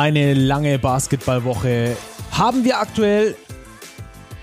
Eine 0.00 0.32
lange 0.32 0.78
Basketballwoche 0.78 1.94
haben 2.30 2.64
wir 2.64 2.80
aktuell. 2.80 3.36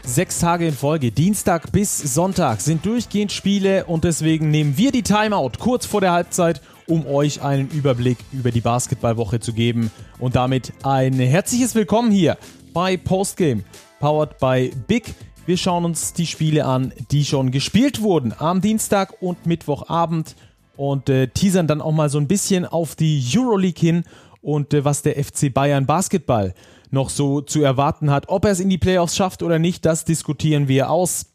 Sechs 0.03 0.37
Tage 0.37 0.67
in 0.67 0.73
Folge, 0.75 1.11
Dienstag 1.11 1.71
bis 1.71 1.97
Sonntag, 1.97 2.61
sind 2.61 2.85
durchgehend 2.85 3.31
Spiele 3.31 3.85
und 3.85 4.03
deswegen 4.03 4.51
nehmen 4.51 4.77
wir 4.77 4.91
die 4.91 5.01
Timeout 5.01 5.53
kurz 5.57 5.87
vor 5.87 5.99
der 5.99 6.11
Halbzeit, 6.11 6.61
um 6.85 7.07
euch 7.07 7.41
einen 7.41 7.71
Überblick 7.71 8.19
über 8.31 8.51
die 8.51 8.61
Basketballwoche 8.61 9.39
zu 9.39 9.51
geben. 9.51 9.89
Und 10.19 10.35
damit 10.35 10.73
ein 10.83 11.13
herzliches 11.13 11.73
Willkommen 11.73 12.11
hier 12.11 12.37
bei 12.71 12.95
Postgame, 12.95 13.63
powered 13.99 14.37
by 14.37 14.71
Big. 14.85 15.15
Wir 15.47 15.57
schauen 15.57 15.85
uns 15.85 16.13
die 16.13 16.27
Spiele 16.27 16.65
an, 16.65 16.93
die 17.09 17.25
schon 17.25 17.49
gespielt 17.49 18.03
wurden 18.03 18.31
am 18.37 18.61
Dienstag 18.61 19.23
und 19.23 19.47
Mittwochabend 19.47 20.35
und 20.75 21.09
äh, 21.09 21.27
teasern 21.27 21.65
dann 21.65 21.81
auch 21.81 21.91
mal 21.91 22.09
so 22.09 22.19
ein 22.19 22.27
bisschen 22.27 22.65
auf 22.65 22.95
die 22.95 23.25
Euroleague 23.35 23.79
hin 23.79 24.03
und 24.47 24.73
äh, 24.73 24.85
was 24.85 25.01
der 25.01 25.21
FC 25.21 25.53
Bayern 25.53 25.85
Basketball 25.85 26.53
noch 26.89 27.09
so 27.09 27.41
zu 27.41 27.61
erwarten 27.61 28.09
hat. 28.09 28.29
Ob 28.29 28.45
er 28.45 28.51
es 28.51 28.61
in 28.61 28.69
die 28.69 28.77
Playoffs 28.77 29.17
schafft 29.17 29.43
oder 29.43 29.59
nicht, 29.59 29.85
das 29.85 30.05
diskutieren 30.05 30.69
wir 30.69 30.89
aus. 30.89 31.33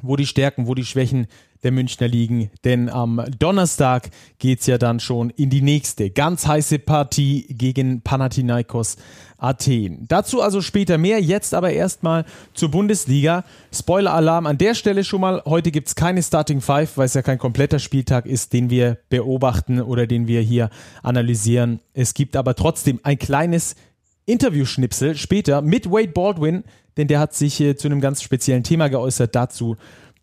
Wo 0.00 0.16
die 0.16 0.26
Stärken, 0.26 0.66
wo 0.66 0.74
die 0.74 0.84
Schwächen 0.84 1.26
der 1.62 1.72
Münchner 1.72 2.08
liegen. 2.08 2.50
Denn 2.64 2.88
am 2.88 3.24
Donnerstag 3.38 4.10
geht 4.38 4.60
es 4.60 4.66
ja 4.66 4.78
dann 4.78 5.00
schon 5.00 5.30
in 5.30 5.50
die 5.50 5.62
nächste 5.62 6.10
ganz 6.10 6.46
heiße 6.46 6.78
Partie 6.78 7.46
gegen 7.48 8.02
Panathinaikos 8.02 8.96
Athen. 9.38 10.06
Dazu 10.08 10.40
also 10.40 10.62
später 10.62 10.98
mehr, 10.98 11.20
jetzt 11.20 11.54
aber 11.54 11.70
erstmal 11.70 12.24
zur 12.54 12.70
Bundesliga. 12.70 13.44
Spoiler-Alarm 13.72 14.46
an 14.46 14.58
der 14.58 14.74
Stelle 14.74 15.04
schon 15.04 15.20
mal. 15.20 15.42
Heute 15.44 15.70
gibt 15.70 15.88
es 15.88 15.94
keine 15.94 16.22
Starting 16.22 16.60
Five, 16.60 16.96
weil 16.96 17.06
es 17.06 17.14
ja 17.14 17.22
kein 17.22 17.38
kompletter 17.38 17.78
Spieltag 17.78 18.26
ist, 18.26 18.52
den 18.52 18.70
wir 18.70 18.98
beobachten 19.08 19.80
oder 19.80 20.06
den 20.06 20.26
wir 20.26 20.40
hier 20.40 20.70
analysieren. 21.02 21.80
Es 21.92 22.14
gibt 22.14 22.36
aber 22.36 22.54
trotzdem 22.54 23.00
ein 23.02 23.18
kleines 23.18 23.76
Interview-Schnipsel 24.24 25.16
später 25.16 25.62
mit 25.62 25.90
Wade 25.90 26.08
Baldwin, 26.08 26.64
denn 26.96 27.08
der 27.08 27.20
hat 27.20 27.34
sich 27.34 27.60
äh, 27.60 27.76
zu 27.76 27.88
einem 27.88 28.00
ganz 28.00 28.22
speziellen 28.22 28.64
Thema 28.64 28.88
geäußert. 28.88 29.34
Dazu 29.34 29.76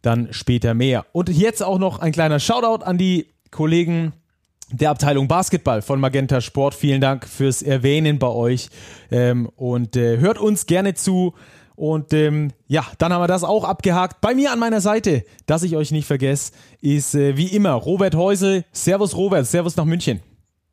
dann 0.03 0.31
später 0.31 0.75
mehr. 0.75 1.07
Und 1.11 1.29
jetzt 1.29 1.63
auch 1.63 1.79
noch 1.79 1.97
ein 1.99 2.11
kleiner 2.11 2.39
Shoutout 2.39 2.83
an 2.85 2.99
die 2.99 3.33
Kollegen 3.49 4.13
der 4.71 4.91
Abteilung 4.91 5.27
Basketball 5.27 5.81
von 5.81 5.99
Magenta 5.99 6.41
Sport. 6.41 6.75
Vielen 6.75 7.01
Dank 7.01 7.27
fürs 7.27 7.61
Erwähnen 7.61 8.19
bei 8.19 8.27
euch 8.27 8.69
ähm, 9.11 9.49
und 9.55 9.95
äh, 9.95 10.17
hört 10.17 10.37
uns 10.37 10.65
gerne 10.65 10.93
zu. 10.93 11.33
Und 11.75 12.13
ähm, 12.13 12.51
ja, 12.67 12.85
dann 12.99 13.11
haben 13.11 13.21
wir 13.21 13.27
das 13.27 13.43
auch 13.43 13.63
abgehakt. 13.63 14.21
Bei 14.21 14.35
mir 14.35 14.51
an 14.51 14.59
meiner 14.59 14.81
Seite, 14.81 15.23
dass 15.47 15.63
ich 15.63 15.75
euch 15.75 15.91
nicht 15.91 16.05
vergesse, 16.05 16.51
ist 16.81 17.15
äh, 17.15 17.35
wie 17.35 17.47
immer 17.47 17.71
Robert 17.73 18.15
Häusel. 18.15 18.65
Servus 18.71 19.15
Robert, 19.15 19.47
Servus 19.47 19.75
nach 19.75 19.85
München. 19.85 20.19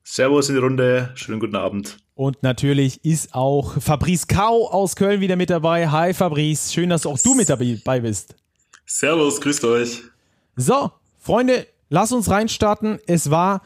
Servus 0.03 0.49
in 0.49 0.57
die 0.57 0.61
Runde, 0.61 1.11
schönen 1.15 1.41
guten 1.41 1.57
Abend. 1.57 1.99
Und 2.15 2.43
natürlich 2.43 3.05
ist 3.05 3.35
auch 3.35 3.81
Fabrice 3.81 4.27
Kau 4.27 4.69
aus 4.69 4.97
Köln 4.97 5.21
wieder 5.21 5.37
mit 5.37 5.51
dabei. 5.51 5.89
Hi 5.89 6.13
Fabrice, 6.13 6.73
schön, 6.73 6.91
dass 6.91 7.07
auch 7.07 7.19
du 7.19 7.35
mit 7.35 7.49
dabei 7.49 8.01
bist. 8.01 8.35
Servus, 8.93 9.41
grüßt 9.41 9.65
euch. 9.67 10.03
So, 10.57 10.91
Freunde, 11.21 11.69
lass 11.91 12.11
uns 12.11 12.29
reinstarten. 12.29 12.99
Es 13.07 13.31
war 13.31 13.63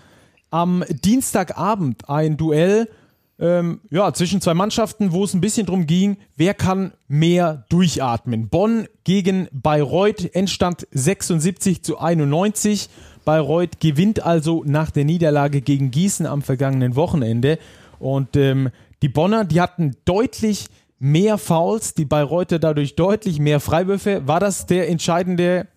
am 0.50 0.84
Dienstagabend 0.90 2.10
ein 2.10 2.36
Duell 2.36 2.90
ähm, 3.38 3.80
ja, 3.90 4.12
zwischen 4.12 4.42
zwei 4.42 4.52
Mannschaften, 4.52 5.12
wo 5.12 5.24
es 5.24 5.32
ein 5.32 5.40
bisschen 5.40 5.64
drum 5.64 5.86
ging, 5.86 6.18
wer 6.36 6.52
kann 6.52 6.92
mehr 7.08 7.64
durchatmen. 7.70 8.50
Bonn 8.50 8.86
gegen 9.04 9.48
Bayreuth, 9.50 10.34
Endstand 10.34 10.86
76 10.92 11.82
zu 11.82 11.98
91. 11.98 12.90
Bayreuth 13.24 13.80
gewinnt 13.80 14.22
also 14.22 14.62
nach 14.66 14.90
der 14.90 15.06
Niederlage 15.06 15.62
gegen 15.62 15.90
Gießen 15.90 16.26
am 16.26 16.42
vergangenen 16.42 16.96
Wochenende. 16.96 17.58
Und 17.98 18.36
ähm, 18.36 18.68
die 19.00 19.08
Bonner, 19.08 19.46
die 19.46 19.62
hatten 19.62 19.96
deutlich 20.04 20.66
mehr 20.98 21.38
Fouls, 21.38 21.94
die 21.94 22.04
Bayreuther 22.04 22.58
dadurch 22.58 22.96
deutlich 22.96 23.38
mehr 23.38 23.60
Freiwürfe. 23.60 24.26
War 24.26 24.40
das 24.40 24.66
der 24.66 24.88
entscheidende 24.88 25.68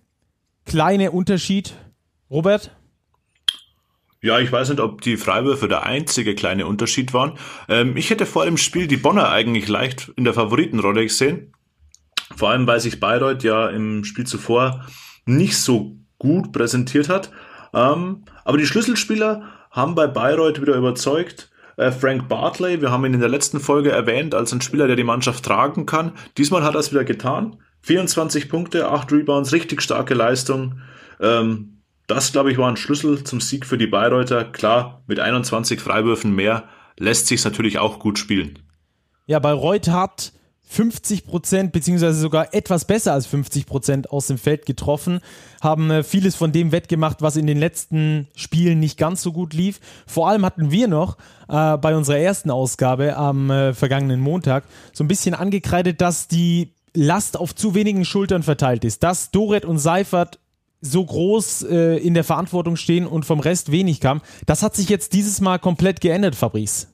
kleine 0.66 1.12
Unterschied, 1.12 1.74
Robert? 2.30 2.72
Ja, 4.22 4.40
ich 4.40 4.52
weiß 4.52 4.70
nicht, 4.70 4.80
ob 4.80 5.02
die 5.02 5.16
Freiwürfe 5.16 5.68
der 5.68 5.84
einzige 5.84 6.34
kleine 6.34 6.66
Unterschied 6.66 7.14
waren. 7.14 7.38
Ähm, 7.70 7.96
ich 7.98 8.10
hätte 8.10 8.26
vor 8.26 8.46
dem 8.46 8.58
Spiel 8.58 8.88
die 8.88 8.98
Bonner 8.98 9.30
eigentlich 9.30 9.68
leicht 9.68 10.12
in 10.16 10.24
der 10.24 10.34
Favoritenrolle 10.34 11.04
gesehen. 11.04 11.54
Vor 12.36 12.50
allem, 12.50 12.68
weil 12.68 12.80
sich 12.80 13.00
Bayreuth 13.00 13.44
ja 13.44 13.70
im 13.70 14.04
Spiel 14.04 14.26
zuvor 14.26 14.86
nicht 15.26 15.58
so 15.58 15.98
gut 16.18 16.52
präsentiert 16.52 17.10
hat. 17.10 17.32
Ähm, 17.74 18.26
aber 18.44 18.58
die 18.58 18.66
Schlüsselspieler 18.66 19.44
haben 19.72 19.96
bei 19.96 20.08
Bayreuth 20.08 20.62
wieder 20.62 20.76
überzeugt. 20.76 21.52
Äh, 21.78 21.92
Frank 21.92 22.28
Bartley, 22.28 22.82
wir 22.82 22.92
haben 22.92 23.06
ihn 23.06 23.14
in 23.14 23.20
der 23.20 23.30
letzten 23.30 23.60
Folge 23.60 23.92
erwähnt 23.92 24.36
als 24.36 24.52
ein 24.52 24.62
Spieler, 24.62 24.88
der 24.88 24.96
die 24.96 25.04
Mannschaft 25.04 25.46
tragen 25.46 25.86
kann. 25.86 26.12
Diesmal 26.38 26.64
hat 26.64 26.74
er 26.74 26.80
es 26.80 26.92
wieder 26.92 27.06
getan. 27.06 27.58
24 27.84 28.50
Punkte, 28.50 28.90
8 28.90 29.12
Rebounds, 29.12 29.54
richtig 29.54 29.82
starke 29.82 30.16
Leistung. 30.16 30.82
Ähm, 31.22 31.84
das, 32.08 32.32
glaube 32.32 32.52
ich, 32.52 32.58
war 32.58 32.68
ein 32.68 32.78
Schlüssel 32.78 33.24
zum 33.24 33.40
Sieg 33.40 33.66
für 33.66 33.78
die 33.78 33.88
Bayreuther. 33.88 34.46
Klar, 34.46 35.04
mit 35.08 35.20
21 35.20 35.80
Freiwürfen 35.80 36.36
mehr 36.36 36.64
lässt 36.98 37.28
sich 37.28 37.44
natürlich 37.46 37.78
auch 37.78 38.00
gut 38.00 38.18
spielen. 38.18 38.60
Ja, 39.28 39.40
Bayreuth 39.40 39.90
hat 39.90 40.34
50 40.70 41.26
Prozent, 41.26 41.72
beziehungsweise 41.72 42.20
sogar 42.20 42.54
etwas 42.54 42.86
besser 42.86 43.14
als 43.14 43.26
50 43.26 43.66
Prozent 43.66 44.12
aus 44.12 44.28
dem 44.28 44.38
Feld 44.38 44.66
getroffen, 44.66 45.22
haben 45.62 45.90
äh, 45.90 46.04
vieles 46.04 46.36
von 46.36 46.52
dem 46.52 46.74
wettgemacht, 46.74 47.22
was 47.22 47.38
in 47.38 47.48
den 47.48 47.58
letzten 47.58 48.28
Spielen 48.36 48.80
nicht 48.80 48.98
ganz 48.98 49.24
so 49.24 49.32
gut 49.32 49.54
lief. 49.54 49.80
Vor 50.06 50.28
allem 50.28 50.46
hatten 50.46 50.70
wir 50.70 50.90
noch 50.90 51.18
äh, 51.48 51.78
bei 51.78 51.96
unserer 51.96 52.18
ersten 52.18 52.52
Ausgabe 52.52 53.16
am 53.16 53.50
äh, 53.50 53.74
vergangenen 53.74 54.20
Montag 54.20 54.66
so 54.92 55.04
ein 55.04 55.08
bisschen 55.08 55.34
angekreidet, 55.34 56.02
dass 56.02 56.28
die 56.28 56.74
Last 56.94 57.38
auf 57.38 57.56
zu 57.56 57.74
wenigen 57.74 58.04
Schultern 58.04 58.44
verteilt 58.44 58.84
ist, 58.84 59.04
dass 59.04 59.32
Doret 59.32 59.66
und 59.66 59.78
Seifert 59.78 60.40
so 60.82 61.04
groß 61.06 61.64
äh, 61.64 61.98
in 61.98 62.14
der 62.14 62.24
Verantwortung 62.24 62.76
stehen 62.76 63.08
und 63.08 63.26
vom 63.26 63.40
Rest 63.40 63.72
wenig 63.72 64.02
kam. 64.02 64.22
Das 64.46 64.64
hat 64.64 64.76
sich 64.76 64.90
jetzt 64.90 65.14
dieses 65.14 65.40
Mal 65.40 65.60
komplett 65.60 66.02
geändert, 66.02 66.36
Fabrice. 66.36 66.88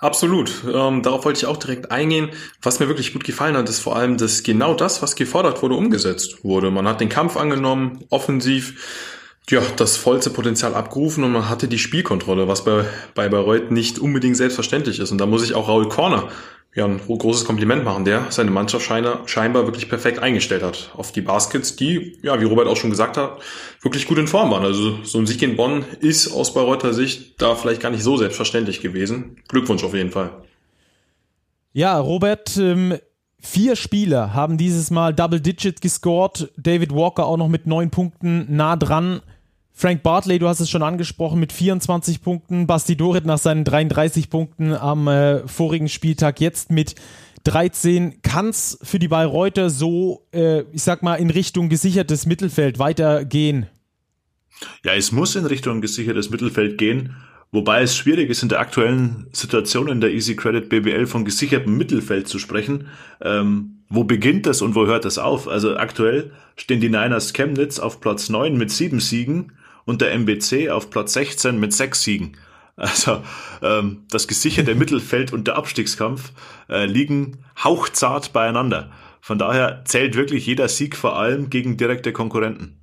Absolut. 0.00 0.64
Ähm, 0.66 1.02
darauf 1.02 1.24
wollte 1.26 1.38
ich 1.38 1.46
auch 1.46 1.58
direkt 1.58 1.90
eingehen. 1.90 2.30
Was 2.62 2.80
mir 2.80 2.88
wirklich 2.88 3.12
gut 3.12 3.24
gefallen 3.24 3.56
hat, 3.56 3.68
ist 3.68 3.80
vor 3.80 3.96
allem, 3.96 4.16
dass 4.16 4.42
genau 4.42 4.72
das, 4.74 5.02
was 5.02 5.14
gefordert 5.14 5.62
wurde, 5.62 5.74
umgesetzt 5.74 6.42
wurde. 6.42 6.70
Man 6.70 6.88
hat 6.88 7.00
den 7.00 7.10
Kampf 7.10 7.36
angenommen, 7.36 8.04
offensiv, 8.08 9.36
ja, 9.50 9.60
das 9.76 9.96
vollste 9.96 10.30
Potenzial 10.30 10.74
abgerufen 10.74 11.22
und 11.24 11.32
man 11.32 11.50
hatte 11.50 11.68
die 11.68 11.78
Spielkontrolle, 11.78 12.48
was 12.48 12.64
bei, 12.64 12.84
bei 13.14 13.28
Bayreuth 13.28 13.70
nicht 13.70 13.98
unbedingt 13.98 14.36
selbstverständlich 14.38 15.00
ist. 15.00 15.10
Und 15.10 15.18
da 15.18 15.26
muss 15.26 15.44
ich 15.44 15.54
auch 15.54 15.68
Raul 15.68 15.88
Korner 15.88 16.28
ja, 16.74 16.84
ein 16.84 17.00
großes 17.00 17.44
Kompliment 17.44 17.84
machen, 17.84 18.04
der 18.04 18.30
seine 18.30 18.52
Mannschaft 18.52 18.84
scheinbar 18.84 19.66
wirklich 19.66 19.88
perfekt 19.88 20.20
eingestellt 20.20 20.62
hat 20.62 20.90
auf 20.96 21.10
die 21.10 21.20
Baskets, 21.20 21.74
die, 21.74 22.16
ja, 22.22 22.40
wie 22.40 22.44
Robert 22.44 22.68
auch 22.68 22.76
schon 22.76 22.90
gesagt 22.90 23.16
hat, 23.16 23.40
wirklich 23.82 24.06
gut 24.06 24.18
in 24.18 24.28
Form 24.28 24.50
waren. 24.52 24.64
Also 24.64 25.02
so 25.02 25.18
ein 25.18 25.26
Sieg 25.26 25.42
in 25.42 25.56
Bonn 25.56 25.84
ist 26.00 26.32
aus 26.32 26.54
Bayreuther 26.54 26.94
Sicht 26.94 27.42
da 27.42 27.56
vielleicht 27.56 27.80
gar 27.80 27.90
nicht 27.90 28.04
so 28.04 28.16
selbstverständlich 28.16 28.80
gewesen. 28.80 29.36
Glückwunsch 29.48 29.82
auf 29.82 29.94
jeden 29.94 30.12
Fall. 30.12 30.30
Ja, 31.72 31.98
Robert, 31.98 32.56
ähm, 32.56 32.96
vier 33.40 33.74
Spieler 33.74 34.32
haben 34.34 34.56
dieses 34.56 34.92
Mal 34.92 35.12
Double 35.12 35.40
Digit 35.40 35.80
gescored. 35.80 36.52
David 36.56 36.94
Walker 36.94 37.26
auch 37.26 37.36
noch 37.36 37.48
mit 37.48 37.66
neun 37.66 37.90
Punkten 37.90 38.46
nah 38.48 38.76
dran. 38.76 39.22
Frank 39.80 40.02
Bartley, 40.02 40.38
du 40.38 40.46
hast 40.46 40.60
es 40.60 40.68
schon 40.68 40.82
angesprochen, 40.82 41.40
mit 41.40 41.54
24 41.54 42.20
Punkten. 42.20 42.66
Basti 42.66 42.96
Dorit 42.96 43.24
nach 43.24 43.38
seinen 43.38 43.64
33 43.64 44.28
Punkten 44.28 44.74
am 44.74 45.08
äh, 45.08 45.48
vorigen 45.48 45.88
Spieltag 45.88 46.38
jetzt 46.38 46.70
mit 46.70 46.96
13. 47.44 48.20
Kann 48.20 48.50
es 48.50 48.78
für 48.82 48.98
die 48.98 49.08
Bayreuther 49.08 49.70
so, 49.70 50.26
äh, 50.34 50.64
ich 50.72 50.82
sag 50.82 51.02
mal, 51.02 51.14
in 51.14 51.30
Richtung 51.30 51.70
gesichertes 51.70 52.26
Mittelfeld 52.26 52.78
weitergehen? 52.78 53.68
Ja, 54.84 54.92
es 54.92 55.12
muss 55.12 55.34
in 55.34 55.46
Richtung 55.46 55.80
gesichertes 55.80 56.28
Mittelfeld 56.28 56.76
gehen. 56.76 57.16
Wobei 57.50 57.80
es 57.80 57.96
schwierig 57.96 58.28
ist, 58.28 58.42
in 58.42 58.50
der 58.50 58.60
aktuellen 58.60 59.28
Situation 59.32 59.88
in 59.88 60.02
der 60.02 60.10
Easy 60.10 60.36
Credit 60.36 60.68
BBL 60.68 61.06
von 61.06 61.24
gesichertem 61.24 61.78
Mittelfeld 61.78 62.28
zu 62.28 62.38
sprechen. 62.38 62.88
Ähm, 63.22 63.78
wo 63.88 64.04
beginnt 64.04 64.44
das 64.44 64.60
und 64.60 64.74
wo 64.74 64.86
hört 64.86 65.06
das 65.06 65.16
auf? 65.16 65.48
Also 65.48 65.78
aktuell 65.78 66.32
stehen 66.56 66.82
die 66.82 66.90
Niners 66.90 67.32
Chemnitz 67.32 67.78
auf 67.78 68.02
Platz 68.02 68.28
9 68.28 68.58
mit 68.58 68.70
sieben 68.70 69.00
Siegen 69.00 69.52
und 69.84 70.00
der 70.00 70.12
MBC 70.12 70.70
auf 70.70 70.90
Platz 70.90 71.12
16 71.14 71.58
mit 71.58 71.72
sechs 71.72 72.02
Siegen. 72.02 72.36
Also 72.76 73.22
ähm, 73.62 74.04
das 74.10 74.26
gesicherte 74.26 74.74
Mittelfeld 74.74 75.34
und 75.34 75.46
der 75.46 75.56
Abstiegskampf 75.56 76.32
äh, 76.70 76.86
liegen 76.86 77.44
hauchzart 77.62 78.32
beieinander. 78.32 78.90
Von 79.20 79.38
daher 79.38 79.82
zählt 79.84 80.16
wirklich 80.16 80.46
jeder 80.46 80.66
Sieg 80.68 80.96
vor 80.96 81.18
allem 81.18 81.50
gegen 81.50 81.76
direkte 81.76 82.12
Konkurrenten. 82.12 82.80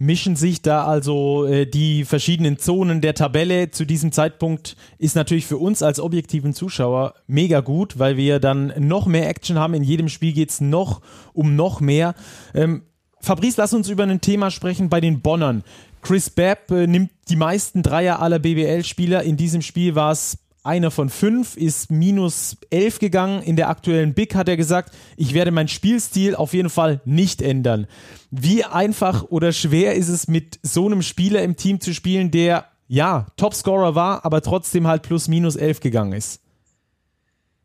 Mischen 0.00 0.36
sich 0.36 0.62
da 0.62 0.84
also 0.84 1.44
äh, 1.46 1.66
die 1.66 2.04
verschiedenen 2.04 2.58
Zonen 2.58 3.00
der 3.00 3.14
Tabelle. 3.14 3.70
Zu 3.72 3.84
diesem 3.84 4.12
Zeitpunkt 4.12 4.76
ist 4.98 5.16
natürlich 5.16 5.46
für 5.46 5.56
uns 5.56 5.82
als 5.82 5.98
objektiven 5.98 6.54
Zuschauer 6.54 7.14
mega 7.26 7.60
gut, 7.60 7.98
weil 7.98 8.16
wir 8.16 8.38
dann 8.38 8.72
noch 8.78 9.06
mehr 9.06 9.28
Action 9.28 9.58
haben. 9.58 9.74
In 9.74 9.82
jedem 9.82 10.08
Spiel 10.08 10.32
geht 10.32 10.50
es 10.50 10.60
noch 10.60 11.00
um 11.32 11.56
noch 11.56 11.80
mehr. 11.80 12.14
Ähm, 12.54 12.82
Fabrice, 13.20 13.56
lass 13.56 13.74
uns 13.74 13.88
über 13.88 14.04
ein 14.04 14.20
Thema 14.20 14.52
sprechen 14.52 14.88
bei 14.88 15.00
den 15.00 15.20
Bonnern. 15.20 15.64
Chris 16.02 16.30
Babb 16.30 16.70
äh, 16.70 16.86
nimmt 16.86 17.10
die 17.28 17.36
meisten 17.36 17.82
Dreier 17.82 18.20
aller 18.20 18.38
BWL-Spieler. 18.38 19.22
In 19.22 19.36
diesem 19.36 19.62
Spiel 19.62 19.94
war 19.94 20.12
es 20.12 20.38
einer 20.64 20.90
von 20.90 21.08
fünf, 21.08 21.56
ist 21.56 21.90
minus 21.90 22.56
elf 22.70 22.98
gegangen. 22.98 23.42
In 23.42 23.56
der 23.56 23.68
aktuellen 23.68 24.14
Big 24.14 24.34
hat 24.34 24.48
er 24.48 24.56
gesagt, 24.56 24.94
ich 25.16 25.32
werde 25.34 25.50
meinen 25.50 25.68
Spielstil 25.68 26.34
auf 26.34 26.52
jeden 26.52 26.70
Fall 26.70 27.00
nicht 27.04 27.40
ändern. 27.40 27.86
Wie 28.30 28.64
einfach 28.64 29.24
oder 29.24 29.52
schwer 29.52 29.94
ist 29.94 30.08
es, 30.08 30.28
mit 30.28 30.58
so 30.62 30.86
einem 30.86 31.02
Spieler 31.02 31.42
im 31.42 31.56
Team 31.56 31.80
zu 31.80 31.94
spielen, 31.94 32.30
der 32.30 32.66
ja 32.86 33.26
Topscorer 33.36 33.94
war, 33.94 34.24
aber 34.24 34.42
trotzdem 34.42 34.86
halt 34.86 35.02
plus 35.02 35.28
minus 35.28 35.56
elf 35.56 35.80
gegangen 35.80 36.12
ist? 36.12 36.40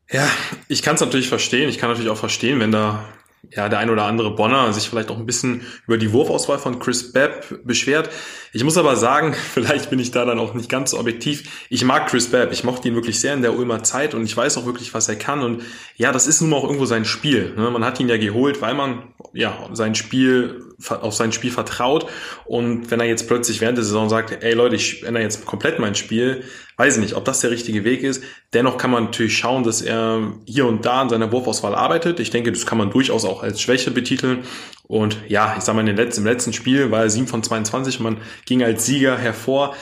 Ja, 0.09 0.27
ich 0.67 0.81
kann 0.81 0.95
es 0.95 1.01
natürlich 1.01 1.27
verstehen. 1.27 1.69
Ich 1.69 1.77
kann 1.77 1.89
natürlich 1.89 2.11
auch 2.11 2.17
verstehen, 2.17 2.59
wenn 2.59 2.71
da 2.71 3.03
ja, 3.51 3.69
der 3.69 3.79
ein 3.79 3.89
oder 3.89 4.05
andere 4.05 4.35
Bonner 4.35 4.71
sich 4.73 4.89
vielleicht 4.89 5.11
auch 5.11 5.17
ein 5.17 5.25
bisschen 5.25 5.61
über 5.85 5.97
die 5.97 6.11
Wurfauswahl 6.11 6.59
von 6.59 6.79
Chris 6.79 7.11
Babb 7.11 7.45
beschwert. 7.63 8.09
Ich 8.53 8.63
muss 8.63 8.77
aber 8.77 8.95
sagen, 8.95 9.33
vielleicht 9.53 9.89
bin 9.89 9.99
ich 9.99 10.11
da 10.11 10.25
dann 10.25 10.39
auch 10.39 10.53
nicht 10.53 10.69
ganz 10.69 10.91
so 10.91 10.99
objektiv. 10.99 11.67
Ich 11.69 11.83
mag 11.83 12.07
Chris 12.07 12.31
Babb. 12.31 12.51
Ich 12.51 12.63
mochte 12.63 12.87
ihn 12.87 12.95
wirklich 12.95 13.19
sehr 13.19 13.33
in 13.33 13.41
der 13.41 13.55
Ulmer 13.55 13.83
Zeit 13.83 14.13
und 14.13 14.23
ich 14.23 14.35
weiß 14.35 14.57
auch 14.57 14.65
wirklich, 14.65 14.93
was 14.93 15.09
er 15.09 15.15
kann. 15.15 15.41
Und 15.41 15.63
ja, 15.97 16.11
das 16.11 16.27
ist 16.27 16.41
nun 16.41 16.51
mal 16.51 16.57
auch 16.57 16.63
irgendwo 16.63 16.85
sein 16.85 17.05
Spiel. 17.05 17.53
Ne? 17.55 17.69
Man 17.69 17.83
hat 17.83 17.99
ihn 17.99 18.09
ja 18.09 18.17
geholt, 18.17 18.61
weil 18.61 18.73
man 18.73 19.13
ja 19.33 19.69
sein 19.73 19.95
Spiel 19.95 20.72
auf 20.89 21.13
sein 21.13 21.31
Spiel 21.31 21.51
vertraut. 21.51 22.07
Und 22.45 22.91
wenn 22.91 22.99
er 22.99 23.05
jetzt 23.05 23.27
plötzlich 23.27 23.61
während 23.61 23.77
der 23.77 23.85
Saison 23.85 24.09
sagt, 24.09 24.43
ey 24.43 24.53
Leute, 24.53 24.75
ich 24.75 25.03
ändere 25.03 25.23
jetzt 25.23 25.45
komplett 25.45 25.79
mein 25.79 25.95
Spiel, 25.95 26.43
weiß 26.77 26.95
ich 26.95 27.01
nicht, 27.01 27.15
ob 27.15 27.25
das 27.25 27.39
der 27.41 27.51
richtige 27.51 27.83
Weg 27.83 28.03
ist. 28.03 28.23
Dennoch 28.53 28.77
kann 28.77 28.91
man 28.91 29.05
natürlich 29.05 29.37
schauen, 29.37 29.63
dass 29.63 29.81
er 29.81 30.33
hier 30.45 30.65
und 30.65 30.85
da 30.85 31.01
an 31.01 31.09
seiner 31.09 31.31
Wurfauswahl 31.31 31.75
arbeitet. 31.75 32.19
Ich 32.19 32.31
denke, 32.31 32.51
das 32.51 32.65
kann 32.65 32.77
man 32.77 32.89
durchaus 32.89 33.25
auch 33.25 33.43
als 33.43 33.61
Schwäche 33.61 33.91
betiteln. 33.91 34.43
Und 34.87 35.17
ja, 35.27 35.55
ich 35.57 35.63
sage 35.63 35.75
mal, 35.81 35.87
im 35.87 35.95
letzten 36.25 36.53
Spiel 36.53 36.91
war 36.91 37.03
er 37.03 37.09
7 37.09 37.27
von 37.27 37.43
22 37.43 37.99
und 37.99 38.03
man 38.03 38.17
ging 38.45 38.63
als 38.63 38.85
Sieger 38.85 39.17
hervor. 39.17 39.75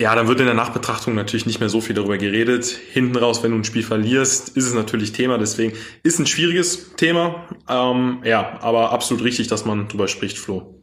Ja, 0.00 0.14
dann 0.16 0.26
wird 0.26 0.40
in 0.40 0.46
der 0.46 0.56
Nachbetrachtung 0.56 1.14
natürlich 1.14 1.46
nicht 1.46 1.60
mehr 1.60 1.68
so 1.68 1.80
viel 1.80 1.94
darüber 1.94 2.18
geredet. 2.18 2.66
Hinten 2.66 3.16
raus, 3.16 3.44
wenn 3.44 3.52
du 3.52 3.58
ein 3.58 3.64
Spiel 3.64 3.84
verlierst, 3.84 4.48
ist 4.56 4.66
es 4.66 4.74
natürlich 4.74 5.12
Thema. 5.12 5.38
Deswegen 5.38 5.72
ist 6.02 6.18
ein 6.18 6.26
schwieriges 6.26 6.96
Thema. 6.96 7.44
Ähm, 7.68 8.20
ja, 8.24 8.58
aber 8.60 8.90
absolut 8.90 9.22
richtig, 9.22 9.46
dass 9.46 9.64
man 9.64 9.86
drüber 9.86 10.08
spricht, 10.08 10.36
Flo. 10.36 10.82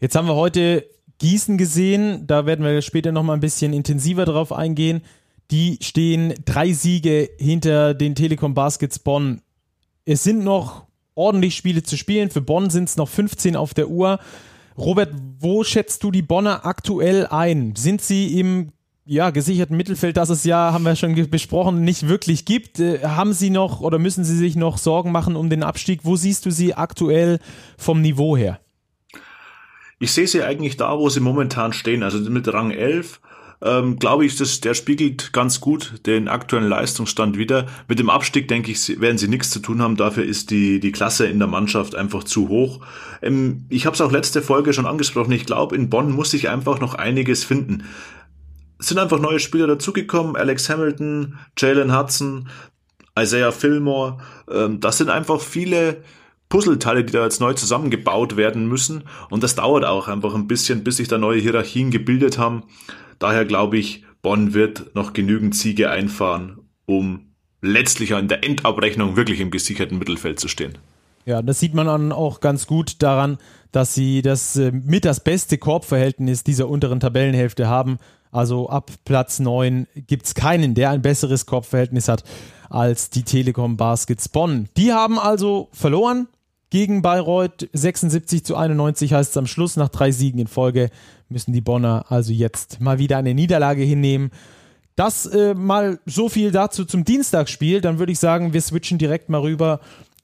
Jetzt 0.00 0.16
haben 0.16 0.26
wir 0.26 0.34
heute 0.34 0.84
Gießen 1.18 1.58
gesehen. 1.58 2.26
Da 2.26 2.44
werden 2.44 2.64
wir 2.64 2.82
später 2.82 3.12
noch 3.12 3.22
mal 3.22 3.34
ein 3.34 3.40
bisschen 3.40 3.72
intensiver 3.72 4.24
drauf 4.24 4.52
eingehen. 4.52 5.02
Die 5.52 5.78
stehen 5.80 6.34
drei 6.44 6.72
Siege 6.72 7.30
hinter 7.38 7.94
den 7.94 8.16
Telekom 8.16 8.52
Baskets 8.52 8.98
Bonn. 8.98 9.42
Es 10.04 10.24
sind 10.24 10.42
noch 10.42 10.86
ordentlich 11.14 11.54
Spiele 11.54 11.84
zu 11.84 11.96
spielen. 11.96 12.30
Für 12.30 12.40
Bonn 12.40 12.68
sind 12.70 12.88
es 12.88 12.96
noch 12.96 13.08
15 13.08 13.54
auf 13.54 13.74
der 13.74 13.88
Uhr. 13.88 14.18
Robert, 14.78 15.12
wo 15.40 15.64
schätzt 15.64 16.04
du 16.04 16.10
die 16.10 16.22
Bonner 16.22 16.64
aktuell 16.64 17.26
ein? 17.26 17.74
Sind 17.76 18.00
sie 18.00 18.38
im 18.38 18.72
ja, 19.04 19.30
gesicherten 19.30 19.76
Mittelfeld, 19.76 20.16
das 20.16 20.28
es 20.28 20.44
ja, 20.44 20.72
haben 20.72 20.84
wir 20.84 20.94
schon 20.94 21.14
besprochen, 21.30 21.82
nicht 21.82 22.08
wirklich 22.08 22.44
gibt? 22.44 22.78
Äh, 22.78 23.00
haben 23.02 23.32
sie 23.32 23.50
noch 23.50 23.80
oder 23.80 23.98
müssen 23.98 24.22
sie 24.22 24.36
sich 24.36 24.54
noch 24.54 24.78
Sorgen 24.78 25.10
machen 25.10 25.34
um 25.34 25.50
den 25.50 25.62
Abstieg? 25.62 26.00
Wo 26.04 26.14
siehst 26.14 26.46
du 26.46 26.50
sie 26.50 26.74
aktuell 26.74 27.40
vom 27.76 28.02
Niveau 28.02 28.36
her? 28.36 28.60
Ich 29.98 30.12
sehe 30.12 30.28
sie 30.28 30.44
eigentlich 30.44 30.76
da, 30.76 30.96
wo 30.96 31.08
sie 31.08 31.20
momentan 31.20 31.72
stehen, 31.72 32.02
also 32.04 32.18
mit 32.30 32.46
Rang 32.52 32.70
11 32.70 33.20
ähm, 33.60 33.98
glaube 33.98 34.24
ich, 34.24 34.36
dass 34.36 34.60
der 34.60 34.74
spiegelt 34.74 35.32
ganz 35.32 35.60
gut 35.60 36.06
den 36.06 36.28
aktuellen 36.28 36.68
Leistungsstand 36.68 37.36
wieder. 37.36 37.66
Mit 37.88 37.98
dem 37.98 38.10
Abstieg, 38.10 38.48
denke 38.48 38.70
ich, 38.70 39.00
werden 39.00 39.18
sie 39.18 39.28
nichts 39.28 39.50
zu 39.50 39.60
tun 39.60 39.82
haben. 39.82 39.96
Dafür 39.96 40.24
ist 40.24 40.50
die, 40.50 40.78
die 40.80 40.92
Klasse 40.92 41.26
in 41.26 41.38
der 41.38 41.48
Mannschaft 41.48 41.94
einfach 41.94 42.24
zu 42.24 42.48
hoch. 42.48 42.80
Ähm, 43.20 43.64
ich 43.68 43.86
habe 43.86 43.94
es 43.94 44.00
auch 44.00 44.12
letzte 44.12 44.42
Folge 44.42 44.72
schon 44.72 44.86
angesprochen. 44.86 45.32
Ich 45.32 45.46
glaube, 45.46 45.74
in 45.74 45.90
Bonn 45.90 46.12
muss 46.12 46.30
sich 46.30 46.48
einfach 46.48 46.80
noch 46.80 46.94
einiges 46.94 47.44
finden. 47.44 47.84
Es 48.78 48.86
sind 48.86 48.98
einfach 48.98 49.18
neue 49.18 49.40
Spieler 49.40 49.66
dazugekommen. 49.66 50.36
Alex 50.36 50.68
Hamilton, 50.70 51.36
Jalen 51.56 51.96
Hudson, 51.96 52.48
Isaiah 53.18 53.50
Fillmore. 53.50 54.18
Ähm, 54.48 54.78
das 54.78 54.98
sind 54.98 55.10
einfach 55.10 55.40
viele 55.40 56.02
Puzzleteile, 56.48 57.04
die 57.04 57.12
da 57.12 57.24
jetzt 57.24 57.40
neu 57.40 57.54
zusammengebaut 57.54 58.36
werden 58.36 58.68
müssen. 58.68 59.02
Und 59.30 59.42
das 59.42 59.54
dauert 59.56 59.84
auch 59.84 60.06
einfach 60.06 60.34
ein 60.34 60.46
bisschen, 60.46 60.84
bis 60.84 60.96
sich 60.96 61.08
da 61.08 61.18
neue 61.18 61.40
Hierarchien 61.40 61.90
gebildet 61.90 62.38
haben. 62.38 62.62
Daher 63.18 63.44
glaube 63.44 63.78
ich, 63.78 64.04
Bonn 64.22 64.54
wird 64.54 64.94
noch 64.94 65.12
genügend 65.12 65.54
Siege 65.54 65.90
einfahren, 65.90 66.58
um 66.86 67.32
letztlich 67.60 68.12
in 68.12 68.28
der 68.28 68.44
Endabrechnung 68.44 69.16
wirklich 69.16 69.40
im 69.40 69.50
gesicherten 69.50 69.98
Mittelfeld 69.98 70.38
zu 70.40 70.48
stehen. 70.48 70.78
Ja, 71.24 71.42
das 71.42 71.60
sieht 71.60 71.74
man 71.74 71.86
dann 71.86 72.12
auch 72.12 72.40
ganz 72.40 72.66
gut 72.66 73.02
daran, 73.02 73.38
dass 73.70 73.94
sie 73.94 74.22
das 74.22 74.56
äh, 74.56 74.72
mit 74.72 75.04
das 75.04 75.20
beste 75.20 75.58
Korbverhältnis 75.58 76.42
dieser 76.42 76.68
unteren 76.68 77.00
Tabellenhälfte 77.00 77.68
haben. 77.68 77.98
Also 78.30 78.68
ab 78.68 78.90
Platz 79.04 79.38
9 79.38 79.86
gibt 80.06 80.26
es 80.26 80.34
keinen, 80.34 80.74
der 80.74 80.90
ein 80.90 81.02
besseres 81.02 81.46
Korbverhältnis 81.46 82.08
hat 82.08 82.24
als 82.70 83.10
die 83.10 83.24
Telekom 83.24 83.76
Baskets 83.76 84.28
Bonn. 84.28 84.68
Die 84.76 84.92
haben 84.92 85.18
also 85.18 85.68
verloren 85.72 86.28
gegen 86.70 87.02
Bayreuth 87.02 87.68
76 87.72 88.44
zu 88.44 88.56
91 88.56 89.12
heißt 89.12 89.30
es 89.30 89.36
am 89.36 89.46
Schluss 89.46 89.76
nach 89.76 89.88
drei 89.88 90.10
Siegen 90.10 90.40
in 90.40 90.46
Folge 90.46 90.90
müssen 91.28 91.52
die 91.52 91.60
Bonner 91.60 92.06
also 92.08 92.32
jetzt 92.32 92.80
mal 92.80 92.98
wieder 92.98 93.18
eine 93.18 93.34
Niederlage 93.34 93.82
hinnehmen. 93.82 94.30
Das 94.96 95.26
äh, 95.26 95.54
mal 95.54 96.00
so 96.06 96.28
viel 96.28 96.50
dazu 96.50 96.84
zum 96.84 97.04
Dienstagsspiel. 97.04 97.80
Dann 97.80 97.98
würde 97.98 98.12
ich 98.12 98.18
sagen, 98.18 98.52
wir 98.52 98.60
switchen 98.60 98.98
direkt 98.98 99.28
mal 99.28 99.40
rüber 99.40 99.80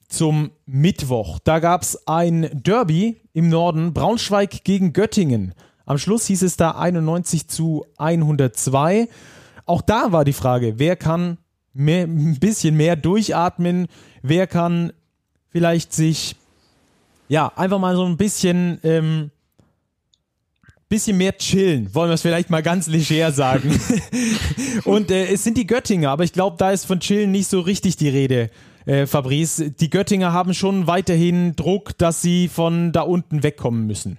zum 0.07 0.51
Mittwoch. 0.65 1.39
Da 1.43 1.59
gab 1.59 1.81
es 1.81 2.07
ein 2.07 2.49
Derby 2.53 3.21
im 3.33 3.49
Norden, 3.49 3.93
Braunschweig 3.93 4.63
gegen 4.63 4.93
Göttingen. 4.93 5.53
Am 5.85 5.97
Schluss 5.97 6.25
hieß 6.27 6.41
es 6.41 6.57
da 6.57 6.71
91 6.71 7.47
zu 7.47 7.85
102. 7.97 9.07
Auch 9.65 9.81
da 9.81 10.11
war 10.11 10.25
die 10.25 10.33
Frage, 10.33 10.77
wer 10.77 10.95
kann 10.95 11.37
mehr, 11.73 12.03
ein 12.03 12.39
bisschen 12.39 12.75
mehr 12.75 12.95
durchatmen, 12.95 13.87
wer 14.21 14.47
kann 14.47 14.91
vielleicht 15.55 15.93
sich 15.93 16.35
ja 17.29 17.49
einfach 17.55 17.79
mal 17.79 17.95
so 17.95 18.03
ein 18.03 18.17
bisschen 18.17 18.77
ähm, 18.83 19.31
bisschen 20.89 21.15
mehr 21.15 21.37
chillen, 21.37 21.95
wollen 21.95 22.09
wir 22.09 22.15
es 22.15 22.23
vielleicht 22.23 22.49
mal 22.49 22.61
ganz 22.61 22.87
leger 22.87 23.31
sagen. 23.31 23.79
und 24.83 25.11
äh, 25.11 25.27
es 25.27 25.45
sind 25.45 25.55
die 25.55 25.65
Göttinger, 25.65 26.09
aber 26.09 26.25
ich 26.25 26.33
glaube, 26.33 26.57
da 26.59 26.71
ist 26.71 26.85
von 26.85 26.99
chillen 26.99 27.31
nicht 27.31 27.49
so 27.49 27.61
richtig 27.61 27.95
die 27.95 28.09
Rede. 28.09 28.49
Äh, 28.85 29.07
Fabrice, 29.07 29.71
die 29.71 29.89
Göttinger 29.89 30.33
haben 30.33 30.53
schon 30.53 30.87
weiterhin 30.87 31.55
Druck, 31.55 31.97
dass 31.97 32.21
sie 32.21 32.49
von 32.49 32.91
da 32.91 33.03
unten 33.03 33.41
wegkommen 33.41 33.87
müssen. 33.87 34.17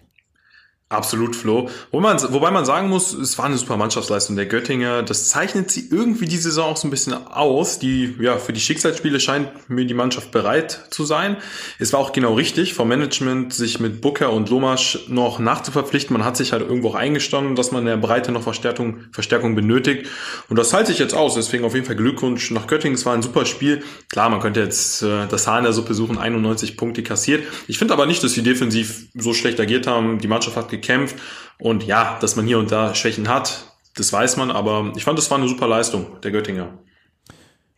Absolut, 0.89 1.35
Flo. 1.35 1.69
Wo 1.91 1.99
man, 1.99 2.17
wobei 2.33 2.53
man 2.53 2.65
sagen 2.65 2.89
muss, 2.89 3.13
es 3.13 3.37
war 3.39 3.47
eine 3.47 3.59
super 3.59 3.77
Mannschaftsleistung 3.77 4.37
der 4.37 4.47
Göttinger. 4.47 5.03
Das 5.03 5.29
zeichnet 5.29 5.69
sie 5.69 5.89
irgendwie 5.91 6.27
die 6.27 6.37
Saison 6.37 6.71
auch 6.71 6.77
so 6.77 6.87
ein 6.87 6.93
bisschen 6.93 7.13
aus. 7.13 7.81
Die, 7.81 8.15
ja, 8.21 8.39
für 8.39 8.53
die 8.53 8.61
Schicksalsspiele 8.61 9.19
scheint 9.19 9.69
mir 9.69 9.85
die 9.85 9.95
Mannschaft 9.95 10.31
bereit 10.31 10.87
zu 10.91 11.05
sein. 11.05 11.39
Es 11.81 11.93
war 11.93 11.99
auch 11.99 12.13
genau 12.13 12.35
richtig 12.35 12.75
vom 12.75 12.87
Management, 12.87 13.53
sich 13.53 13.81
mit 13.81 14.01
Booker 14.01 14.33
und 14.33 14.49
Lomasch 14.49 15.09
noch 15.09 15.41
nachzuverpflichten. 15.41 16.17
Man 16.17 16.25
hat 16.25 16.37
sich 16.37 16.53
halt 16.53 16.63
irgendwo 16.63 16.91
auch 16.91 16.95
eingestanden, 16.95 17.57
dass 17.57 17.73
man 17.73 17.81
in 17.81 17.87
der 17.87 17.97
Breite 17.97 18.31
noch 18.31 18.45
Verstärkung, 18.45 19.01
Verstärkung 19.11 19.57
benötigt. 19.57 20.07
Und 20.49 20.57
das 20.57 20.69
zahlt 20.69 20.87
sich 20.87 21.01
jetzt 21.01 21.15
aus. 21.15 21.35
Deswegen 21.35 21.65
auf 21.65 21.75
jeden 21.75 21.87
Fall 21.87 21.97
Glückwunsch 21.97 22.53
nach 22.53 22.69
Göttingen. 22.69 22.95
Es 22.95 23.05
war 23.05 23.15
ein 23.15 23.23
super 23.23 23.45
Spiel. 23.45 23.83
Klar, 24.09 24.31
man 24.31 24.39
könnte 24.39 24.61
jetzt 24.61 25.03
äh, 25.03 25.27
das 25.29 25.49
Haar 25.49 25.59
in 25.59 25.65
der 25.65 25.73
Suppe 25.73 25.95
suchen, 25.95 26.17
91 26.17 26.77
Punkte 26.77 27.03
kassiert. 27.03 27.43
Ich 27.67 27.77
finde 27.77 27.93
aber 27.93 28.07
nicht, 28.07 28.23
dass 28.23 28.35
sie 28.35 28.45
defensiv 28.45 29.09
so 29.15 29.35
schlecht 29.35 29.59
agiert 29.59 29.89
haben. 29.89 30.21
Die 30.21 30.29
Mannschaft 30.29 30.57
hat 30.57 30.76
gekämpft. 30.77 31.17
Und 31.59 31.85
ja, 31.85 32.19
dass 32.21 32.37
man 32.37 32.47
hier 32.47 32.59
und 32.59 32.71
da 32.71 32.95
Schwächen 32.95 33.29
hat, 33.29 33.77
das 33.97 34.13
weiß 34.13 34.37
man, 34.37 34.51
aber 34.51 34.93
ich 34.97 35.05
fand, 35.05 35.19
das 35.19 35.31
war 35.31 35.39
eine 35.39 35.49
super 35.49 35.67
Leistung 35.67 36.21
der 36.23 36.31
Göttinger. 36.31 36.69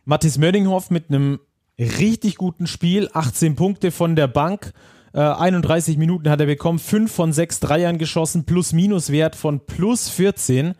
Mathis 0.05 0.37
Mördinghoff 0.37 0.89
mit 0.91 1.09
einem 1.09 1.39
richtig 1.79 2.35
guten 2.35 2.67
Spiel, 2.67 3.09
18 3.13 3.55
Punkte 3.55 3.91
von 3.91 4.15
der 4.15 4.27
Bank. 4.27 4.73
31 5.13 5.95
äh, 5.95 5.97
Minuten 5.97 6.29
hat 6.29 6.39
er 6.39 6.45
bekommen, 6.45 6.77
5 6.77 7.11
von 7.11 7.33
6 7.33 7.61
Dreiern 7.61 7.97
geschossen, 7.97 8.45
Plus-Minus-Wert 8.45 9.35
von 9.35 9.65
plus 9.65 10.09
14. 10.09 10.75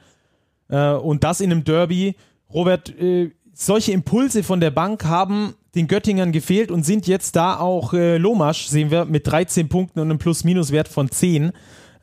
Äh, 0.69 0.91
und 0.91 1.23
das 1.23 1.41
in 1.41 1.51
einem 1.51 1.63
Derby. 1.63 2.15
Robert, 2.53 2.89
äh, 2.99 3.31
solche 3.53 3.91
Impulse 3.91 4.43
von 4.43 4.59
der 4.59 4.71
Bank 4.71 5.05
haben 5.05 5.55
den 5.75 5.87
Göttingern 5.87 6.31
gefehlt 6.31 6.71
und 6.71 6.83
sind 6.83 7.07
jetzt 7.07 7.35
da 7.35 7.59
auch 7.59 7.93
Lomasch, 7.93 8.65
sehen 8.67 8.89
wir, 8.89 9.05
mit 9.05 9.27
13 9.27 9.69
Punkten 9.69 9.99
und 9.99 10.09
einem 10.09 10.17
Plus-Minus-Wert 10.17 10.87
von 10.87 11.11
10 11.11 11.51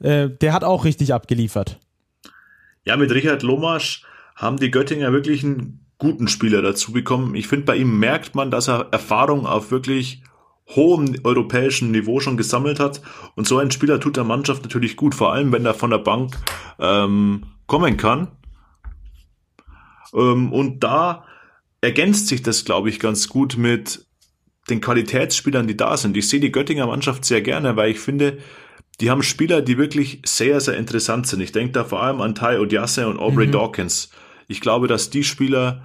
äh, 0.01 0.29
der 0.29 0.53
hat 0.53 0.65
auch 0.65 0.85
richtig 0.85 1.15
abgeliefert. 1.15 1.79
Ja, 2.85 2.97
mit 2.97 3.11
Richard 3.13 3.43
Lomasch 3.43 4.05
haben 4.35 4.59
die 4.59 4.71
Göttinger 4.71 5.13
wirklich 5.13 5.43
einen 5.43 5.87
guten 5.99 6.29
Spieler 6.29 6.63
dazu 6.63 6.93
bekommen. 6.93 7.35
Ich 7.35 7.49
finde, 7.49 7.65
bei 7.65 7.77
ihm 7.77 7.99
merkt 7.99 8.35
man, 8.35 8.51
dass 8.51 8.69
er 8.69 8.89
Erfahrung 8.93 9.47
auf 9.47 9.71
wirklich 9.71 10.23
hohem 10.75 11.17
europäischen 11.25 11.91
Niveau 11.91 12.21
schon 12.21 12.37
gesammelt 12.37 12.81
hat. 12.81 13.01
Und 13.35 13.47
so 13.47 13.59
ein 13.59 13.71
Spieler 13.71 14.01
tut 14.01 14.17
der 14.17 14.25
Mannschaft 14.25 14.63
natürlich 14.63 14.97
gut, 14.97 15.15
vor 15.15 15.33
allem 15.33 15.53
wenn 15.53 15.65
er 15.65 15.75
von 15.75 15.91
der 15.91 15.99
Bank 15.99 16.37
ähm, 16.79 17.45
kommen 17.67 17.97
kann. 17.97 18.29
Ähm, 20.13 20.53
und 20.53 20.81
da 20.81 21.25
ergänzt 21.81 22.29
sich 22.29 22.43
das, 22.43 22.65
glaube 22.65 22.89
ich, 22.89 22.99
ganz 22.99 23.29
gut 23.29 23.57
mit 23.57 24.07
den 24.69 24.81
Qualitätsspielern, 24.81 25.69
die 25.69 25.77
da 25.77 25.97
sind. 25.97 26.17
Ich 26.17 26.29
sehe 26.29 26.41
die 26.41 26.51
Göttinger 26.51 26.87
Mannschaft 26.87 27.25
sehr 27.25 27.41
gerne, 27.41 27.77
weil 27.77 27.91
ich 27.91 28.01
finde, 28.01 28.39
die 29.01 29.11
haben 29.11 29.23
Spieler, 29.23 29.63
die 29.63 29.79
wirklich 29.79 30.23
sehr, 30.25 30.61
sehr 30.61 30.77
interessant 30.77 31.27
sind. 31.27 31.41
Ich 31.41 31.53
denke 31.53 31.73
da 31.73 31.85
vor 31.85 32.03
allem 32.03 32.21
an 32.21 32.35
Ty 32.35 32.59
Odiasse 32.59 33.09
und 33.09 33.19
Aubrey 33.19 33.47
mhm. 33.47 33.53
Dawkins. 33.53 34.11
Ich 34.49 34.61
glaube, 34.61 34.89
dass 34.89 35.11
die 35.11 35.25
Spieler, 35.25 35.83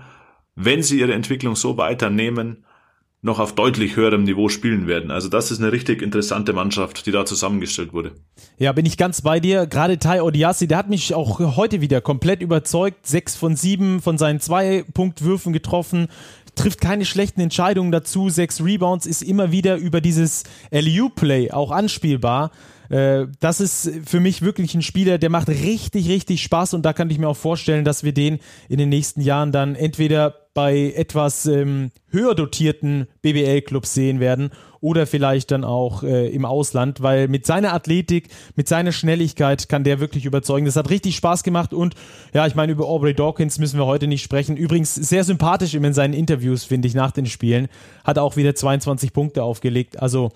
wenn 0.56 0.84
sie 0.84 1.00
ihre 1.00 1.14
Entwicklung 1.14 1.56
so 1.56 1.78
weiternehmen, 1.78 2.66
noch 3.24 3.40
auf 3.40 3.54
deutlich 3.54 3.96
höherem 3.96 4.24
Niveau 4.24 4.50
spielen 4.50 4.88
werden. 4.88 5.12
Also 5.12 5.30
das 5.30 5.52
ist 5.52 5.60
eine 5.60 5.72
richtig 5.72 6.02
interessante 6.02 6.54
Mannschaft, 6.54 7.06
die 7.06 7.12
da 7.12 7.24
zusammengestellt 7.24 7.94
wurde. 7.94 8.14
Ja, 8.58 8.72
bin 8.72 8.86
ich 8.88 8.98
ganz 8.98 9.22
bei 9.22 9.40
dir. 9.40 9.68
Gerade 9.68 10.00
Tai 10.00 10.24
Odiassi, 10.24 10.68
der 10.68 10.80
hat 10.80 10.90
mich 10.90 11.14
auch 11.14 11.40
heute 11.56 11.82
wieder 11.82 12.02
komplett 12.02 12.42
überzeugt. 12.42 13.06
Sechs 13.06 13.36
von 13.36 13.56
sieben 13.56 14.02
von 14.02 14.18
seinen 14.18 14.40
zwei 14.40 14.84
Punktwürfen 14.94 15.54
getroffen 15.54 16.08
trifft 16.56 16.82
keine 16.82 17.06
schlechten 17.06 17.42
Entscheidungen 17.42 17.92
dazu. 17.92 18.30
Sechs 18.30 18.64
Rebounds 18.64 19.06
ist 19.06 19.22
immer 19.22 19.52
wieder 19.52 19.78
über 19.78 20.02
dieses 20.02 20.44
LU-Play 20.72 21.52
auch 21.52 21.72
anspielbar. 21.72 22.52
Äh, 22.92 23.28
das 23.40 23.62
ist 23.62 23.90
für 24.06 24.20
mich 24.20 24.42
wirklich 24.42 24.76
ein 24.76 24.82
Spieler, 24.82 25.18
der 25.18 25.30
macht 25.30 25.48
richtig, 25.48 26.10
richtig 26.10 26.44
Spaß 26.44 26.74
und 26.74 26.84
da 26.84 26.92
kann 26.92 27.10
ich 27.10 27.18
mir 27.18 27.30
auch 27.30 27.38
vorstellen, 27.38 27.86
dass 27.86 28.04
wir 28.04 28.12
den 28.12 28.40
in 28.68 28.78
den 28.78 28.90
nächsten 28.90 29.22
Jahren 29.22 29.54
dann 29.54 29.76
entweder 29.76 30.36
bei 30.54 30.92
etwas 30.98 31.46
ähm, 31.46 31.92
höher 32.10 32.36
dotierten 32.36 33.08
BBL-Clubs 33.22 33.94
sehen 33.94 34.20
werden 34.20 34.50
oder 34.82 35.08
vielleicht 35.08 35.52
dann 35.52 35.64
auch 35.64 36.04
äh, 36.04 36.28
im 36.28 36.44
Ausland, 36.44 37.02
weil 37.02 37.30
mit 37.30 37.46
seiner 37.46 37.74
Athletik, 37.74 38.28
mit 38.58 38.68
seiner 38.68 38.92
Schnelligkeit 38.92 39.70
kann 39.70 39.86
der 39.86 40.02
wirklich 40.02 40.26
überzeugen. 40.26 40.66
Das 40.66 40.76
hat 40.76 40.90
richtig 40.90 41.16
Spaß 41.16 41.44
gemacht 41.44 41.74
und 41.74 41.96
ja, 42.34 42.46
ich 42.46 42.56
meine, 42.56 42.74
über 42.74 42.88
Aubrey 42.90 43.14
Dawkins 43.14 43.60
müssen 43.60 43.80
wir 43.80 43.86
heute 43.86 44.08
nicht 44.08 44.24
sprechen. 44.24 44.58
Übrigens 44.58 44.94
sehr 44.96 45.24
sympathisch 45.24 45.74
in 45.76 45.94
seinen 45.94 46.14
Interviews, 46.14 46.66
finde 46.66 46.90
ich, 46.90 46.94
nach 46.94 47.12
den 47.12 47.28
Spielen. 47.28 47.70
Hat 48.04 48.18
auch 48.18 48.36
wieder 48.36 48.54
22 48.54 49.14
Punkte 49.14 49.44
aufgelegt. 49.44 50.02
Also 50.02 50.32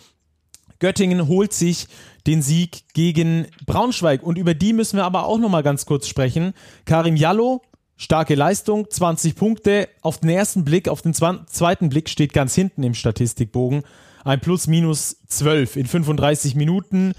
Göttingen 0.80 1.28
holt 1.28 1.54
sich 1.54 1.88
den 2.28 2.42
Sieg 2.42 2.84
gegen 2.94 3.48
Braunschweig 3.66 4.24
und 4.24 4.38
über 4.38 4.54
die 4.54 4.74
müssen 4.74 4.98
wir 4.98 5.06
aber 5.06 5.26
auch 5.26 5.38
nochmal 5.38 5.64
ganz 5.64 5.86
kurz 5.86 6.08
sprechen. 6.08 6.54
Karim 6.86 7.16
Jallo, 7.16 7.62
starke 7.98 8.36
Leistung, 8.36 8.90
20 8.90 9.36
Punkte. 9.36 9.90
Auf 10.02 10.20
den 10.20 10.30
ersten 10.30 10.66
Blick, 10.66 10.88
auf 10.90 11.02
den 11.02 11.14
zweiten 11.14 11.90
Blick 11.90 12.10
steht 12.10 12.34
ganz 12.34 12.56
hinten 12.56 12.84
im 12.84 12.94
Statistikbogen 12.94 13.84
ein 14.26 14.42
Plus-Minus 14.42 15.18
12 15.28 15.78
in 15.78 15.86
35 15.86 16.56
Minuten. 16.56 17.14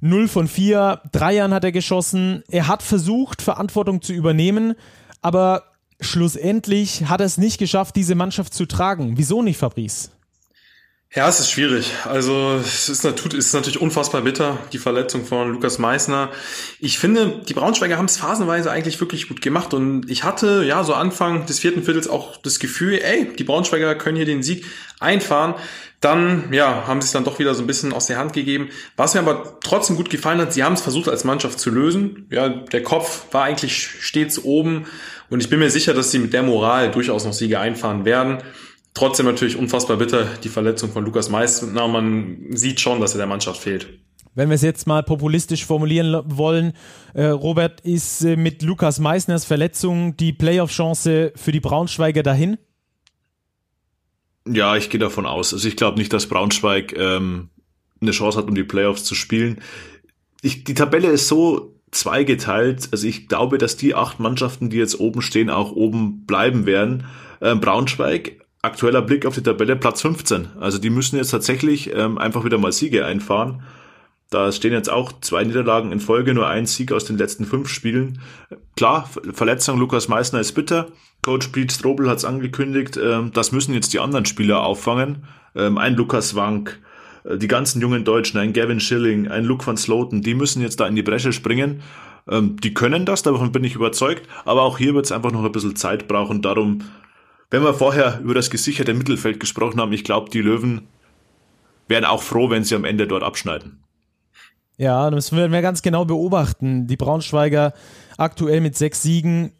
0 0.00 0.28
von 0.28 0.48
4 0.48 1.02
Dreiern 1.12 1.52
hat 1.52 1.64
er 1.64 1.72
geschossen. 1.72 2.42
Er 2.48 2.68
hat 2.68 2.82
versucht, 2.82 3.42
Verantwortung 3.42 4.00
zu 4.00 4.12
übernehmen, 4.12 4.74
aber 5.20 5.64
schlussendlich 6.00 7.06
hat 7.06 7.20
er 7.20 7.26
es 7.26 7.38
nicht 7.38 7.58
geschafft, 7.58 7.96
diese 7.96 8.14
Mannschaft 8.14 8.54
zu 8.54 8.66
tragen. 8.66 9.14
Wieso 9.16 9.42
nicht, 9.42 9.58
Fabrice? 9.58 10.10
Ja, 11.14 11.28
es 11.28 11.40
ist 11.40 11.50
schwierig. 11.50 11.92
Also 12.04 12.56
es 12.60 12.90
ist, 12.90 13.04
es 13.04 13.32
ist 13.32 13.54
natürlich 13.54 13.80
unfassbar 13.80 14.20
bitter, 14.22 14.58
die 14.72 14.78
Verletzung 14.78 15.24
von 15.24 15.50
Lukas 15.50 15.78
Meissner. 15.78 16.30
Ich 16.78 16.98
finde, 16.98 17.40
die 17.48 17.54
Braunschweiger 17.54 17.96
haben 17.96 18.04
es 18.06 18.18
phasenweise 18.18 18.70
eigentlich 18.70 19.00
wirklich 19.00 19.28
gut 19.28 19.40
gemacht 19.40 19.72
und 19.72 20.10
ich 20.10 20.24
hatte 20.24 20.64
ja 20.64 20.84
so 20.84 20.92
Anfang 20.92 21.46
des 21.46 21.60
vierten 21.60 21.84
Viertels 21.84 22.08
auch 22.08 22.36
das 22.38 22.58
Gefühl, 22.58 22.98
ey, 23.02 23.32
die 23.34 23.44
Braunschweiger 23.44 23.94
können 23.94 24.16
hier 24.16 24.26
den 24.26 24.42
Sieg 24.42 24.66
einfahren. 25.00 25.54
Dann, 26.00 26.52
ja, 26.52 26.86
haben 26.86 27.00
sie 27.00 27.06
es 27.06 27.12
dann 27.12 27.24
doch 27.24 27.38
wieder 27.38 27.54
so 27.54 27.62
ein 27.62 27.66
bisschen 27.66 27.94
aus 27.94 28.06
der 28.06 28.18
Hand 28.18 28.34
gegeben. 28.34 28.68
Was 28.96 29.14
mir 29.14 29.20
aber 29.20 29.58
trotzdem 29.60 29.96
gut 29.96 30.10
gefallen 30.10 30.40
hat, 30.40 30.52
sie 30.52 30.64
haben 30.64 30.74
es 30.74 30.82
versucht 30.82 31.08
als 31.08 31.24
Mannschaft 31.24 31.58
zu 31.58 31.70
lösen. 31.70 32.26
Ja, 32.30 32.48
der 32.50 32.82
Kopf 32.82 33.32
war 33.32 33.44
eigentlich 33.44 33.88
stets 34.00 34.44
oben 34.44 34.84
und 35.30 35.40
ich 35.40 35.48
bin 35.48 35.60
mir 35.60 35.70
sicher, 35.70 35.94
dass 35.94 36.10
sie 36.10 36.18
mit 36.18 36.34
der 36.34 36.42
Moral 36.42 36.90
durchaus 36.90 37.24
noch 37.24 37.32
Siege 37.32 37.58
einfahren 37.58 38.04
werden. 38.04 38.42
Trotzdem 38.96 39.26
natürlich 39.26 39.56
unfassbar 39.56 39.98
bitter 39.98 40.24
die 40.42 40.48
Verletzung 40.48 40.90
von 40.90 41.04
Lukas 41.04 41.28
Meissner. 41.28 41.86
Man 41.86 42.46
sieht 42.52 42.80
schon, 42.80 42.98
dass 42.98 43.12
er 43.12 43.18
der 43.18 43.26
Mannschaft 43.26 43.60
fehlt. 43.60 44.00
Wenn 44.34 44.48
wir 44.48 44.54
es 44.54 44.62
jetzt 44.62 44.86
mal 44.86 45.02
populistisch 45.02 45.66
formulieren 45.66 46.22
wollen, 46.24 46.72
äh, 47.12 47.26
Robert, 47.26 47.82
ist 47.82 48.24
äh, 48.24 48.36
mit 48.36 48.62
Lukas 48.62 48.98
Meissners 48.98 49.44
Verletzung 49.44 50.16
die 50.16 50.32
Playoff-Chance 50.32 51.34
für 51.36 51.52
die 51.52 51.60
Braunschweiger 51.60 52.22
dahin? 52.22 52.56
Ja, 54.48 54.76
ich 54.76 54.88
gehe 54.88 55.00
davon 55.00 55.26
aus. 55.26 55.52
Also 55.52 55.68
ich 55.68 55.76
glaube 55.76 55.98
nicht, 55.98 56.14
dass 56.14 56.26
Braunschweig 56.26 56.96
ähm, 56.96 57.50
eine 58.00 58.12
Chance 58.12 58.38
hat, 58.38 58.48
um 58.48 58.54
die 58.54 58.64
Playoffs 58.64 59.04
zu 59.04 59.14
spielen. 59.14 59.60
Ich, 60.40 60.64
die 60.64 60.74
Tabelle 60.74 61.08
ist 61.08 61.28
so 61.28 61.78
zweigeteilt. 61.90 62.88
Also 62.92 63.06
ich 63.06 63.28
glaube, 63.28 63.58
dass 63.58 63.76
die 63.76 63.94
acht 63.94 64.20
Mannschaften, 64.20 64.70
die 64.70 64.78
jetzt 64.78 64.98
oben 64.98 65.20
stehen, 65.20 65.50
auch 65.50 65.72
oben 65.72 66.24
bleiben 66.24 66.64
werden. 66.64 67.04
Ähm, 67.42 67.60
Braunschweig 67.60 68.45
aktueller 68.62 69.02
Blick 69.02 69.26
auf 69.26 69.34
die 69.34 69.42
Tabelle 69.42 69.76
Platz 69.76 70.02
15. 70.02 70.48
Also 70.60 70.78
die 70.78 70.90
müssen 70.90 71.16
jetzt 71.16 71.30
tatsächlich 71.30 71.94
ähm, 71.94 72.18
einfach 72.18 72.44
wieder 72.44 72.58
mal 72.58 72.72
Siege 72.72 73.04
einfahren. 73.04 73.62
Da 74.30 74.50
stehen 74.50 74.72
jetzt 74.72 74.90
auch 74.90 75.12
zwei 75.20 75.44
Niederlagen 75.44 75.92
in 75.92 76.00
Folge, 76.00 76.34
nur 76.34 76.48
ein 76.48 76.66
Sieg 76.66 76.90
aus 76.90 77.04
den 77.04 77.16
letzten 77.16 77.44
fünf 77.44 77.68
Spielen. 77.68 78.20
Klar, 78.76 79.08
Verletzung 79.32 79.78
Lukas 79.78 80.08
Meissner 80.08 80.40
ist 80.40 80.52
bitter. 80.52 80.88
Coach 81.22 81.48
Pete 81.48 81.72
Strobel 81.72 82.10
hat 82.10 82.18
es 82.18 82.24
angekündigt. 82.24 82.98
Ähm, 83.02 83.30
das 83.32 83.52
müssen 83.52 83.72
jetzt 83.72 83.92
die 83.92 84.00
anderen 84.00 84.26
Spieler 84.26 84.64
auffangen. 84.64 85.24
Ähm, 85.54 85.78
ein 85.78 85.94
Lukas 85.94 86.34
Wank, 86.34 86.80
äh, 87.24 87.38
die 87.38 87.48
ganzen 87.48 87.80
jungen 87.80 88.04
Deutschen, 88.04 88.38
ein 88.38 88.52
Gavin 88.52 88.80
Schilling, 88.80 89.28
ein 89.28 89.44
Luke 89.44 89.64
van 89.64 89.76
Sloten, 89.76 90.22
die 90.22 90.34
müssen 90.34 90.60
jetzt 90.60 90.80
da 90.80 90.88
in 90.88 90.96
die 90.96 91.02
Bresche 91.02 91.32
springen. 91.32 91.82
Ähm, 92.28 92.56
die 92.56 92.74
können 92.74 93.06
das, 93.06 93.22
davon 93.22 93.52
bin 93.52 93.62
ich 93.62 93.76
überzeugt. 93.76 94.28
Aber 94.44 94.62
auch 94.62 94.78
hier 94.78 94.94
wird 94.94 95.06
es 95.06 95.12
einfach 95.12 95.30
noch 95.30 95.44
ein 95.44 95.52
bisschen 95.52 95.76
Zeit 95.76 96.08
brauchen. 96.08 96.42
Darum 96.42 96.80
wenn 97.50 97.62
wir 97.62 97.74
vorher 97.74 98.20
über 98.20 98.34
das 98.34 98.50
gesicherte 98.50 98.94
Mittelfeld 98.94 99.40
gesprochen 99.40 99.80
haben, 99.80 99.92
ich 99.92 100.04
glaube, 100.04 100.30
die 100.30 100.40
Löwen 100.40 100.88
wären 101.88 102.04
auch 102.04 102.22
froh, 102.22 102.50
wenn 102.50 102.64
sie 102.64 102.74
am 102.74 102.84
Ende 102.84 103.06
dort 103.06 103.22
abschneiden. 103.22 103.80
Ja, 104.78 105.10
das 105.10 105.32
werden 105.32 105.52
wir 105.52 105.62
ganz 105.62 105.82
genau 105.82 106.04
beobachten. 106.04 106.86
Die 106.86 106.96
Braunschweiger 106.96 107.72
aktuell 108.18 108.60
mit 108.60 108.76
sechs 108.76 109.02
Siegen, 109.02 109.52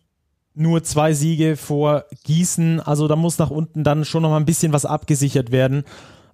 nur 0.54 0.82
zwei 0.82 1.12
Siege 1.14 1.56
vor 1.56 2.04
Gießen. 2.24 2.80
Also 2.80 3.08
da 3.08 3.16
muss 3.16 3.38
nach 3.38 3.50
unten 3.50 3.84
dann 3.84 4.04
schon 4.04 4.22
noch 4.22 4.30
mal 4.30 4.36
ein 4.36 4.44
bisschen 4.44 4.72
was 4.72 4.84
abgesichert 4.84 5.52
werden. 5.52 5.84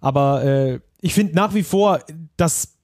Aber 0.00 0.44
äh, 0.44 0.80
ich 1.00 1.14
finde 1.14 1.34
nach 1.34 1.54
wie 1.54 1.62
vor 1.62 2.00
das 2.36 2.78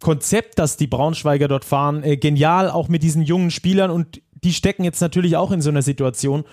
Konzept, 0.00 0.58
das 0.58 0.76
die 0.76 0.86
Braunschweiger 0.86 1.48
dort 1.48 1.64
fahren, 1.64 2.02
äh, 2.04 2.16
genial, 2.16 2.70
auch 2.70 2.88
mit 2.88 3.02
diesen 3.02 3.22
jungen 3.22 3.50
Spielern. 3.50 3.90
Und 3.90 4.20
die 4.32 4.52
stecken 4.52 4.84
jetzt 4.84 5.00
natürlich 5.00 5.36
auch 5.36 5.50
in 5.50 5.62
so 5.62 5.70
einer 5.70 5.82
Situation, 5.82 6.44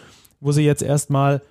wo 0.42 0.52
sie 0.52 0.64
jetzt 0.64 0.82
erstmal 0.82 1.42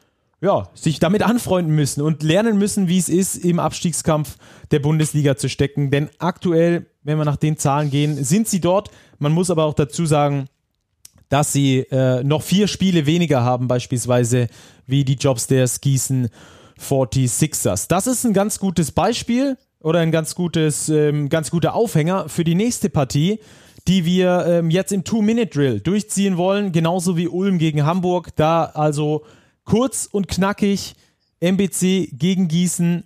ja, 0.43 0.69
sich 0.75 1.01
damit 1.01 1.23
anfreunden 1.23 1.75
müssen 1.75 2.03
und 2.03 2.23
lernen 2.23 2.59
müssen, 2.59 2.89
wie 2.89 2.99
es 2.99 3.09
ist, 3.09 3.37
im 3.37 3.59
Abstiegskampf 3.59 4.37
der 4.71 4.79
Bundesliga 4.79 5.37
zu 5.37 5.49
stecken. 5.49 5.91
Denn 5.91 6.09
aktuell, 6.19 6.87
wenn 7.03 7.19
wir 7.19 7.25
nach 7.25 7.37
den 7.37 7.59
Zahlen 7.59 7.91
gehen, 7.91 8.23
sind 8.25 8.49
sie 8.49 8.61
dort. 8.61 8.91
Man 9.19 9.33
muss 9.33 9.51
aber 9.51 9.65
auch 9.65 9.75
dazu 9.75 10.07
sagen, 10.07 10.47
dass 11.29 11.53
sie 11.53 11.81
äh, 11.91 12.25
noch 12.25 12.43
vier 12.43 12.69
Spiele 12.69 13.07
weniger 13.07 13.43
haben, 13.43 13.69
beispielsweise 13.69 14.49
wie 14.87 15.05
die 15.05 15.15
Jobs 15.15 15.47
der 15.47 15.67
Gießen 15.67 16.29
46ers. 16.79 17.87
Das 17.89 18.07
ist 18.07 18.25
ein 18.25 18.33
ganz 18.33 18.59
gutes 18.59 18.91
Beispiel 18.93 19.59
oder 19.81 20.01
ein 20.01 20.11
ganz 20.11 20.35
gutes, 20.35 20.89
ähm, 20.89 21.29
ganz 21.29 21.51
guter 21.51 21.75
Aufhänger 21.75 22.29
für 22.29 22.45
die 22.45 22.55
nächste 22.55 22.89
Partie 22.89 23.41
die 23.89 24.05
wir 24.05 24.45
ähm, 24.47 24.71
jetzt 24.71 24.93
im 24.93 25.05
Two-Minute-Drill 25.05 25.81
durchziehen 25.81 26.37
wollen, 26.37 26.73
genauso 26.73 27.17
wie 27.17 27.29
Ulm 27.29 27.59
gegen 27.59 27.85
Hamburg. 27.85 28.35
Da 28.37 28.65
also 28.65 29.25
kurz 29.65 30.09
und 30.11 30.29
knackig 30.29 30.95
MBC 31.41 32.11
gegen 32.13 32.49
Gießen. 32.49 33.05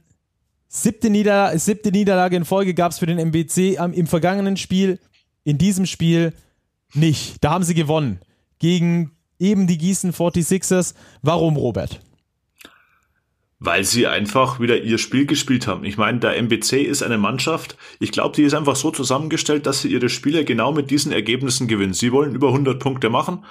Siebte, 0.68 1.08
Nieder 1.08 1.56
siebte 1.58 1.92
Niederlage 1.92 2.36
in 2.36 2.44
Folge 2.44 2.74
gab 2.74 2.92
es 2.92 2.98
für 2.98 3.06
den 3.06 3.18
MBC 3.18 3.78
am, 3.78 3.92
im 3.92 4.06
vergangenen 4.06 4.56
Spiel. 4.56 4.98
In 5.44 5.58
diesem 5.58 5.86
Spiel 5.86 6.32
nicht. 6.94 7.36
Da 7.44 7.50
haben 7.50 7.64
sie 7.64 7.74
gewonnen. 7.74 8.20
Gegen 8.58 9.12
eben 9.38 9.66
die 9.66 9.78
Gießen 9.78 10.12
46ers. 10.12 10.94
Warum, 11.22 11.56
Robert? 11.56 12.00
Weil 13.64 13.84
sie 13.84 14.06
einfach 14.06 14.60
wieder 14.60 14.82
ihr 14.82 14.98
Spiel 14.98 15.26
gespielt 15.26 15.66
haben. 15.66 15.84
Ich 15.84 15.96
meine, 15.96 16.18
der 16.18 16.36
MBC 16.36 16.82
ist 16.82 17.02
eine 17.02 17.18
Mannschaft, 17.18 17.76
ich 17.98 18.12
glaube, 18.12 18.36
die 18.36 18.42
ist 18.42 18.54
einfach 18.54 18.76
so 18.76 18.90
zusammengestellt, 18.90 19.66
dass 19.66 19.80
sie 19.80 19.88
ihre 19.88 20.10
Spiele 20.10 20.44
genau 20.44 20.72
mit 20.72 20.90
diesen 20.90 21.12
Ergebnissen 21.12 21.66
gewinnen. 21.66 21.94
Sie 21.94 22.12
wollen 22.12 22.34
über 22.34 22.48
100 22.48 22.78
Punkte 22.78 23.08
machen 23.08 23.44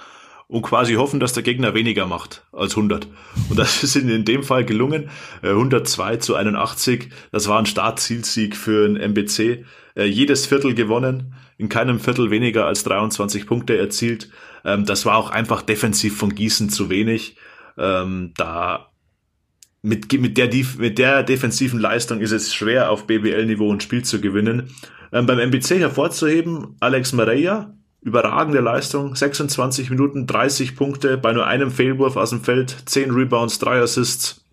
und 0.47 0.61
quasi 0.61 0.93
hoffen, 0.93 1.19
dass 1.19 1.33
der 1.33 1.41
Gegner 1.41 1.73
weniger 1.73 2.05
macht 2.05 2.45
als 2.51 2.71
100. 2.75 3.07
Und 3.49 3.57
das 3.57 3.83
ist 3.83 3.95
ihnen 3.95 4.09
in 4.09 4.25
dem 4.25 4.43
Fall 4.43 4.65
gelungen. 4.65 5.09
102 5.41 6.13
äh, 6.13 6.19
zu 6.19 6.35
81, 6.35 7.09
das 7.31 7.47
war 7.47 7.57
ein 7.57 7.65
Startzielsieg 7.65 8.55
für 8.55 8.85
ein 8.85 8.97
MBC. 8.97 9.65
Äh, 9.95 10.05
jedes 10.05 10.45
Viertel 10.45 10.75
gewonnen, 10.75 11.33
in 11.57 11.69
keinem 11.69 11.99
Viertel 11.99 12.29
weniger 12.29 12.67
als 12.67 12.83
23 12.83 13.47
Punkte 13.47 13.77
erzielt. 13.77 14.29
Ähm, 14.63 14.85
das 14.85 15.07
war 15.07 15.17
auch 15.17 15.31
einfach 15.31 15.63
defensiv 15.63 16.17
von 16.17 16.35
Gießen 16.35 16.69
zu 16.69 16.89
wenig. 16.89 17.35
Ähm, 17.77 18.33
da 18.37 18.92
mit, 19.83 20.11
mit, 20.13 20.37
der, 20.37 20.49
mit 20.77 20.97
der 20.97 21.23
defensiven 21.23 21.79
Leistung 21.79 22.21
ist 22.21 22.31
es 22.31 22.55
schwer, 22.55 22.89
auf 22.89 23.05
BBL-Niveau 23.05 23.71
ein 23.71 23.81
Spiel 23.81 24.03
zu 24.03 24.21
gewinnen. 24.21 24.71
Ähm, 25.11 25.25
beim 25.25 25.39
MBC 25.39 25.77
hervorzuheben, 25.77 26.77
Alex 26.79 27.11
Mareya, 27.11 27.75
überragende 28.01 28.61
Leistung, 28.61 29.13
26 29.15 29.89
Minuten, 29.89 30.25
30 30.25 30.77
Punkte, 30.77 31.17
bei 31.17 31.33
nur 31.33 31.45
einem 31.45 31.69
Fehlwurf 31.69 32.15
aus 32.15 32.29
dem 32.29 32.43
Feld, 32.43 32.75
10 32.85 33.11
Rebounds, 33.11 33.59
3 33.59 33.81
Assists. 33.81 34.45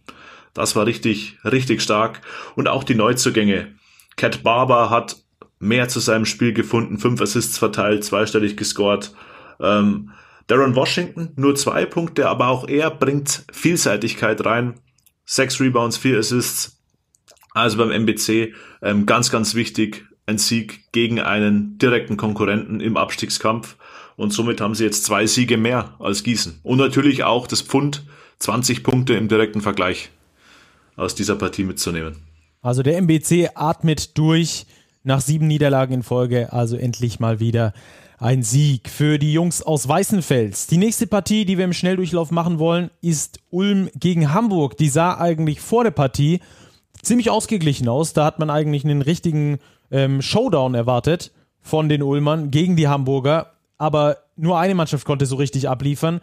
Das 0.52 0.74
war 0.74 0.84
richtig, 0.84 1.38
richtig 1.44 1.80
stark. 1.80 2.22
Und 2.56 2.66
auch 2.66 2.82
die 2.82 2.96
Neuzugänge. 2.96 3.68
Cat 4.16 4.42
Barber 4.42 4.90
hat 4.90 5.16
mehr 5.60 5.88
zu 5.88 6.00
seinem 6.00 6.26
Spiel 6.26 6.52
gefunden, 6.52 6.98
5 6.98 7.20
Assists 7.20 7.56
verteilt, 7.56 8.02
zweistellig 8.02 8.56
gescored. 8.56 9.14
Ähm, 9.60 10.10
Darren 10.48 10.74
Washington 10.74 11.30
nur 11.36 11.54
zwei 11.54 11.86
Punkte, 11.86 12.28
aber 12.28 12.48
auch 12.48 12.66
er 12.66 12.90
bringt 12.90 13.44
Vielseitigkeit 13.52 14.44
rein. 14.44 14.74
Sechs 15.32 15.60
Rebounds, 15.60 15.96
vier 15.96 16.18
Assists. 16.18 16.76
Also 17.54 17.78
beim 17.78 17.92
MBC 17.92 18.52
ähm, 18.82 19.06
ganz, 19.06 19.30
ganz 19.30 19.54
wichtig, 19.54 20.04
ein 20.26 20.38
Sieg 20.38 20.90
gegen 20.90 21.20
einen 21.20 21.78
direkten 21.78 22.16
Konkurrenten 22.16 22.80
im 22.80 22.96
Abstiegskampf. 22.96 23.76
Und 24.16 24.32
somit 24.32 24.60
haben 24.60 24.74
sie 24.74 24.82
jetzt 24.82 25.04
zwei 25.04 25.26
Siege 25.26 25.56
mehr 25.56 25.94
als 26.00 26.24
Gießen. 26.24 26.58
Und 26.64 26.78
natürlich 26.78 27.22
auch 27.22 27.46
das 27.46 27.62
Pfund, 27.62 28.02
20 28.40 28.82
Punkte 28.82 29.14
im 29.14 29.28
direkten 29.28 29.60
Vergleich 29.60 30.10
aus 30.96 31.14
dieser 31.14 31.36
Partie 31.36 31.62
mitzunehmen. 31.62 32.16
Also 32.60 32.82
der 32.82 32.96
MBC 33.00 33.50
atmet 33.54 34.18
durch 34.18 34.66
nach 35.04 35.20
sieben 35.20 35.46
Niederlagen 35.46 35.94
in 35.94 36.02
Folge, 36.02 36.52
also 36.52 36.76
endlich 36.76 37.20
mal 37.20 37.38
wieder 37.38 37.72
ein 38.20 38.42
Sieg 38.42 38.90
für 38.90 39.18
die 39.18 39.32
Jungs 39.32 39.62
aus 39.62 39.88
Weißenfels. 39.88 40.66
Die 40.66 40.76
nächste 40.76 41.06
Partie, 41.06 41.46
die 41.46 41.56
wir 41.56 41.64
im 41.64 41.72
Schnelldurchlauf 41.72 42.30
machen 42.30 42.58
wollen, 42.58 42.90
ist 43.00 43.40
Ulm 43.48 43.88
gegen 43.98 44.32
Hamburg. 44.34 44.76
Die 44.76 44.90
sah 44.90 45.18
eigentlich 45.18 45.60
vor 45.60 45.84
der 45.84 45.90
Partie 45.90 46.40
ziemlich 47.00 47.30
ausgeglichen 47.30 47.88
aus. 47.88 48.12
Da 48.12 48.26
hat 48.26 48.38
man 48.38 48.50
eigentlich 48.50 48.84
einen 48.84 49.00
richtigen 49.00 49.58
ähm, 49.90 50.20
Showdown 50.20 50.74
erwartet 50.74 51.32
von 51.62 51.88
den 51.88 52.02
Ulmern 52.02 52.50
gegen 52.50 52.76
die 52.76 52.88
Hamburger. 52.88 53.54
Aber 53.78 54.18
nur 54.36 54.58
eine 54.58 54.74
Mannschaft 54.74 55.06
konnte 55.06 55.24
so 55.24 55.36
richtig 55.36 55.70
abliefern. 55.70 56.20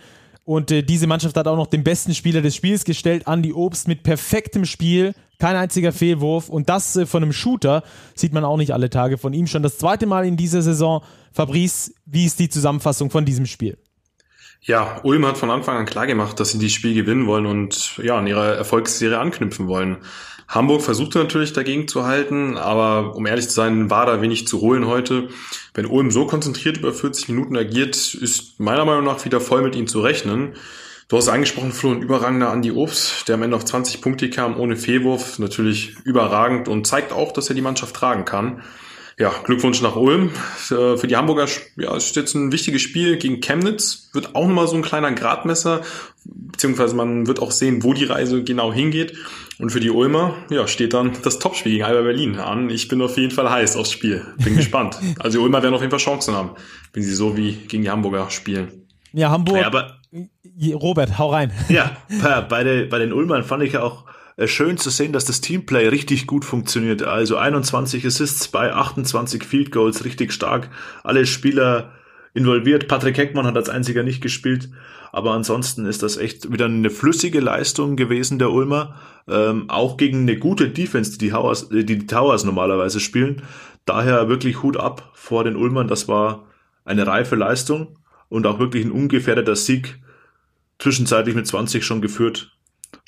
Und 0.47 0.71
äh, 0.71 0.81
diese 0.81 1.07
Mannschaft 1.07 1.35
hat 1.35 1.45
auch 1.45 1.57
noch 1.57 1.67
den 1.67 1.83
besten 1.83 2.15
Spieler 2.15 2.41
des 2.41 2.55
Spiels 2.55 2.85
gestellt, 2.85 3.23
Andy 3.27 3.51
Obst, 3.51 3.85
mit 3.85 4.03
perfektem 4.03 4.63
Spiel, 4.63 5.13
kein 5.39 5.57
einziger 5.57 5.91
Fehlwurf. 5.91 6.47
Und 6.47 6.69
das 6.69 6.95
äh, 6.95 7.05
von 7.05 7.21
einem 7.21 7.33
Shooter 7.33 7.83
sieht 8.15 8.31
man 8.31 8.45
auch 8.45 8.55
nicht 8.55 8.71
alle 8.71 8.89
Tage 8.89 9.17
von 9.17 9.33
ihm. 9.33 9.47
Schon 9.47 9.61
das 9.61 9.77
zweite 9.77 10.05
Mal 10.05 10.25
in 10.25 10.37
dieser 10.37 10.61
Saison. 10.61 11.03
Fabrice, 11.33 11.93
wie 12.05 12.23
ist 12.23 12.39
die 12.39 12.47
Zusammenfassung 12.47 13.09
von 13.09 13.25
diesem 13.25 13.45
Spiel? 13.45 13.77
Ja, 14.61 15.01
Ulm 15.03 15.25
hat 15.25 15.37
von 15.37 15.51
Anfang 15.51 15.75
an 15.75 15.85
klar 15.85 16.07
gemacht, 16.07 16.39
dass 16.39 16.51
sie 16.51 16.59
dieses 16.59 16.75
Spiel 16.75 16.93
gewinnen 16.93 17.27
wollen 17.27 17.45
und 17.45 17.97
ja, 17.97 18.17
an 18.17 18.25
ihrer 18.25 18.55
Erfolgsserie 18.55 19.19
anknüpfen 19.19 19.67
wollen. 19.67 19.97
Hamburg 20.47 20.81
versuchte 20.81 21.19
natürlich 21.19 21.51
dagegen 21.51 21.87
zu 21.87 22.05
halten, 22.05 22.57
aber 22.57 23.15
um 23.15 23.25
ehrlich 23.25 23.49
zu 23.49 23.53
sein, 23.53 23.89
war 23.89 24.05
da 24.05 24.21
wenig 24.21 24.47
zu 24.47 24.61
holen 24.61 24.87
heute. 24.87 25.27
Wenn 25.73 25.85
Ulm 25.85 26.09
so 26.09 26.25
konzentriert 26.25 26.77
über 26.77 26.93
40 26.93 27.27
Minuten 27.29 27.57
agiert, 27.57 28.13
ist 28.13 28.59
meiner 28.59 28.85
Meinung 28.85 29.03
nach 29.03 29.25
wieder 29.25 29.41
voll 29.41 29.61
mit 29.61 29.75
ihnen 29.75 29.87
zu 29.87 29.99
rechnen. 29.99 30.55
Du 31.09 31.17
hast 31.17 31.29
angesprochen, 31.29 31.71
Flo, 31.71 31.91
ein 31.91 32.01
überragender 32.01 32.49
Andi 32.49 32.71
Obst, 32.71 33.27
der 33.27 33.35
am 33.35 33.43
Ende 33.43 33.55
auf 33.55 33.65
20 33.65 34.01
Punkte 34.01 34.29
kam, 34.29 34.59
ohne 34.59 34.75
Fehlwurf, 34.75 35.39
natürlich 35.39 35.95
überragend 36.03 36.67
und 36.67 36.87
zeigt 36.87 37.11
auch, 37.11 37.31
dass 37.31 37.49
er 37.49 37.55
die 37.55 37.61
Mannschaft 37.61 37.95
tragen 37.95 38.25
kann. 38.25 38.61
Ja, 39.19 39.33
Glückwunsch 39.45 39.81
nach 39.81 39.95
Ulm. 39.95 40.29
Äh, 40.69 40.95
für 40.95 41.07
die 41.07 41.15
Hamburger 41.15 41.47
ja, 41.75 41.95
ist 41.95 42.15
jetzt 42.15 42.35
ein 42.35 42.51
wichtiges 42.51 42.83
Spiel 42.83 43.17
gegen 43.17 43.41
Chemnitz. 43.41 44.09
Wird 44.13 44.35
auch 44.35 44.45
nochmal 44.45 44.67
so 44.67 44.75
ein 44.75 44.83
kleiner 44.83 45.11
Gradmesser, 45.11 45.81
beziehungsweise 46.23 46.95
man 46.95 47.25
wird 47.25 47.41
auch 47.41 47.51
sehen, 47.51 47.83
wo 47.83 47.93
die 47.93 48.05
Reise 48.05 48.43
genau 48.43 48.71
hingeht. 48.71 49.17
Und 49.59 49.71
für 49.71 49.79
die 49.79 49.89
Ulmer, 49.89 50.35
ja, 50.49 50.67
steht 50.67 50.93
dann 50.93 51.13
das 51.23 51.39
Topspiel 51.39 51.71
gegen 51.71 51.83
Alba 51.83 52.01
Berlin 52.01 52.37
an. 52.37 52.69
Ich 52.69 52.87
bin 52.87 53.01
auf 53.01 53.17
jeden 53.17 53.31
Fall 53.31 53.49
heiß 53.49 53.75
aufs 53.75 53.91
Spiel. 53.91 54.25
Bin 54.43 54.55
gespannt. 54.57 54.99
Also 55.19 55.39
die 55.39 55.43
Ulmer 55.43 55.63
werden 55.63 55.73
auf 55.73 55.81
jeden 55.81 55.91
Fall 55.91 55.99
Chancen 55.99 56.35
haben, 56.35 56.51
wenn 56.93 57.03
sie 57.03 57.13
so 57.13 57.35
wie 57.35 57.53
gegen 57.53 57.83
die 57.83 57.89
Hamburger 57.89 58.29
spielen. 58.29 58.87
Ja, 59.13 59.31
Hamburg. 59.31 59.57
Ja, 59.57 59.67
aber 59.67 59.99
Robert, 60.73 61.17
hau 61.17 61.31
rein. 61.31 61.51
Ja, 61.69 61.97
bei, 62.41 62.63
der, 62.63 62.85
bei 62.85 62.99
den 62.99 63.13
Ulmern 63.13 63.43
fand 63.43 63.63
ich 63.63 63.73
ja 63.73 63.81
auch 63.81 64.05
äh, 64.37 64.47
schön 64.47 64.77
zu 64.77 64.91
sehen, 64.91 65.11
dass 65.11 65.25
das 65.25 65.41
Teamplay 65.41 65.87
richtig 65.87 66.27
gut 66.27 66.45
funktioniert. 66.45 67.01
Also 67.01 67.37
21 67.37 68.05
Assists 68.05 68.47
bei 68.49 68.71
28 68.73 69.43
Field 69.43 69.71
Goals, 69.71 70.05
richtig 70.05 70.31
stark. 70.31 70.69
Alle 71.03 71.25
Spieler 71.25 71.93
involviert. 72.33 72.87
Patrick 72.87 73.17
Heckmann 73.17 73.45
hat 73.45 73.55
als 73.55 73.69
einziger 73.69 74.03
nicht 74.03 74.21
gespielt. 74.21 74.69
Aber 75.11 75.31
ansonsten 75.31 75.85
ist 75.85 76.03
das 76.03 76.17
echt 76.17 76.51
wieder 76.51 76.65
eine 76.65 76.89
flüssige 76.89 77.39
Leistung 77.39 77.95
gewesen 77.95 78.39
der 78.39 78.51
Ulmer. 78.51 78.95
Ähm, 79.27 79.69
auch 79.69 79.97
gegen 79.97 80.21
eine 80.21 80.37
gute 80.37 80.69
Defense, 80.69 81.11
die 81.11 81.17
die, 81.17 81.31
Towers, 81.31 81.69
die 81.69 81.85
die 81.85 82.05
Towers 82.05 82.43
normalerweise 82.43 82.99
spielen. 82.99 83.41
Daher 83.85 84.29
wirklich 84.29 84.63
Hut 84.63 84.77
ab 84.77 85.11
vor 85.13 85.43
den 85.43 85.55
Ulmern. 85.55 85.87
Das 85.87 86.07
war 86.07 86.47
eine 86.85 87.07
reife 87.07 87.35
Leistung 87.35 87.97
und 88.29 88.45
auch 88.45 88.59
wirklich 88.59 88.85
ein 88.85 88.91
ungefährdeter 88.91 89.55
Sieg 89.55 89.99
zwischenzeitlich 90.79 91.35
mit 91.35 91.47
20 91.47 91.83
schon 91.85 92.01
geführt. 92.01 92.51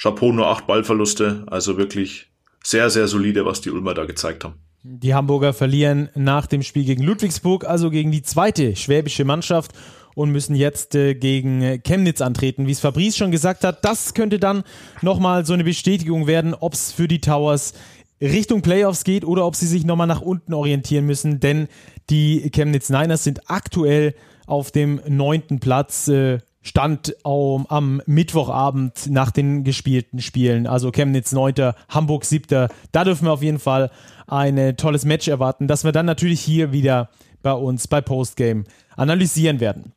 Chapeau 0.02 0.32
nur 0.32 0.48
acht 0.48 0.68
Ballverluste, 0.68 1.44
also 1.48 1.78
wirklich 1.78 2.32
sehr, 2.64 2.90
sehr 2.90 3.08
solide, 3.08 3.46
was 3.46 3.62
die 3.62 3.72
Ulmer 3.72 3.94
da 3.94 4.06
gezeigt 4.06 4.44
haben. 4.44 4.56
Die 4.84 5.14
Hamburger 5.14 5.54
verlieren 5.54 6.10
nach 6.16 6.48
dem 6.48 6.64
Spiel 6.64 6.86
gegen 6.86 7.04
Ludwigsburg, 7.04 7.66
also 7.66 7.90
gegen 7.90 8.12
die 8.12 8.22
zweite 8.22 8.76
schwäbische 8.78 9.26
Mannschaft 9.26 9.74
und 10.16 10.32
müssen 10.32 10.56
jetzt 10.56 10.96
äh, 10.96 11.16
gegen 11.16 11.82
Chemnitz 11.84 12.22
antreten. 12.22 12.66
Wie 12.66 12.72
es 12.72 12.80
Fabrice 12.80 13.18
schon 13.18 13.32
gesagt 13.32 13.64
hat, 13.64 13.84
das 13.84 14.14
könnte 14.14 14.40
dann 14.40 14.64
nochmal 15.02 15.46
so 15.46 15.54
eine 15.54 15.66
Bestätigung 15.66 16.28
werden, 16.28 16.54
ob 16.54 16.74
es 16.74 16.94
für 16.94 17.08
die 17.08 17.20
Towers 17.20 17.74
Richtung 18.22 18.62
Playoffs 18.62 19.04
geht 19.04 19.26
oder 19.26 19.46
ob 19.46 19.56
sie 19.56 19.68
sich 19.68 19.86
nochmal 19.86 20.08
nach 20.08 20.22
unten 20.22 20.54
orientieren 20.54 21.06
müssen, 21.06 21.40
denn 21.40 21.68
die 22.10 22.50
Chemnitz 22.52 22.90
Niners 22.90 23.24
sind 23.24 23.50
aktuell 23.50 24.14
auf 24.46 24.72
dem 24.72 25.02
neunten 25.08 25.60
Platz. 25.60 26.08
Äh, 26.08 26.40
Stand 26.62 27.16
um, 27.24 27.66
am 27.68 28.02
Mittwochabend 28.06 29.10
nach 29.10 29.32
den 29.32 29.64
gespielten 29.64 30.22
Spielen. 30.22 30.68
Also 30.68 30.92
Chemnitz 30.92 31.32
9., 31.32 31.74
Hamburg 31.88 32.26
7. 32.26 32.68
Da 32.92 33.04
dürfen 33.04 33.26
wir 33.26 33.34
auf 33.34 33.44
jeden 33.44 33.60
Fall 33.60 33.92
ein 34.28 34.76
tolles 34.78 35.06
Match 35.06 35.28
erwarten, 35.28 35.68
das 35.68 35.84
wir 35.84 35.92
dann 35.92 36.06
natürlich 36.06 36.42
hier 36.42 36.72
wieder 36.72 37.10
bei 37.42 37.54
uns 37.54 37.88
bei 37.88 38.02
Postgame 38.02 38.66
analysieren 38.96 39.60
werden. 39.60 39.94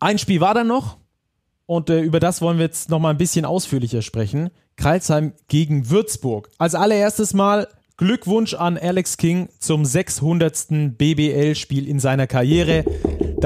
Ein 0.00 0.18
Spiel 0.18 0.40
war 0.40 0.54
dann 0.54 0.66
noch 0.66 0.98
und 1.66 1.90
äh, 1.90 2.00
über 2.00 2.20
das 2.20 2.40
wollen 2.42 2.58
wir 2.58 2.64
jetzt 2.64 2.90
nochmal 2.90 3.14
ein 3.14 3.18
bisschen 3.18 3.44
ausführlicher 3.44 4.02
sprechen. 4.02 4.50
Kreilsheim 4.76 5.32
gegen 5.48 5.90
Würzburg. 5.90 6.50
Als 6.58 6.74
allererstes 6.74 7.34
Mal 7.34 7.68
Glückwunsch 7.96 8.54
an 8.54 8.76
Alex 8.76 9.16
King 9.16 9.48
zum 9.58 9.84
600. 9.84 10.98
BBL-Spiel 10.98 11.88
in 11.88 11.98
seiner 11.98 12.26
Karriere. 12.26 12.84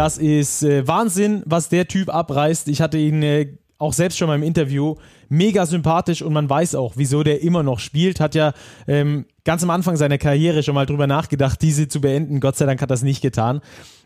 Das 0.00 0.16
ist 0.16 0.62
äh, 0.62 0.88
Wahnsinn, 0.88 1.42
was 1.44 1.68
der 1.68 1.86
Typ 1.86 2.08
abreißt. 2.08 2.68
Ich 2.68 2.80
hatte 2.80 2.96
ihn 2.96 3.22
äh, 3.22 3.58
auch 3.76 3.92
selbst 3.92 4.16
schon 4.16 4.28
mal 4.28 4.34
im 4.34 4.42
Interview 4.42 4.94
mega 5.28 5.66
sympathisch 5.66 6.22
und 6.22 6.32
man 6.32 6.48
weiß 6.48 6.74
auch, 6.74 6.94
wieso 6.96 7.22
der 7.22 7.42
immer 7.42 7.62
noch 7.62 7.80
spielt. 7.80 8.18
Hat 8.18 8.34
ja 8.34 8.54
ähm, 8.88 9.26
ganz 9.44 9.62
am 9.62 9.68
Anfang 9.68 9.96
seiner 9.96 10.16
Karriere 10.16 10.62
schon 10.62 10.74
mal 10.74 10.86
drüber 10.86 11.06
nachgedacht, 11.06 11.60
diese 11.60 11.86
zu 11.86 12.00
beenden. 12.00 12.40
Gott 12.40 12.56
sei 12.56 12.64
Dank 12.64 12.80
hat 12.80 12.90
das 12.90 13.02
nicht 13.02 13.20
getan. 13.20 13.60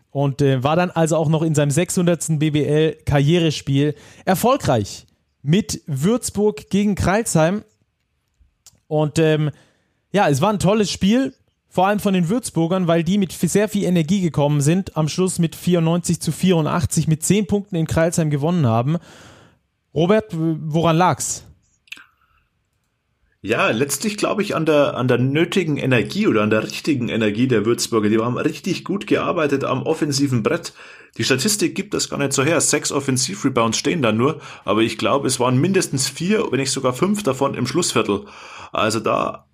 Und 0.09 0.41
äh, 0.41 0.61
war 0.65 0.75
dann 0.75 0.91
also 0.91 1.15
auch 1.15 1.29
noch 1.29 1.43
in 1.43 1.55
seinem 1.55 1.71
600. 1.71 2.39
BBL-Karrierespiel 2.39 3.95
erfolgreich 4.25 5.05
mit 5.43 5.79
Würzburg 5.87 6.69
gegen 6.69 6.95
Kreilsheim. 6.95 7.63
Und 8.87 9.17
ähm, 9.17 9.49
ja, 10.11 10.27
es 10.27 10.41
war 10.41 10.49
ein 10.49 10.59
tolles 10.59 10.91
Spiel 10.91 11.33
vor 11.75 11.87
allem 11.87 11.99
von 11.99 12.13
den 12.13 12.29
Würzburgern, 12.29 12.87
weil 12.87 13.03
die 13.03 13.17
mit 13.17 13.33
sehr 13.33 13.67
viel 13.67 13.83
Energie 13.83 14.21
gekommen 14.21 14.61
sind, 14.61 14.95
am 14.95 15.09
Schluss 15.09 15.39
mit 15.39 15.57
94 15.57 16.21
zu 16.21 16.31
84 16.31 17.09
mit 17.09 17.21
10 17.21 17.47
Punkten 17.47 17.75
in 17.75 17.85
Kreilsheim 17.85 18.29
gewonnen 18.29 18.65
haben. 18.65 18.95
Robert, 19.93 20.27
woran 20.31 20.95
lag's? 20.95 21.43
Ja, 23.41 23.71
letztlich 23.71 24.15
glaube 24.15 24.41
ich 24.41 24.55
an 24.55 24.65
der, 24.65 24.95
an 24.95 25.09
der 25.09 25.17
nötigen 25.17 25.75
Energie 25.75 26.27
oder 26.27 26.43
an 26.43 26.49
der 26.49 26.63
richtigen 26.63 27.09
Energie 27.09 27.49
der 27.49 27.65
Würzburger. 27.65 28.07
Die 28.07 28.19
haben 28.19 28.37
richtig 28.37 28.85
gut 28.85 29.05
gearbeitet 29.05 29.65
am 29.65 29.83
offensiven 29.83 30.43
Brett. 30.43 30.71
Die 31.17 31.25
Statistik 31.25 31.75
gibt 31.75 31.93
das 31.93 32.09
gar 32.09 32.19
nicht 32.19 32.31
so 32.31 32.41
her. 32.41 32.61
Sechs 32.61 32.93
Offensivrebounds 32.93 33.77
stehen 33.77 34.01
da 34.01 34.13
nur, 34.13 34.39
aber 34.63 34.79
ich 34.79 34.97
glaube, 34.97 35.27
es 35.27 35.41
waren 35.41 35.57
mindestens 35.57 36.07
vier, 36.07 36.49
wenn 36.51 36.59
nicht 36.61 36.71
sogar 36.71 36.93
fünf 36.93 37.23
davon 37.23 37.53
im 37.53 37.67
Schlussviertel. 37.67 38.21
Also 38.71 39.01
da 39.01 39.45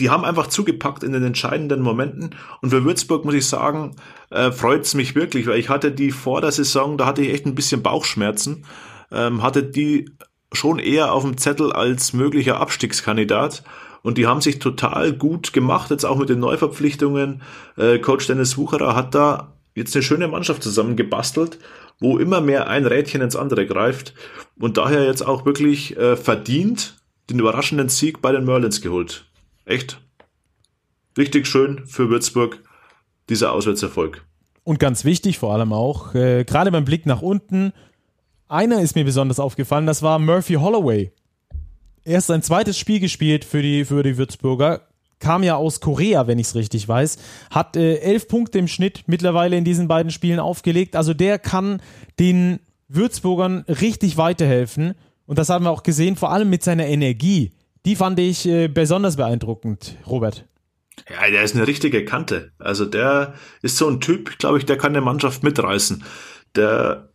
die 0.00 0.10
haben 0.10 0.24
einfach 0.24 0.48
zugepackt 0.48 1.04
in 1.04 1.12
den 1.12 1.22
entscheidenden 1.22 1.82
Momenten. 1.82 2.30
Und 2.62 2.70
für 2.70 2.84
Würzburg 2.84 3.24
muss 3.24 3.34
ich 3.34 3.46
sagen, 3.46 3.94
äh, 4.30 4.50
freut 4.50 4.82
es 4.82 4.94
mich 4.94 5.14
wirklich, 5.14 5.46
weil 5.46 5.58
ich 5.58 5.68
hatte 5.68 5.92
die 5.92 6.10
vor 6.10 6.40
der 6.40 6.52
Saison, 6.52 6.96
da 6.96 7.06
hatte 7.06 7.22
ich 7.22 7.32
echt 7.32 7.46
ein 7.46 7.54
bisschen 7.54 7.82
Bauchschmerzen, 7.82 8.64
ähm, 9.12 9.42
hatte 9.42 9.62
die 9.62 10.10
schon 10.52 10.78
eher 10.78 11.12
auf 11.12 11.22
dem 11.22 11.36
Zettel 11.36 11.72
als 11.72 12.14
möglicher 12.14 12.58
Abstiegskandidat. 12.58 13.62
Und 14.02 14.16
die 14.16 14.26
haben 14.26 14.40
sich 14.40 14.58
total 14.58 15.12
gut 15.12 15.52
gemacht, 15.52 15.90
jetzt 15.90 16.06
auch 16.06 16.16
mit 16.16 16.30
den 16.30 16.40
Neuverpflichtungen. 16.40 17.42
Äh, 17.76 17.98
Coach 17.98 18.26
Dennis 18.26 18.56
Wucherer 18.56 18.96
hat 18.96 19.14
da 19.14 19.52
jetzt 19.74 19.94
eine 19.94 20.02
schöne 20.02 20.28
Mannschaft 20.28 20.62
zusammengebastelt, 20.62 21.58
wo 22.00 22.16
immer 22.16 22.40
mehr 22.40 22.68
ein 22.68 22.86
Rädchen 22.86 23.20
ins 23.20 23.36
andere 23.36 23.66
greift 23.66 24.14
und 24.58 24.78
daher 24.78 25.04
jetzt 25.04 25.24
auch 25.24 25.44
wirklich 25.44 25.96
äh, 25.98 26.16
verdient 26.16 26.96
den 27.28 27.38
überraschenden 27.38 27.90
Sieg 27.90 28.22
bei 28.22 28.32
den 28.32 28.46
Merlins 28.46 28.80
geholt 28.80 29.29
echt 29.70 30.00
richtig 31.16 31.46
schön 31.46 31.86
für 31.86 32.10
Würzburg, 32.10 32.62
dieser 33.28 33.52
Auswärtserfolg. 33.52 34.24
Und 34.64 34.78
ganz 34.78 35.04
wichtig 35.04 35.38
vor 35.38 35.52
allem 35.54 35.72
auch, 35.72 36.14
äh, 36.14 36.44
gerade 36.44 36.70
beim 36.70 36.84
Blick 36.84 37.06
nach 37.06 37.22
unten, 37.22 37.72
einer 38.48 38.80
ist 38.80 38.96
mir 38.96 39.04
besonders 39.04 39.40
aufgefallen, 39.40 39.86
das 39.86 40.02
war 40.02 40.18
Murphy 40.18 40.54
Holloway. 40.54 41.12
Er 42.04 42.18
ist 42.18 42.26
sein 42.26 42.42
zweites 42.42 42.78
Spiel 42.78 43.00
gespielt 43.00 43.44
für 43.44 43.62
die, 43.62 43.84
für 43.84 44.02
die 44.02 44.16
Würzburger. 44.16 44.82
kam 45.18 45.42
ja 45.42 45.56
aus 45.56 45.80
Korea, 45.80 46.26
wenn 46.26 46.38
ich 46.38 46.48
es 46.48 46.54
richtig 46.54 46.88
weiß, 46.88 47.18
hat 47.50 47.76
äh, 47.76 47.96
elf 47.96 48.26
Punkte 48.26 48.58
im 48.58 48.68
Schnitt 48.68 49.04
mittlerweile 49.06 49.56
in 49.56 49.64
diesen 49.64 49.86
beiden 49.86 50.10
Spielen 50.10 50.40
aufgelegt. 50.40 50.96
Also 50.96 51.14
der 51.14 51.38
kann 51.38 51.82
den 52.18 52.58
Würzburgern 52.88 53.64
richtig 53.68 54.16
weiterhelfen. 54.16 54.94
Und 55.26 55.38
das 55.38 55.50
haben 55.50 55.64
wir 55.64 55.70
auch 55.70 55.82
gesehen, 55.82 56.16
vor 56.16 56.32
allem 56.32 56.50
mit 56.50 56.64
seiner 56.64 56.86
Energie. 56.86 57.52
Die 57.86 57.96
fand 57.96 58.18
ich 58.18 58.46
äh, 58.46 58.68
besonders 58.68 59.16
beeindruckend, 59.16 59.96
Robert. 60.06 60.46
Ja, 61.08 61.30
der 61.30 61.42
ist 61.42 61.56
eine 61.56 61.66
richtige 61.66 62.04
Kante. 62.04 62.52
Also 62.58 62.84
der 62.84 63.34
ist 63.62 63.76
so 63.76 63.88
ein 63.88 64.00
Typ, 64.00 64.38
glaube 64.38 64.58
ich, 64.58 64.66
der 64.66 64.76
kann 64.76 64.92
eine 64.92 65.00
Mannschaft 65.00 65.42
mitreißen. 65.42 66.04
Der, 66.56 67.08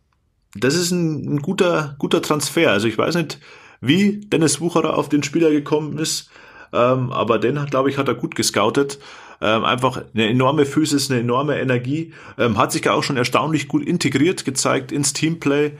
das 0.54 0.74
ist 0.74 0.90
ein, 0.90 1.36
ein 1.36 1.38
guter, 1.38 1.94
guter 1.98 2.20
Transfer. 2.20 2.72
Also 2.72 2.88
ich 2.88 2.98
weiß 2.98 3.14
nicht, 3.14 3.38
wie 3.80 4.20
Dennis 4.20 4.60
Wucherer 4.60 4.96
auf 4.96 5.08
den 5.08 5.22
Spieler 5.22 5.50
gekommen 5.50 5.98
ist, 5.98 6.30
ähm, 6.72 7.12
aber 7.12 7.38
den, 7.38 7.64
glaube 7.66 7.90
ich, 7.90 7.98
hat 7.98 8.08
er 8.08 8.14
gut 8.14 8.34
gescoutet. 8.34 8.98
Ähm, 9.40 9.64
einfach 9.64 10.02
eine 10.14 10.28
enorme 10.28 10.64
Physis, 10.64 11.10
eine 11.10 11.20
enorme 11.20 11.60
Energie. 11.60 12.12
Ähm, 12.38 12.56
hat 12.58 12.72
sich 12.72 12.88
auch 12.88 13.02
schon 13.02 13.18
erstaunlich 13.18 13.68
gut 13.68 13.86
integriert, 13.86 14.44
gezeigt 14.44 14.92
ins 14.92 15.12
Teamplay 15.12 15.72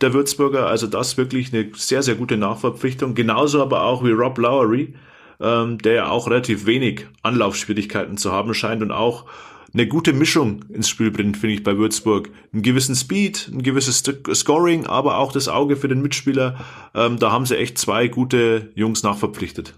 der 0.00 0.12
Würzburger. 0.12 0.66
Also 0.66 0.86
das 0.86 1.16
wirklich 1.16 1.52
eine 1.52 1.70
sehr, 1.74 2.02
sehr 2.02 2.14
gute 2.14 2.36
Nachverpflichtung. 2.36 3.14
Genauso 3.14 3.62
aber 3.62 3.82
auch 3.82 4.04
wie 4.04 4.10
Rob 4.10 4.38
Lowery, 4.38 4.94
ähm, 5.40 5.78
der 5.78 5.94
ja 5.94 6.08
auch 6.08 6.28
relativ 6.28 6.66
wenig 6.66 7.06
Anlaufschwierigkeiten 7.22 8.16
zu 8.16 8.32
haben 8.32 8.54
scheint 8.54 8.82
und 8.82 8.92
auch 8.92 9.26
eine 9.72 9.86
gute 9.86 10.14
Mischung 10.14 10.64
ins 10.70 10.88
Spiel 10.88 11.10
bringt, 11.10 11.36
finde 11.36 11.54
ich, 11.54 11.62
bei 11.62 11.76
Würzburg. 11.76 12.30
Einen 12.52 12.62
gewissen 12.62 12.94
Speed, 12.94 13.50
ein 13.52 13.62
gewisses 13.62 14.02
Scoring, 14.34 14.86
aber 14.86 15.18
auch 15.18 15.32
das 15.32 15.48
Auge 15.48 15.76
für 15.76 15.88
den 15.88 16.00
Mitspieler. 16.00 16.64
Ähm, 16.94 17.18
da 17.18 17.30
haben 17.30 17.44
sie 17.44 17.58
echt 17.58 17.76
zwei 17.76 18.08
gute 18.08 18.70
Jungs 18.74 19.02
nachverpflichtet. 19.02 19.74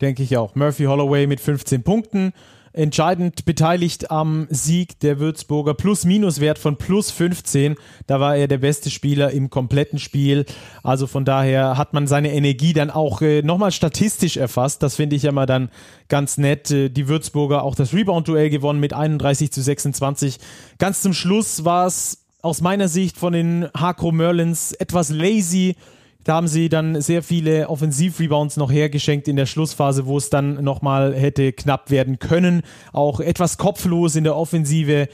Denke 0.00 0.22
ich 0.22 0.36
auch. 0.36 0.56
Murphy 0.56 0.84
Holloway 0.84 1.26
mit 1.26 1.40
15 1.40 1.82
Punkten, 1.82 2.32
entscheidend 2.76 3.44
beteiligt 3.44 4.10
am 4.10 4.46
Sieg 4.50 5.00
der 5.00 5.18
Würzburger. 5.18 5.74
Plus-Minus-Wert 5.74 6.58
von 6.58 6.76
plus 6.76 7.10
15. 7.10 7.76
Da 8.06 8.20
war 8.20 8.36
er 8.36 8.48
der 8.48 8.58
beste 8.58 8.90
Spieler 8.90 9.30
im 9.30 9.50
kompletten 9.50 9.98
Spiel. 9.98 10.44
Also 10.82 11.06
von 11.06 11.24
daher 11.24 11.78
hat 11.78 11.94
man 11.94 12.06
seine 12.06 12.32
Energie 12.32 12.74
dann 12.74 12.90
auch 12.90 13.22
äh, 13.22 13.42
nochmal 13.42 13.72
statistisch 13.72 14.36
erfasst. 14.36 14.82
Das 14.82 14.96
finde 14.96 15.16
ich 15.16 15.22
ja 15.22 15.32
mal 15.32 15.46
dann 15.46 15.70
ganz 16.08 16.36
nett. 16.36 16.70
Äh, 16.70 16.90
die 16.90 17.08
Würzburger 17.08 17.62
auch 17.62 17.74
das 17.74 17.94
Rebound-Duell 17.94 18.50
gewonnen 18.50 18.80
mit 18.80 18.92
31 18.92 19.50
zu 19.50 19.62
26. 19.62 20.38
Ganz 20.78 21.00
zum 21.00 21.14
Schluss 21.14 21.64
war 21.64 21.86
es 21.86 22.26
aus 22.42 22.60
meiner 22.60 22.88
Sicht 22.88 23.16
von 23.16 23.32
den 23.32 23.68
Hakro 23.74 24.12
Merlins 24.12 24.72
etwas 24.72 25.08
lazy 25.08 25.76
da 26.26 26.34
haben 26.34 26.48
sie 26.48 26.68
dann 26.68 27.00
sehr 27.00 27.22
viele 27.22 27.68
Offensivrebounds 27.68 28.56
noch 28.56 28.72
hergeschenkt 28.72 29.28
in 29.28 29.36
der 29.36 29.46
Schlussphase, 29.46 30.06
wo 30.06 30.18
es 30.18 30.28
dann 30.28 30.64
nochmal 30.64 31.14
hätte 31.14 31.52
knapp 31.52 31.92
werden 31.92 32.18
können. 32.18 32.62
Auch 32.92 33.20
etwas 33.20 33.58
kopflos 33.58 34.16
in 34.16 34.24
der 34.24 34.34
Offensive. 34.34 35.06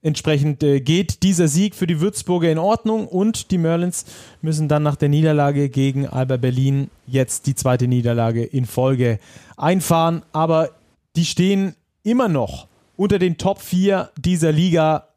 Entsprechend 0.00 0.62
äh, 0.62 0.80
geht 0.80 1.22
dieser 1.22 1.48
Sieg 1.48 1.74
für 1.74 1.86
die 1.86 2.00
Würzburger 2.00 2.50
in 2.50 2.56
Ordnung 2.56 3.06
und 3.06 3.50
die 3.50 3.58
Merlins 3.58 4.06
müssen 4.40 4.66
dann 4.66 4.82
nach 4.82 4.96
der 4.96 5.10
Niederlage 5.10 5.68
gegen 5.68 6.06
Alba 6.06 6.38
Berlin 6.38 6.88
jetzt 7.06 7.46
die 7.46 7.54
zweite 7.54 7.86
Niederlage 7.86 8.42
in 8.42 8.64
Folge 8.64 9.18
einfahren. 9.58 10.22
Aber 10.32 10.70
die 11.14 11.26
stehen 11.26 11.74
immer 12.04 12.28
noch 12.28 12.68
unter 12.96 13.18
den 13.18 13.36
Top 13.36 13.60
4 13.60 14.12
dieser 14.16 14.50
Liga. 14.50 15.08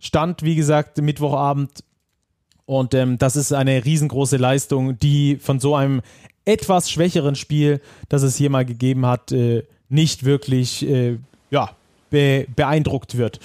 Stand, 0.00 0.42
wie 0.42 0.56
gesagt, 0.56 1.00
Mittwochabend 1.00 1.84
und 2.66 2.94
ähm, 2.94 3.16
das 3.16 3.36
ist 3.36 3.52
eine 3.52 3.84
riesengroße 3.84 4.36
Leistung, 4.36 4.98
die 4.98 5.36
von 5.36 5.60
so 5.60 5.74
einem 5.76 6.02
etwas 6.44 6.90
schwächeren 6.90 7.36
Spiel, 7.36 7.80
das 8.08 8.22
es 8.22 8.36
hier 8.36 8.50
mal 8.50 8.64
gegeben 8.64 9.06
hat, 9.06 9.32
äh, 9.32 9.64
nicht 9.88 10.24
wirklich 10.24 10.86
äh, 10.86 11.18
ja, 11.50 11.70
be 12.10 12.46
beeindruckt 12.54 13.16
wird. 13.16 13.40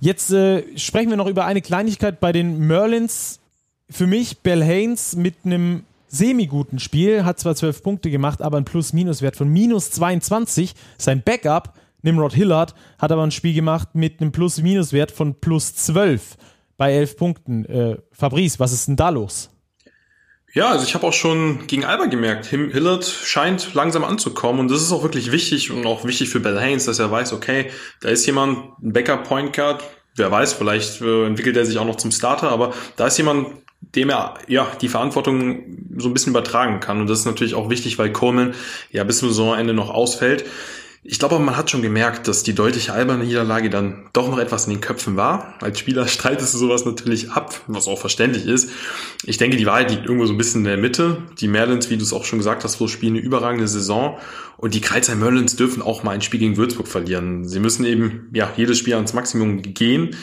Jetzt 0.00 0.30
äh, 0.30 0.62
sprechen 0.76 1.10
wir 1.10 1.16
noch 1.16 1.26
über 1.26 1.46
eine 1.46 1.62
Kleinigkeit 1.62 2.20
bei 2.20 2.32
den 2.32 2.66
Merlins. 2.66 3.40
Für 3.88 4.06
mich 4.06 4.38
Bell 4.38 4.62
Haynes 4.62 5.16
mit 5.16 5.34
einem 5.44 5.84
semi-guten 6.08 6.78
Spiel, 6.78 7.24
hat 7.24 7.38
zwar 7.38 7.54
12 7.54 7.82
Punkte 7.82 8.10
gemacht, 8.10 8.42
aber 8.42 8.58
ein 8.58 8.64
Plus-Minus-Wert 8.64 9.36
von 9.36 9.48
minus 9.48 9.90
22. 9.92 10.74
Sein 10.98 11.22
Backup, 11.22 11.74
Nimrod 12.02 12.34
Hillard, 12.34 12.74
hat 12.98 13.12
aber 13.12 13.22
ein 13.22 13.30
Spiel 13.30 13.54
gemacht 13.54 13.94
mit 13.94 14.20
einem 14.20 14.32
Plus-Minus-Wert 14.32 15.10
von 15.10 15.34
plus 15.34 15.74
12 15.74 16.36
bei 16.76 16.92
elf 16.92 17.16
Punkten. 17.16 17.64
Äh, 17.64 17.96
Fabrice, 18.12 18.58
was 18.58 18.72
ist 18.72 18.88
denn 18.88 18.96
da 18.96 19.08
los? 19.08 19.50
Ja, 20.56 20.70
also 20.70 20.86
ich 20.86 20.94
habe 20.94 21.06
auch 21.06 21.12
schon 21.12 21.66
gegen 21.66 21.84
Alba 21.84 22.06
gemerkt, 22.06 22.46
Hillard 22.46 23.04
scheint 23.04 23.74
langsam 23.74 24.04
anzukommen 24.04 24.60
und 24.60 24.70
das 24.70 24.80
ist 24.80 24.90
auch 24.90 25.02
wirklich 25.02 25.30
wichtig 25.30 25.70
und 25.70 25.84
auch 25.84 26.06
wichtig 26.06 26.30
für 26.30 26.40
Bell 26.40 26.58
Haynes, 26.58 26.86
dass 26.86 26.98
er 26.98 27.10
weiß, 27.10 27.34
okay, 27.34 27.70
da 28.00 28.08
ist 28.08 28.24
jemand, 28.24 28.58
ein 28.82 28.94
Backup 28.94 29.24
Point 29.24 29.52
Guard, 29.54 29.84
wer 30.14 30.30
weiß, 30.30 30.54
vielleicht 30.54 31.02
äh, 31.02 31.26
entwickelt 31.26 31.58
er 31.58 31.66
sich 31.66 31.76
auch 31.76 31.84
noch 31.84 31.96
zum 31.96 32.10
Starter, 32.10 32.48
aber 32.50 32.72
da 32.96 33.06
ist 33.06 33.18
jemand, 33.18 33.48
dem 33.94 34.08
er 34.08 34.38
ja 34.48 34.66
die 34.80 34.88
Verantwortung 34.88 35.76
so 35.98 36.08
ein 36.08 36.14
bisschen 36.14 36.32
übertragen 36.32 36.80
kann 36.80 37.02
und 37.02 37.10
das 37.10 37.18
ist 37.18 37.26
natürlich 37.26 37.54
auch 37.54 37.68
wichtig, 37.68 37.98
weil 37.98 38.10
Coleman 38.10 38.54
ja 38.90 39.04
bis 39.04 39.18
zum 39.18 39.28
Saisonende 39.28 39.74
noch 39.74 39.90
ausfällt. 39.90 40.46
Ich 41.02 41.18
glaube, 41.18 41.38
man 41.38 41.56
hat 41.56 41.70
schon 41.70 41.82
gemerkt, 41.82 42.26
dass 42.26 42.42
die 42.42 42.54
deutliche 42.54 42.92
alberne 42.92 43.24
Niederlage 43.24 43.70
dann 43.70 44.08
doch 44.12 44.28
noch 44.28 44.38
etwas 44.38 44.66
in 44.66 44.72
den 44.72 44.80
Köpfen 44.80 45.16
war. 45.16 45.54
Als 45.60 45.78
Spieler 45.78 46.08
streitest 46.08 46.54
du 46.54 46.58
sowas 46.58 46.84
natürlich 46.84 47.30
ab, 47.30 47.60
was 47.66 47.86
auch 47.86 47.98
verständlich 47.98 48.46
ist. 48.46 48.70
Ich 49.24 49.38
denke, 49.38 49.56
die 49.56 49.66
Wahrheit 49.66 49.90
liegt 49.90 50.04
irgendwo 50.04 50.26
so 50.26 50.32
ein 50.32 50.38
bisschen 50.38 50.62
in 50.62 50.66
der 50.66 50.76
Mitte. 50.76 51.22
Die 51.38 51.48
Merlins, 51.48 51.90
wie 51.90 51.96
du 51.96 52.02
es 52.02 52.12
auch 52.12 52.24
schon 52.24 52.38
gesagt 52.38 52.64
hast, 52.64 52.76
spielen 52.90 53.14
eine 53.14 53.24
überragende 53.24 53.68
Saison. 53.68 54.18
Und 54.58 54.74
die 54.74 54.80
Kreuzheim 54.80 55.20
Merlins 55.20 55.56
dürfen 55.56 55.82
auch 55.82 56.02
mal 56.02 56.12
ein 56.12 56.22
Spiel 56.22 56.40
gegen 56.40 56.56
Würzburg 56.56 56.88
verlieren. 56.88 57.46
Sie 57.46 57.60
müssen 57.60 57.84
eben, 57.84 58.30
ja, 58.32 58.52
jedes 58.56 58.78
Spiel 58.78 58.94
ans 58.94 59.12
Maximum 59.12 59.62
gehen 59.62 60.16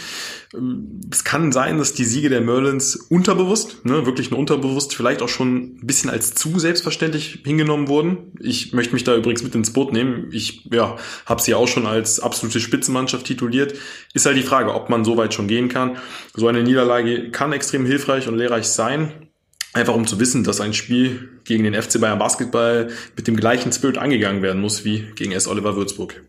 es 1.11 1.23
kann 1.23 1.51
sein, 1.51 1.79
dass 1.79 1.93
die 1.93 2.05
Siege 2.05 2.29
der 2.29 2.41
Merlins 2.41 2.95
unterbewusst, 2.95 3.85
ne, 3.85 4.05
wirklich 4.05 4.29
nur 4.29 4.39
unterbewusst, 4.39 4.95
vielleicht 4.95 5.21
auch 5.21 5.29
schon 5.29 5.77
ein 5.81 5.87
bisschen 5.87 6.09
als 6.09 6.35
zu 6.35 6.59
selbstverständlich 6.59 7.41
hingenommen 7.43 7.87
wurden. 7.87 8.33
Ich 8.39 8.71
möchte 8.71 8.93
mich 8.93 9.03
da 9.03 9.15
übrigens 9.15 9.41
mit 9.41 9.55
ins 9.55 9.73
Boot 9.73 9.93
nehmen. 9.93 10.29
Ich 10.31 10.65
ja, 10.71 10.97
habe 11.25 11.41
sie 11.41 11.55
auch 11.55 11.67
schon 11.67 11.87
als 11.87 12.19
absolute 12.19 12.59
Spitzenmannschaft 12.59 13.25
tituliert. 13.25 13.73
Ist 14.13 14.25
halt 14.25 14.37
die 14.37 14.43
Frage, 14.43 14.73
ob 14.73 14.89
man 14.89 15.03
so 15.03 15.17
weit 15.17 15.33
schon 15.33 15.47
gehen 15.47 15.69
kann. 15.69 15.97
So 16.35 16.47
eine 16.47 16.61
Niederlage 16.61 17.31
kann 17.31 17.51
extrem 17.51 17.85
hilfreich 17.85 18.27
und 18.27 18.37
lehrreich 18.37 18.65
sein. 18.65 19.29
Einfach 19.73 19.95
um 19.95 20.05
zu 20.05 20.19
wissen, 20.19 20.43
dass 20.43 20.61
ein 20.61 20.73
Spiel 20.73 21.29
gegen 21.45 21.63
den 21.63 21.73
FC 21.73 21.99
Bayern 21.99 22.19
Basketball 22.19 22.89
mit 23.15 23.27
dem 23.27 23.35
gleichen 23.35 23.71
Spirit 23.71 23.97
angegangen 23.97 24.41
werden 24.41 24.61
muss 24.61 24.85
wie 24.85 25.07
gegen 25.15 25.31
S. 25.31 25.47
Oliver 25.47 25.75
Würzburg 25.75 26.21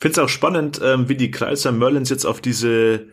finde 0.00 0.20
es 0.20 0.24
auch 0.24 0.28
spannend, 0.28 0.80
ähm, 0.82 1.08
wie 1.08 1.16
die 1.16 1.30
Kreiser 1.30 1.72
Merlins 1.72 2.10
jetzt 2.10 2.24
auf 2.24 2.40
diese, 2.40 3.06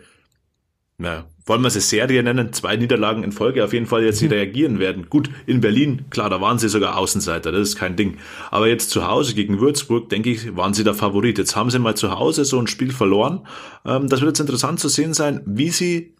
na, 0.97 1.25
wollen 1.45 1.61
wir 1.61 1.69
sie 1.69 1.81
Serie 1.81 2.23
nennen, 2.23 2.53
zwei 2.53 2.77
Niederlagen 2.77 3.23
in 3.23 3.31
Folge 3.31 3.63
auf 3.63 3.73
jeden 3.73 3.85
Fall 3.85 4.03
jetzt 4.03 4.21
mhm. 4.21 4.29
reagieren 4.29 4.79
werden. 4.79 5.09
Gut, 5.09 5.29
in 5.45 5.59
Berlin, 5.59 6.05
klar, 6.09 6.29
da 6.29 6.39
waren 6.39 6.59
sie 6.59 6.69
sogar 6.69 6.97
Außenseiter, 6.97 7.51
das 7.51 7.69
ist 7.69 7.75
kein 7.77 7.95
Ding. 7.95 8.17
Aber 8.51 8.67
jetzt 8.67 8.89
zu 8.89 9.07
Hause 9.07 9.33
gegen 9.33 9.59
Würzburg, 9.59 10.09
denke 10.09 10.29
ich, 10.29 10.55
waren 10.55 10.73
sie 10.73 10.83
der 10.83 10.93
Favorit. 10.93 11.37
Jetzt 11.37 11.55
haben 11.55 11.69
sie 11.69 11.79
mal 11.79 11.95
zu 11.95 12.11
Hause 12.11 12.45
so 12.45 12.59
ein 12.59 12.67
Spiel 12.67 12.91
verloren. 12.91 13.45
Ähm, 13.85 14.07
das 14.07 14.21
wird 14.21 14.29
jetzt 14.29 14.39
interessant 14.39 14.79
zu 14.79 14.87
sehen 14.87 15.13
sein, 15.13 15.41
wie 15.45 15.69
sie 15.69 16.13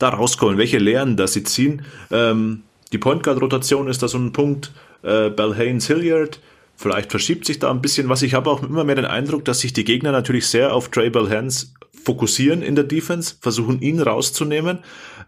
da 0.00 0.08
rauskommen, 0.08 0.58
welche 0.58 0.78
Lehren 0.78 1.16
da 1.16 1.28
sie 1.28 1.44
ziehen. 1.44 1.82
Ähm, 2.10 2.64
die 2.92 2.98
Point 2.98 3.22
Guard 3.22 3.40
Rotation 3.40 3.86
ist 3.86 4.02
da 4.02 4.08
so 4.08 4.18
ein 4.18 4.32
Punkt. 4.32 4.72
Äh, 5.02 5.30
Bell 5.30 5.54
Haynes 5.54 5.86
Hilliard, 5.86 6.40
Vielleicht 6.80 7.10
verschiebt 7.10 7.44
sich 7.44 7.58
da 7.58 7.70
ein 7.70 7.82
bisschen 7.82 8.08
was. 8.08 8.22
Ich 8.22 8.32
habe 8.32 8.48
auch 8.48 8.62
immer 8.62 8.84
mehr 8.84 8.94
den 8.94 9.04
Eindruck, 9.04 9.44
dass 9.44 9.60
sich 9.60 9.74
die 9.74 9.84
Gegner 9.84 10.12
natürlich 10.12 10.46
sehr 10.46 10.74
auf 10.74 10.88
Trey 10.88 11.10
Hands 11.10 11.74
fokussieren 12.04 12.62
in 12.62 12.74
der 12.74 12.84
Defense, 12.84 13.34
versuchen 13.38 13.82
ihn 13.82 14.00
rauszunehmen, 14.00 14.78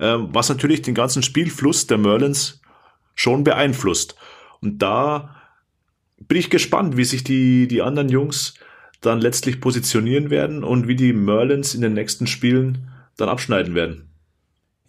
ähm, 0.00 0.30
was 0.32 0.48
natürlich 0.48 0.80
den 0.80 0.94
ganzen 0.94 1.22
Spielfluss 1.22 1.86
der 1.86 1.98
Merlins 1.98 2.62
schon 3.14 3.44
beeinflusst. 3.44 4.16
Und 4.62 4.78
da 4.78 5.36
bin 6.26 6.38
ich 6.38 6.48
gespannt, 6.48 6.96
wie 6.96 7.04
sich 7.04 7.22
die, 7.22 7.68
die 7.68 7.82
anderen 7.82 8.08
Jungs 8.08 8.54
dann 9.02 9.20
letztlich 9.20 9.60
positionieren 9.60 10.30
werden 10.30 10.64
und 10.64 10.88
wie 10.88 10.96
die 10.96 11.12
Merlins 11.12 11.74
in 11.74 11.82
den 11.82 11.92
nächsten 11.92 12.26
Spielen 12.26 12.88
dann 13.18 13.28
abschneiden 13.28 13.74
werden. 13.74 14.08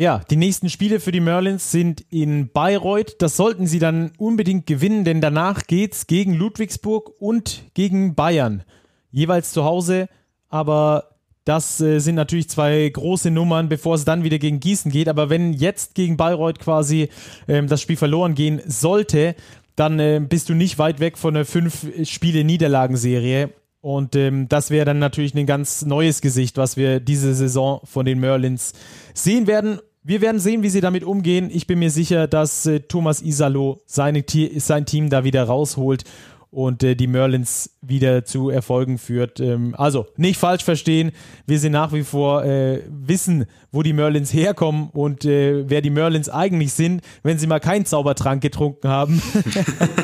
Ja, 0.04 0.20
die 0.30 0.36
nächsten 0.36 0.68
Spiele 0.68 1.00
für 1.00 1.14
die 1.14 1.22
Merlins 1.22 1.72
sind 1.72 2.02
in 2.10 2.50
Bayreuth. 2.50 3.22
Das 3.22 3.38
sollten 3.38 3.68
sie 3.68 3.80
dann 3.80 4.12
unbedingt 4.18 4.68
gewinnen, 4.68 5.06
denn 5.06 5.22
danach 5.22 5.66
geht's 5.66 6.08
gegen 6.08 6.34
Ludwigsburg 6.34 7.10
und 7.22 7.64
gegen 7.74 8.14
Bayern. 8.14 8.64
Jeweils 9.12 9.54
zu 9.54 9.64
Hause, 9.64 10.10
aber 10.50 11.16
das 11.46 11.80
äh, 11.80 12.00
sind 12.00 12.16
natürlich 12.16 12.50
zwei 12.50 12.90
große 12.90 13.32
Nummern, 13.32 13.70
bevor 13.70 13.96
es 13.96 14.04
dann 14.04 14.26
wieder 14.26 14.40
gegen 14.40 14.60
Gießen 14.60 14.92
geht. 14.92 15.08
Aber 15.08 15.30
wenn 15.30 15.54
jetzt 15.54 15.96
gegen 15.96 16.18
Bayreuth 16.18 16.60
quasi 16.60 17.08
ähm, 17.48 17.68
das 17.68 17.80
Spiel 17.80 17.96
verloren 17.96 18.36
gehen 18.36 18.62
sollte, 18.66 19.38
dann 19.78 20.02
äh, 20.02 20.20
bist 20.20 20.50
du 20.50 20.54
nicht 20.54 20.80
weit 20.80 21.00
weg 21.00 21.18
von 21.18 21.34
einer 21.34 21.46
fünf 21.46 21.88
Spiele 22.04 22.44
Niederlagenserie. 22.44 23.54
Und 23.80 24.18
ähm, 24.18 24.50
das 24.50 24.70
wäre 24.70 24.84
dann 24.84 25.00
natürlich 25.00 25.34
ein 25.34 25.46
ganz 25.46 25.86
neues 25.86 26.20
Gesicht, 26.20 26.58
was 26.58 26.76
wir 26.76 27.00
diese 27.00 27.34
Saison 27.34 27.80
von 27.86 28.06
den 28.06 28.20
Merlins 28.20 28.74
sehen 29.14 29.48
werden. 29.48 29.80
Wir 30.06 30.20
werden 30.20 30.40
sehen, 30.40 30.64
wie 30.64 30.70
sie 30.70 30.82
damit 30.82 31.06
umgehen. 31.06 31.50
Ich 31.52 31.66
bin 31.66 31.80
mir 31.80 31.90
sicher, 31.90 32.28
dass 32.28 32.66
äh, 32.66 32.82
Thomas 32.82 33.22
Isalo 33.22 33.82
seine, 33.86 34.26
sein 34.58 34.86
Team 34.86 35.10
da 35.10 35.24
wieder 35.24 35.44
rausholt 35.46 36.04
und 36.52 36.84
äh, 36.84 36.96
die 36.96 37.08
Merlins 37.08 37.72
wieder 37.82 38.26
zu 38.26 38.50
Erfolgen 38.50 38.98
führt. 38.98 39.40
Ähm, 39.40 39.74
also 39.78 40.06
nicht 40.18 40.38
falsch 40.38 40.66
verstehen, 40.66 41.12
wir 41.48 41.58
sind 41.58 41.72
nach 41.72 41.94
wie 41.94 42.04
vor 42.04 42.44
äh, 42.44 42.82
wissen, 42.90 43.46
wo 43.72 43.82
die 43.82 43.94
Merlins 43.94 44.34
herkommen 44.34 44.90
und 44.92 45.24
äh, 45.24 45.70
wer 45.70 45.82
die 45.82 45.90
Merlins 45.90 46.28
eigentlich 46.28 46.74
sind, 46.74 47.02
wenn 47.24 47.40
sie 47.40 47.48
mal 47.48 47.62
keinen 47.62 47.86
Zaubertrank 47.86 48.42
getrunken 48.42 48.90
haben. 48.90 49.22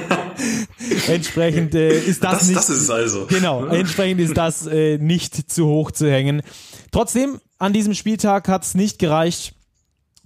entsprechend 1.08 1.76
äh, 1.76 2.00
ist 2.00 2.24
das, 2.24 2.40
das 2.40 2.48
nicht. 2.48 2.58
Das 2.58 2.70
ist 2.70 2.90
also. 2.90 3.26
Genau, 3.28 3.66
entsprechend 3.66 4.22
ist 4.22 4.38
das 4.38 4.66
äh, 4.66 4.98
nicht 4.98 5.52
zu 5.52 5.68
hoch 5.68 5.92
zu 5.92 6.10
hängen. 6.10 6.42
Trotzdem, 6.92 7.40
an 7.58 7.74
diesem 7.74 7.94
Spieltag 7.94 8.48
hat 8.48 8.64
es 8.64 8.76
nicht 8.76 8.98
gereicht. 8.98 9.56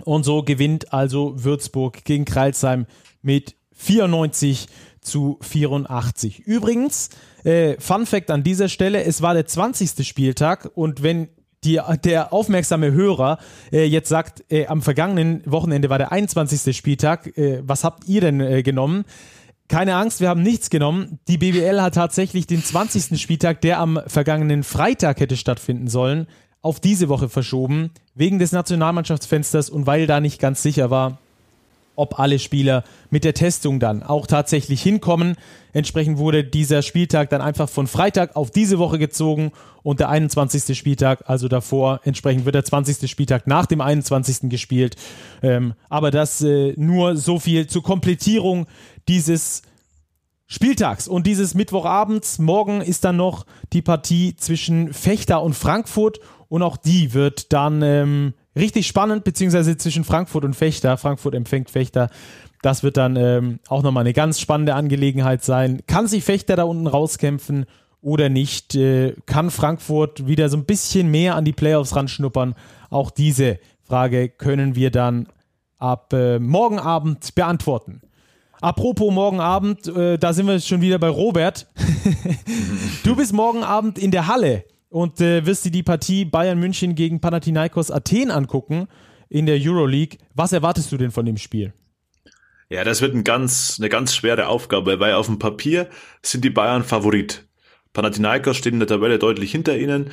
Und 0.03 0.23
so 0.23 0.43
gewinnt 0.43 0.93
also 0.93 1.33
Würzburg 1.43 2.03
gegen 2.03 2.25
Kreilsheim 2.25 2.85
mit 3.21 3.55
94 3.73 4.67
zu 5.01 5.37
84. 5.41 6.39
Übrigens, 6.39 7.09
äh, 7.43 7.75
Fun 7.79 8.05
Fact 8.05 8.31
an 8.31 8.43
dieser 8.43 8.69
Stelle, 8.69 9.03
es 9.03 9.21
war 9.21 9.33
der 9.33 9.45
20. 9.45 10.05
Spieltag 10.07 10.71
und 10.73 11.03
wenn 11.03 11.29
die, 11.63 11.79
der 12.03 12.33
aufmerksame 12.33 12.91
Hörer 12.91 13.37
äh, 13.71 13.85
jetzt 13.85 14.09
sagt, 14.09 14.43
äh, 14.51 14.67
am 14.67 14.81
vergangenen 14.81 15.41
Wochenende 15.45 15.89
war 15.89 15.97
der 15.97 16.11
21. 16.11 16.75
Spieltag, 16.75 17.37
äh, 17.37 17.61
was 17.65 17.83
habt 17.83 18.05
ihr 18.07 18.21
denn 18.21 18.41
äh, 18.41 18.63
genommen? 18.63 19.05
Keine 19.69 19.95
Angst, 19.95 20.19
wir 20.19 20.29
haben 20.29 20.43
nichts 20.43 20.69
genommen. 20.69 21.19
Die 21.27 21.37
BBL 21.37 21.81
hat 21.81 21.95
tatsächlich 21.95 22.47
den 22.47 22.63
20. 22.63 23.19
Spieltag, 23.19 23.61
der 23.61 23.79
am 23.79 23.99
vergangenen 24.07 24.63
Freitag 24.63 25.19
hätte 25.19 25.37
stattfinden 25.37 25.87
sollen, 25.87 26.27
auf 26.63 26.79
diese 26.79 27.09
Woche 27.09 27.29
verschoben, 27.29 27.91
wegen 28.15 28.39
des 28.39 28.51
Nationalmannschaftsfensters 28.51 29.69
und 29.69 29.85
weil 29.85 30.07
da 30.07 30.19
nicht 30.19 30.39
ganz 30.39 30.63
sicher 30.63 30.89
war, 30.89 31.19
ob 31.95 32.19
alle 32.19 32.39
Spieler 32.39 32.83
mit 33.11 33.23
der 33.23 33.35
Testung 33.35 33.79
dann 33.79 34.01
auch 34.01 34.25
tatsächlich 34.25 34.81
hinkommen. 34.81 35.35
Entsprechend 35.73 36.17
wurde 36.17 36.43
dieser 36.43 36.81
Spieltag 36.81 37.29
dann 37.29 37.41
einfach 37.41 37.69
von 37.69 37.85
Freitag 37.85 38.35
auf 38.35 38.49
diese 38.49 38.79
Woche 38.79 38.97
gezogen 38.97 39.51
und 39.83 39.99
der 39.99 40.09
21. 40.09 40.75
Spieltag, 40.75 41.23
also 41.27 41.47
davor, 41.47 41.99
entsprechend 42.03 42.45
wird 42.45 42.55
der 42.55 42.65
20. 42.65 43.09
Spieltag 43.11 43.45
nach 43.45 43.65
dem 43.65 43.81
21. 43.81 44.49
gespielt. 44.49 44.95
Ähm, 45.43 45.73
aber 45.89 46.09
das 46.09 46.41
äh, 46.41 46.73
nur 46.77 47.17
so 47.17 47.39
viel 47.39 47.67
zur 47.67 47.83
Komplettierung 47.83 48.65
dieses 49.07 49.61
Spieltags 50.47 51.07
und 51.07 51.27
dieses 51.27 51.53
Mittwochabends. 51.53 52.39
Morgen 52.39 52.81
ist 52.81 53.03
dann 53.03 53.17
noch 53.17 53.45
die 53.73 53.81
Partie 53.81 54.35
zwischen 54.35 54.93
Fechter 54.93 55.41
und 55.41 55.53
Frankfurt 55.55 56.19
und 56.53 56.61
auch 56.61 56.77
die 56.77 57.15
wird 57.15 57.51
dann 57.51 57.81
ähm, 57.81 58.35
richtig 58.55 58.85
spannend, 58.85 59.23
beziehungsweise 59.23 59.75
zwischen 59.75 60.03
Frankfurt 60.03 60.45
und 60.45 60.55
Fechter. 60.55 60.97
Frankfurt 60.97 61.33
empfängt 61.33 61.71
Fechter. 61.71 62.11
Das 62.61 62.83
wird 62.83 62.95
dann 62.95 63.15
ähm, 63.15 63.59
auch 63.69 63.81
nochmal 63.81 64.03
eine 64.03 64.13
ganz 64.13 64.39
spannende 64.39 64.75
Angelegenheit 64.75 65.43
sein. 65.43 65.81
Kann 65.87 66.05
sich 66.05 66.23
Fechter 66.23 66.55
da 66.55 66.61
unten 66.61 66.85
rauskämpfen 66.85 67.65
oder 68.01 68.29
nicht? 68.29 68.75
Äh, 68.75 69.15
kann 69.25 69.49
Frankfurt 69.49 70.27
wieder 70.27 70.47
so 70.47 70.57
ein 70.57 70.65
bisschen 70.65 71.09
mehr 71.09 71.35
an 71.35 71.43
die 71.43 71.53
Playoffs 71.53 71.95
ranschnuppern? 71.95 72.53
Auch 72.91 73.09
diese 73.09 73.57
Frage 73.81 74.29
können 74.29 74.75
wir 74.75 74.91
dann 74.91 75.29
ab 75.79 76.13
äh, 76.13 76.37
morgen 76.37 76.77
Abend 76.77 77.33
beantworten. 77.33 78.01
Apropos 78.61 79.11
morgen 79.11 79.39
Abend, 79.39 79.87
äh, 79.87 80.19
da 80.19 80.33
sind 80.33 80.45
wir 80.45 80.59
schon 80.59 80.81
wieder 80.81 80.99
bei 80.99 81.09
Robert. 81.09 81.65
du 83.03 83.15
bist 83.15 83.33
morgen 83.33 83.63
Abend 83.63 83.97
in 83.97 84.11
der 84.11 84.27
Halle 84.27 84.65
und 84.93 85.19
äh, 85.21 85.43
wirst 85.47 85.65
dir 85.65 85.71
die 85.71 85.81
Partie 85.81 86.23
Bayern 86.23 86.59
München 86.59 86.93
gegen 86.93 87.19
Panathinaikos 87.19 87.89
Athen 87.89 88.29
angucken 88.29 88.87
in 89.27 89.47
der 89.47 89.57
Euroleague. 89.59 90.19
Was 90.35 90.53
erwartest 90.53 90.91
du 90.91 90.97
denn 90.97 91.09
von 91.09 91.25
dem 91.25 91.37
Spiel? 91.37 91.73
Ja, 92.69 92.83
das 92.83 93.01
wird 93.01 93.15
ein 93.15 93.23
ganz, 93.23 93.77
eine 93.79 93.89
ganz 93.89 94.15
schwere 94.15 94.47
Aufgabe, 94.47 94.99
weil 94.99 95.13
auf 95.13 95.25
dem 95.25 95.39
Papier 95.39 95.89
sind 96.21 96.45
die 96.45 96.51
Bayern 96.51 96.83
Favorit. 96.83 97.47
Panathinaikos 97.93 98.55
steht 98.55 98.73
in 98.73 98.79
der 98.79 98.87
Tabelle 98.87 99.17
deutlich 99.17 99.51
hinter 99.51 99.75
ihnen. 99.75 100.11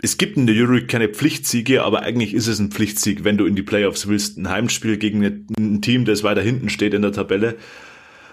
Es 0.00 0.16
gibt 0.16 0.38
in 0.38 0.46
der 0.46 0.56
Euroleague 0.56 0.86
keine 0.86 1.10
Pflichtsiege, 1.10 1.82
aber 1.82 2.00
eigentlich 2.00 2.32
ist 2.32 2.46
es 2.46 2.58
ein 2.58 2.70
Pflichtsieg, 2.70 3.24
wenn 3.24 3.36
du 3.36 3.44
in 3.44 3.56
die 3.56 3.62
Playoffs 3.62 4.08
willst. 4.08 4.38
Ein 4.38 4.48
Heimspiel 4.48 4.96
gegen 4.96 5.22
ein 5.22 5.82
Team, 5.82 6.06
das 6.06 6.22
weiter 6.22 6.42
hinten 6.42 6.70
steht 6.70 6.94
in 6.94 7.02
der 7.02 7.12
Tabelle. 7.12 7.56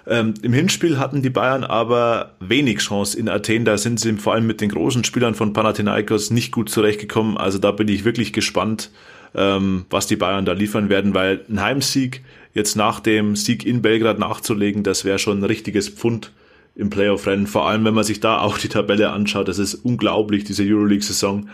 Ähm, 0.07 0.33
Im 0.41 0.53
Hinspiel 0.53 0.97
hatten 0.97 1.21
die 1.21 1.29
Bayern 1.29 1.63
aber 1.63 2.33
wenig 2.39 2.79
Chance 2.79 3.17
in 3.17 3.29
Athen. 3.29 3.65
Da 3.65 3.77
sind 3.77 3.99
sie 3.99 4.13
vor 4.13 4.33
allem 4.33 4.47
mit 4.47 4.61
den 4.61 4.69
großen 4.69 5.03
Spielern 5.03 5.35
von 5.35 5.53
Panathinaikos 5.53 6.31
nicht 6.31 6.51
gut 6.51 6.69
zurechtgekommen. 6.69 7.37
Also 7.37 7.59
da 7.59 7.71
bin 7.71 7.87
ich 7.87 8.03
wirklich 8.03 8.33
gespannt, 8.33 8.91
ähm, 9.35 9.85
was 9.89 10.07
die 10.07 10.15
Bayern 10.15 10.45
da 10.45 10.53
liefern 10.53 10.89
werden, 10.89 11.13
weil 11.13 11.45
ein 11.49 11.61
Heimsieg 11.61 12.23
jetzt 12.53 12.75
nach 12.75 12.99
dem 12.99 13.35
Sieg 13.35 13.65
in 13.65 13.81
Belgrad 13.81 14.19
nachzulegen, 14.19 14.83
das 14.83 15.05
wäre 15.05 15.19
schon 15.19 15.39
ein 15.39 15.45
richtiges 15.45 15.89
Pfund 15.89 16.31
im 16.75 16.89
Playoff-Rennen. 16.89 17.47
Vor 17.47 17.67
allem, 17.67 17.85
wenn 17.85 17.93
man 17.93 18.03
sich 18.03 18.19
da 18.19 18.39
auch 18.39 18.57
die 18.57 18.69
Tabelle 18.69 19.11
anschaut, 19.11 19.47
das 19.47 19.59
ist 19.59 19.75
unglaublich, 19.75 20.43
diese 20.43 20.63
Euroleague-Saison. 20.63 21.49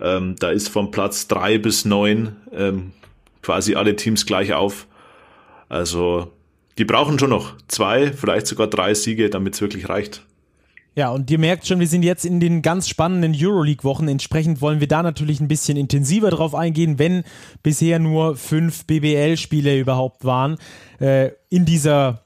Ähm, 0.00 0.36
da 0.38 0.50
ist 0.50 0.68
vom 0.68 0.90
Platz 0.90 1.26
drei 1.26 1.58
bis 1.58 1.84
neun 1.84 2.36
ähm, 2.52 2.92
quasi 3.42 3.74
alle 3.74 3.96
Teams 3.96 4.26
gleich 4.26 4.52
auf. 4.52 4.86
Also 5.68 6.32
die 6.78 6.84
brauchen 6.84 7.18
schon 7.18 7.30
noch 7.30 7.54
zwei, 7.68 8.12
vielleicht 8.12 8.46
sogar 8.46 8.66
drei 8.66 8.94
Siege, 8.94 9.30
damit 9.30 9.54
es 9.54 9.60
wirklich 9.60 9.88
reicht. 9.88 10.22
Ja, 10.94 11.10
und 11.10 11.30
ihr 11.30 11.38
merkt 11.38 11.66
schon, 11.66 11.78
wir 11.78 11.86
sind 11.86 12.04
jetzt 12.04 12.24
in 12.24 12.40
den 12.40 12.62
ganz 12.62 12.88
spannenden 12.88 13.34
Euroleague-Wochen. 13.36 14.08
Entsprechend 14.08 14.62
wollen 14.62 14.80
wir 14.80 14.88
da 14.88 15.02
natürlich 15.02 15.40
ein 15.40 15.48
bisschen 15.48 15.76
intensiver 15.76 16.30
drauf 16.30 16.54
eingehen, 16.54 16.98
wenn 16.98 17.22
bisher 17.62 17.98
nur 17.98 18.34
fünf 18.36 18.86
BBL-Spiele 18.86 19.78
überhaupt 19.78 20.24
waren 20.24 20.56
äh, 20.98 21.32
in 21.50 21.66
dieser 21.66 22.24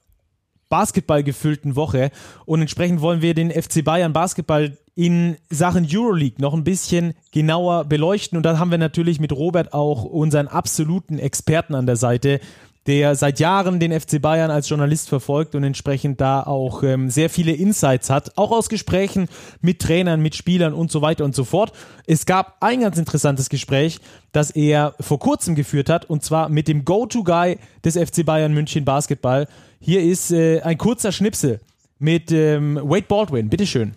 Basketball 0.68 1.24
gefüllten 1.24 1.74
Woche. 1.74 2.12
Und 2.46 2.60
entsprechend 2.60 3.00
wollen 3.00 3.22
wir 3.22 3.34
den 3.34 3.50
FC 3.50 3.84
Bayern 3.84 4.12
Basketball 4.12 4.78
in 4.94 5.36
Sachen 5.50 5.88
Euroleague 5.90 6.40
noch 6.40 6.54
ein 6.54 6.62
bisschen 6.62 7.14
genauer 7.32 7.86
beleuchten. 7.86 8.36
Und 8.36 8.44
da 8.44 8.58
haben 8.58 8.70
wir 8.70 8.78
natürlich 8.78 9.18
mit 9.18 9.32
Robert 9.32 9.72
auch 9.72 10.04
unseren 10.04 10.46
absoluten 10.46 11.18
Experten 11.18 11.74
an 11.74 11.86
der 11.86 11.96
Seite, 11.96 12.40
der 12.86 13.14
seit 13.14 13.40
Jahren 13.40 13.78
den 13.78 13.98
FC 13.98 14.20
Bayern 14.20 14.50
als 14.50 14.68
Journalist 14.68 15.08
verfolgt 15.08 15.54
und 15.54 15.64
entsprechend 15.64 16.20
da 16.20 16.42
auch 16.42 16.82
ähm, 16.82 17.10
sehr 17.10 17.28
viele 17.28 17.52
Insights 17.52 18.08
hat, 18.08 18.36
auch 18.36 18.50
aus 18.50 18.68
Gesprächen 18.68 19.28
mit 19.60 19.80
Trainern, 19.80 20.20
mit 20.20 20.34
Spielern 20.34 20.72
und 20.72 20.90
so 20.90 21.02
weiter 21.02 21.24
und 21.24 21.34
so 21.34 21.44
fort. 21.44 21.72
Es 22.06 22.24
gab 22.24 22.56
ein 22.60 22.80
ganz 22.80 22.96
interessantes 22.96 23.50
Gespräch, 23.50 23.98
das 24.32 24.50
er 24.50 24.94
vor 24.98 25.18
kurzem 25.18 25.54
geführt 25.54 25.90
hat, 25.90 26.08
und 26.08 26.24
zwar 26.24 26.48
mit 26.48 26.68
dem 26.68 26.84
Go-To-Guy 26.84 27.58
des 27.84 27.96
FC 27.96 28.24
Bayern 28.24 28.54
München 28.54 28.84
Basketball. 28.84 29.46
Hier 29.78 30.02
ist 30.02 30.30
äh, 30.30 30.60
ein 30.62 30.78
kurzer 30.78 31.12
Schnipsel 31.12 31.60
mit 31.98 32.32
ähm, 32.32 32.80
Wade 32.82 33.06
Baldwin. 33.06 33.50
Bitteschön. 33.50 33.94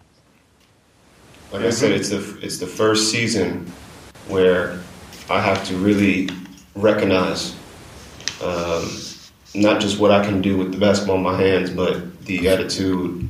Like 1.54 1.65
I 1.65 1.72
said, 1.72 1.91
it's 1.91 2.10
the, 2.10 2.19
it's 2.41 2.58
the 2.60 2.65
first 2.65 3.12
season 3.12 3.72
where 4.28 4.80
I 5.30 5.39
have 5.39 5.63
to 5.67 5.76
really 5.78 6.28
recognize 6.76 7.54
Um, 8.44 8.90
not 9.56 9.80
just 9.80 10.00
what 10.00 10.12
I 10.12 10.26
can 10.26 10.42
do 10.42 10.58
with 10.58 10.72
the 10.72 10.78
basketball 10.78 11.18
in 11.18 11.24
my 11.24 11.38
hands, 11.40 11.70
but 11.70 12.26
the 12.26 12.50
attitude, 12.50 13.30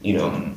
you 0.00 0.14
know, 0.14 0.54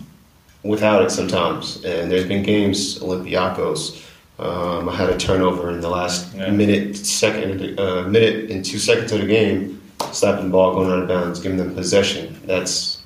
without 0.64 1.04
it 1.04 1.12
sometimes. 1.12 1.84
And 1.84 2.10
there's 2.10 2.26
been 2.28 2.44
games, 2.44 3.00
Olympiacos. 3.00 4.04
Um, 4.40 4.88
I 4.88 4.96
had 4.96 5.10
a 5.10 5.18
turnover 5.18 5.72
in 5.72 5.82
the 5.82 5.90
last 5.90 6.34
yeah. 6.36 6.50
minute, 6.52 6.96
second, 6.96 7.80
uh, 7.80 8.04
minute 8.04 8.52
and 8.52 8.64
two 8.64 8.78
seconds 8.78 9.12
of 9.12 9.22
the 9.22 9.28
game, 9.28 9.82
slapping 10.12 10.46
the 10.46 10.52
ball, 10.52 10.74
going 10.74 10.92
out 10.92 11.00
of 11.00 11.08
bounds, 11.08 11.40
giving 11.40 11.58
them 11.58 11.74
possession. 11.74 12.40
That's 12.46 13.02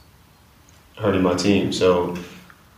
hurting 0.97 1.21
my 1.21 1.35
team. 1.35 1.71
So, 1.71 2.17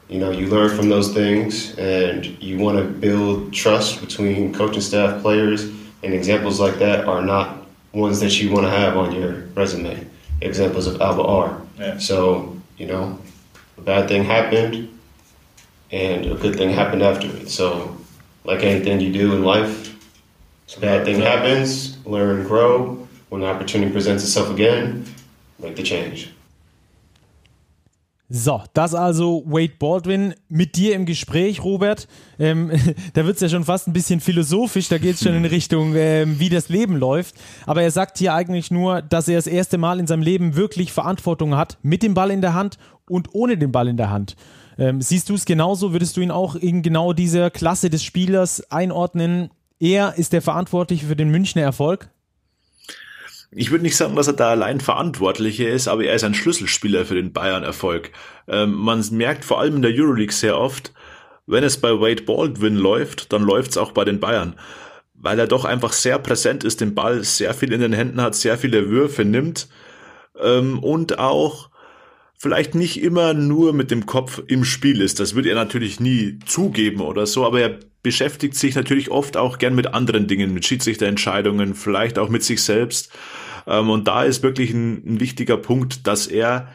you 0.07 0.19
know, 0.19 0.29
you 0.29 0.47
learn 0.47 0.75
from 0.77 0.87
those 0.87 1.13
things, 1.13 1.75
and 1.77 2.25
you 2.41 2.59
want 2.59 2.77
to 2.77 2.85
build 2.85 3.51
trust 3.51 3.99
between 3.99 4.53
coaching 4.53 4.81
staff, 4.81 5.21
players, 5.21 5.63
and 6.03 6.13
examples 6.13 6.59
like 6.59 6.75
that 6.75 7.05
are 7.05 7.23
not 7.23 7.62
ones 7.93 8.19
that 8.19 8.41
you 8.41 8.51
want 8.51 8.65
to 8.65 8.69
have 8.69 8.97
on 8.97 9.13
your 9.13 9.43
resume. 9.55 10.05
Examples 10.41 10.87
of 10.87 10.99
Alba 10.99 11.23
R. 11.23 11.61
Yeah. 11.79 11.97
So, 11.99 12.59
you 12.77 12.87
know, 12.87 13.19
a 13.77 13.81
bad 13.81 14.07
thing 14.07 14.23
happened 14.23 14.99
and 15.91 16.25
a 16.25 16.35
good 16.35 16.55
thing 16.55 16.69
happened 16.71 17.03
after 17.03 17.27
it. 17.27 17.49
So, 17.49 17.95
like 18.43 18.63
anything 18.63 18.99
you 18.99 19.13
do 19.13 19.33
in 19.35 19.43
life, 19.43 19.93
a 20.75 20.79
bad 20.79 21.05
thing 21.05 21.19
happens, 21.21 22.03
learn, 22.05 22.45
grow. 22.47 23.07
When 23.29 23.41
the 23.41 23.47
opportunity 23.47 23.91
presents 23.91 24.23
itself 24.23 24.49
again, 24.49 25.05
make 25.59 25.75
the 25.75 25.83
change. 25.83 26.31
So, 28.35 28.63
das 28.73 28.95
also 28.95 29.43
Wade 29.45 29.73
Baldwin 29.77 30.33
mit 30.49 30.75
dir 30.75 30.95
im 30.95 31.05
Gespräch, 31.05 31.63
Robert. 31.63 32.07
Ähm, 32.39 32.71
da 33.13 33.27
wird 33.27 33.35
es 33.35 33.41
ja 33.41 33.49
schon 33.49 33.63
fast 33.63 33.87
ein 33.87 33.93
bisschen 33.93 34.21
philosophisch, 34.21 34.87
da 34.87 34.97
geht 34.97 35.15
es 35.15 35.23
schon 35.23 35.35
in 35.35 35.45
Richtung, 35.45 35.93
ähm, 35.95 36.39
wie 36.39 36.49
das 36.49 36.67
Leben 36.67 36.97
läuft. 36.97 37.35
Aber 37.67 37.83
er 37.83 37.91
sagt 37.91 38.17
hier 38.17 38.33
eigentlich 38.33 38.71
nur, 38.71 39.03
dass 39.03 39.27
er 39.27 39.35
das 39.35 39.45
erste 39.45 39.77
Mal 39.77 39.99
in 39.99 40.07
seinem 40.07 40.23
Leben 40.23 40.55
wirklich 40.55 40.91
Verantwortung 40.91 41.55
hat, 41.55 41.77
mit 41.83 42.01
dem 42.01 42.15
Ball 42.15 42.31
in 42.31 42.41
der 42.41 42.55
Hand 42.55 42.79
und 43.07 43.35
ohne 43.35 43.55
den 43.55 43.71
Ball 43.71 43.87
in 43.87 43.97
der 43.97 44.09
Hand. 44.09 44.35
Ähm, 44.79 44.99
siehst 44.99 45.29
du 45.29 45.35
es 45.35 45.45
genauso? 45.45 45.91
Würdest 45.91 46.17
du 46.17 46.21
ihn 46.21 46.31
auch 46.31 46.55
in 46.55 46.81
genau 46.81 47.13
dieser 47.13 47.51
Klasse 47.51 47.91
des 47.91 48.03
Spielers 48.03 48.63
einordnen? 48.71 49.51
Er 49.79 50.17
ist 50.17 50.33
der 50.33 50.41
Verantwortliche 50.41 51.05
für 51.05 51.15
den 51.15 51.29
Münchner 51.29 51.61
Erfolg? 51.61 52.09
Ich 53.55 53.71
würde 53.71 53.83
nicht 53.83 53.95
sagen, 53.95 54.15
dass 54.15 54.27
er 54.27 54.33
da 54.33 54.49
allein 54.49 54.79
Verantwortlicher 54.79 55.69
ist, 55.69 55.87
aber 55.87 56.03
er 56.03 56.15
ist 56.15 56.23
ein 56.23 56.33
Schlüsselspieler 56.33 57.05
für 57.05 57.15
den 57.15 57.33
Bayern-Erfolg. 57.33 58.11
Ähm, 58.47 58.73
man 58.73 59.03
merkt 59.11 59.45
vor 59.45 59.59
allem 59.59 59.77
in 59.77 59.81
der 59.81 59.91
Euroleague 59.93 60.33
sehr 60.33 60.57
oft, 60.57 60.93
wenn 61.45 61.63
es 61.63 61.77
bei 61.77 61.91
Wade 61.91 62.23
Baldwin 62.23 62.75
läuft, 62.75 63.33
dann 63.33 63.43
läuft 63.43 63.71
es 63.71 63.77
auch 63.77 63.91
bei 63.91 64.05
den 64.05 64.19
Bayern. 64.19 64.55
Weil 65.13 65.39
er 65.39 65.47
doch 65.47 65.65
einfach 65.65 65.93
sehr 65.93 66.19
präsent 66.19 66.63
ist, 66.63 66.81
den 66.81 66.95
Ball 66.95 67.23
sehr 67.23 67.53
viel 67.53 67.71
in 67.73 67.81
den 67.81 67.93
Händen 67.93 68.21
hat, 68.21 68.35
sehr 68.35 68.57
viele 68.57 68.89
Würfe 68.89 69.25
nimmt 69.25 69.67
ähm, 70.39 70.79
und 70.79 71.19
auch 71.19 71.69
vielleicht 72.37 72.75
nicht 72.75 73.01
immer 73.01 73.33
nur 73.33 73.71
mit 73.73 73.89
dem 73.89 74.05
Kopf 74.05 74.41
im 74.47 74.65
Spiel 74.65 75.01
ist. 75.01 75.19
Das 75.19 75.33
würde 75.35 75.49
er 75.49 75.55
natürlich 75.55 75.99
nie 75.99 76.39
zugeben 76.45 77.01
oder 77.01 77.25
so, 77.25 77.45
aber 77.45 77.61
er 77.61 77.79
beschäftigt 78.03 78.55
sich 78.55 78.75
natürlich 78.75 79.11
oft 79.11 79.37
auch 79.37 79.57
gern 79.57 79.75
mit 79.75 79.93
anderen 79.93 80.27
Dingen, 80.27 80.53
mit 80.53 80.65
Schiedsrichterentscheidungen, 80.65 81.73
vielleicht 81.73 82.19
auch 82.19 82.27
mit 82.27 82.43
sich 82.43 82.61
selbst. 82.61 83.11
Ähm, 83.67 83.89
und 83.89 84.07
da 84.07 84.23
ist 84.23 84.43
wirklich 84.43 84.71
ein, 84.71 85.03
ein 85.05 85.19
wichtiger 85.19 85.57
Punkt, 85.57 86.07
dass 86.07 86.27
er 86.27 86.69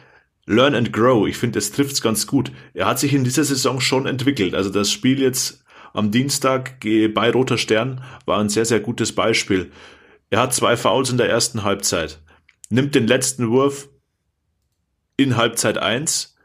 Learn 0.45 0.75
and 0.75 0.91
Grow. 0.91 1.27
Ich 1.27 1.37
finde, 1.37 1.59
das 1.59 1.71
trifft's 1.71 2.01
ganz 2.01 2.25
gut. 2.25 2.51
Er 2.73 2.87
hat 2.87 2.99
sich 2.99 3.13
in 3.13 3.23
dieser 3.23 3.43
Saison 3.43 3.79
schon 3.79 4.07
entwickelt. 4.07 4.55
Also 4.55 4.69
das 4.69 4.91
Spiel 4.91 5.21
jetzt 5.21 5.63
am 5.93 6.11
Dienstag 6.11 6.79
bei 6.81 7.31
Roter 7.31 7.57
Stern 7.57 8.03
war 8.25 8.39
ein 8.39 8.49
sehr, 8.49 8.65
sehr 8.65 8.79
gutes 8.79 9.13
Beispiel. 9.13 9.71
Er 10.29 10.41
hat 10.41 10.53
zwei 10.53 10.77
Fouls 10.77 11.09
in 11.09 11.17
der 11.17 11.29
ersten 11.29 11.63
Halbzeit, 11.63 12.19
nimmt 12.69 12.95
den 12.95 13.07
letzten 13.07 13.49
Wurf 13.49 13.89
in 15.17 15.37
Halbzeit 15.37 15.77
eins, 15.77 16.35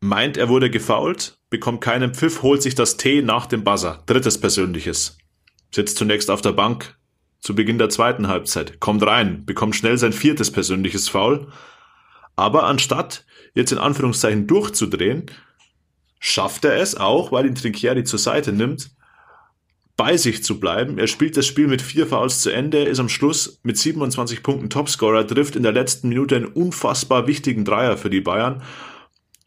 meint, 0.00 0.36
er 0.36 0.48
wurde 0.48 0.70
gefoult, 0.70 1.38
bekommt 1.50 1.80
keinen 1.80 2.14
Pfiff, 2.14 2.42
holt 2.42 2.62
sich 2.62 2.74
das 2.74 2.96
T 2.96 3.22
nach 3.22 3.46
dem 3.46 3.64
Buzzer. 3.64 4.02
Drittes 4.06 4.38
Persönliches. 4.38 5.18
Sitzt 5.74 5.96
zunächst 5.96 6.30
auf 6.30 6.42
der 6.42 6.52
Bank 6.52 6.96
zu 7.44 7.54
Beginn 7.54 7.76
der 7.76 7.90
zweiten 7.90 8.28
Halbzeit, 8.28 8.80
kommt 8.80 9.06
rein, 9.06 9.44
bekommt 9.44 9.76
schnell 9.76 9.98
sein 9.98 10.14
viertes 10.14 10.50
persönliches 10.50 11.10
Foul. 11.10 11.46
Aber 12.36 12.64
anstatt 12.64 13.26
jetzt 13.52 13.70
in 13.70 13.76
Anführungszeichen 13.76 14.46
durchzudrehen, 14.46 15.26
schafft 16.18 16.64
er 16.64 16.78
es 16.78 16.96
auch, 16.96 17.32
weil 17.32 17.44
ihn 17.44 17.54
Trinkieri 17.54 18.02
zur 18.04 18.18
Seite 18.18 18.54
nimmt, 18.54 18.92
bei 19.94 20.16
sich 20.16 20.42
zu 20.42 20.58
bleiben. 20.58 20.96
Er 20.98 21.06
spielt 21.06 21.36
das 21.36 21.46
Spiel 21.46 21.68
mit 21.68 21.82
vier 21.82 22.06
Fouls 22.06 22.40
zu 22.40 22.50
Ende, 22.50 22.82
ist 22.82 22.98
am 22.98 23.10
Schluss 23.10 23.60
mit 23.62 23.76
27 23.76 24.42
Punkten 24.42 24.70
Topscorer, 24.70 25.26
trifft 25.26 25.54
in 25.54 25.62
der 25.62 25.72
letzten 25.72 26.08
Minute 26.08 26.36
einen 26.36 26.46
unfassbar 26.46 27.26
wichtigen 27.26 27.66
Dreier 27.66 27.98
für 27.98 28.08
die 28.08 28.22
Bayern 28.22 28.62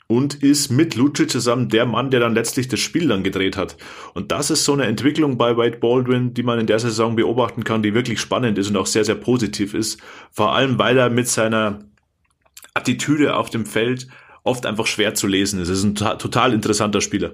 und 0.07 0.35
ist 0.41 0.71
mit 0.71 0.95
Lucic 0.95 1.29
zusammen 1.29 1.69
der 1.69 1.85
Mann, 1.85 2.09
der 2.09 2.21
dann 2.21 2.33
letztlich 2.33 2.67
das 2.69 2.79
Spiel 2.79 3.09
dann 3.09 3.23
gedreht 3.23 3.57
hat. 3.57 3.75
Und 4.13 4.31
das 4.31 4.49
ist 4.49 4.63
so 4.63 4.73
eine 4.73 4.85
Entwicklung 4.85 5.37
bei 5.37 5.57
Wade 5.57 5.77
Baldwin, 5.77 6.33
die 6.33 6.43
man 6.43 6.59
in 6.59 6.67
der 6.67 6.79
Saison 6.79 7.15
beobachten 7.15 7.63
kann, 7.63 7.83
die 7.83 7.93
wirklich 7.93 8.19
spannend 8.19 8.57
ist 8.57 8.69
und 8.69 8.77
auch 8.77 8.85
sehr, 8.85 9.03
sehr 9.03 9.15
positiv 9.15 9.73
ist. 9.73 9.99
Vor 10.31 10.55
allem, 10.55 10.79
weil 10.79 10.97
er 10.97 11.09
mit 11.09 11.27
seiner 11.27 11.79
Attitüde 12.73 13.35
auf 13.35 13.49
dem 13.49 13.65
Feld 13.65 14.07
oft 14.43 14.65
einfach 14.65 14.87
schwer 14.87 15.13
zu 15.13 15.27
lesen 15.27 15.61
ist. 15.61 15.67
Es 15.67 15.79
ist 15.79 15.83
ein 15.83 15.95
total 15.95 16.53
interessanter 16.53 17.01
Spieler. 17.01 17.33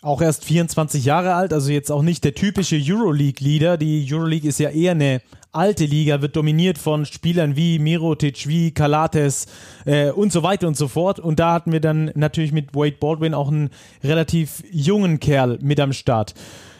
Auch 0.00 0.20
erst 0.20 0.44
24 0.44 1.04
Jahre 1.04 1.34
alt, 1.34 1.52
also 1.52 1.70
jetzt 1.70 1.90
auch 1.90 2.02
nicht 2.02 2.24
der 2.24 2.34
typische 2.34 2.76
Euroleague-Leader. 2.78 3.76
Die 3.78 4.06
Euroleague 4.10 4.48
ist 4.48 4.58
ja 4.58 4.70
eher 4.70 4.92
eine 4.92 5.22
alte 5.54 5.84
Liga, 5.84 6.22
wird 6.22 6.36
dominiert 6.36 6.78
von 6.78 7.06
Spielern 7.06 7.56
wie 7.56 7.78
Mirotic, 7.78 8.48
wie 8.48 8.72
Kalates 8.72 9.46
äh, 9.84 10.10
und 10.10 10.32
so 10.32 10.42
weiter 10.42 10.68
und 10.68 10.76
so 10.76 10.88
fort. 10.88 11.20
Und 11.20 11.38
da 11.38 11.52
hatten 11.52 11.72
wir 11.72 11.80
dann 11.80 12.10
natürlich 12.14 12.52
mit 12.52 12.74
Wade 12.74 12.96
Baldwin 12.98 13.34
auch 13.34 13.48
einen 13.48 13.70
relativ 14.02 14.62
jungen 14.70 15.20
Kerl 15.20 15.58
mit 15.62 15.80
am 15.80 15.92
Start. 15.92 16.34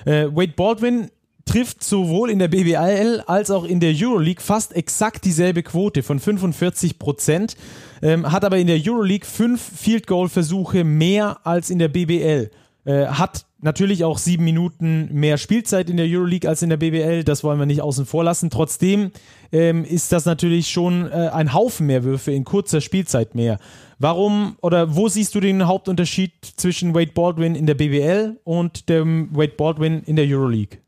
Äh, 0.05 0.27
Wade 0.27 0.53
Baldwin 0.57 1.11
trifft 1.45 1.85
sowohl 1.85 2.31
in 2.31 2.39
der 2.39 2.49
BBL 2.49 3.23
als 3.27 3.51
auch 3.51 3.65
in 3.65 3.81
der 3.81 3.95
Euroleague 3.95 4.43
fast 4.43 4.75
exakt 4.75 5.25
dieselbe 5.25 5.63
Quote 5.63 6.03
von 6.03 6.19
45 6.19 6.99
Prozent, 6.99 7.57
ähm, 8.03 8.31
hat 8.31 8.45
aber 8.45 8.59
in 8.59 8.67
der 8.67 8.81
Euroleague 8.83 9.27
fünf 9.27 9.61
Field 9.61 10.07
Goal 10.07 10.29
Versuche 10.29 10.85
mehr 10.85 11.39
als 11.45 11.71
in 11.71 11.79
der 11.79 11.89
BBL. 11.89 12.51
Äh, 12.87 13.07
hat 13.07 13.47
natürlich 13.61 14.05
auch 14.05 14.19
sieben 14.19 14.45
Minuten 14.45 15.09
mehr 15.11 15.39
Spielzeit 15.39 15.89
in 15.89 15.97
der 15.97 16.07
Euroleague 16.07 16.49
als 16.49 16.61
in 16.61 16.69
der 16.69 16.77
BBL, 16.77 17.25
das 17.25 17.43
wollen 17.43 17.59
wir 17.59 17.65
nicht 17.65 17.81
außen 17.81 18.05
vor 18.05 18.23
lassen. 18.23 18.51
Trotzdem 18.51 19.11
ähm, 19.53 19.85
ist 19.85 20.13
das 20.13 20.27
natürlich 20.27 20.69
schon 20.69 21.11
äh, 21.11 21.31
ein 21.33 21.55
Haufen 21.55 21.87
mehr 21.87 22.05
Würfe 22.05 22.33
in 22.33 22.45
kurzer 22.45 22.83
Spielzeit 22.83 23.35
mehr. 23.35 23.59
Warum 23.99 24.57
oder 24.61 24.95
wo 24.95 25.09
siehst 25.09 25.35
du 25.35 25.41
den 25.41 25.67
Hauptunterschied 25.67 26.33
zwischen 26.57 26.95
Wade 26.95 27.13
Baldwin 27.15 27.55
in 27.55 27.67
der 27.67 27.75
BBL 27.75 28.39
und 28.45 28.91
dem 28.91 29.35
Wade 29.35 29.55
Baldwin 29.57 30.03
in 30.05 30.17
der 30.17 30.27
Euroleague? 30.27 30.79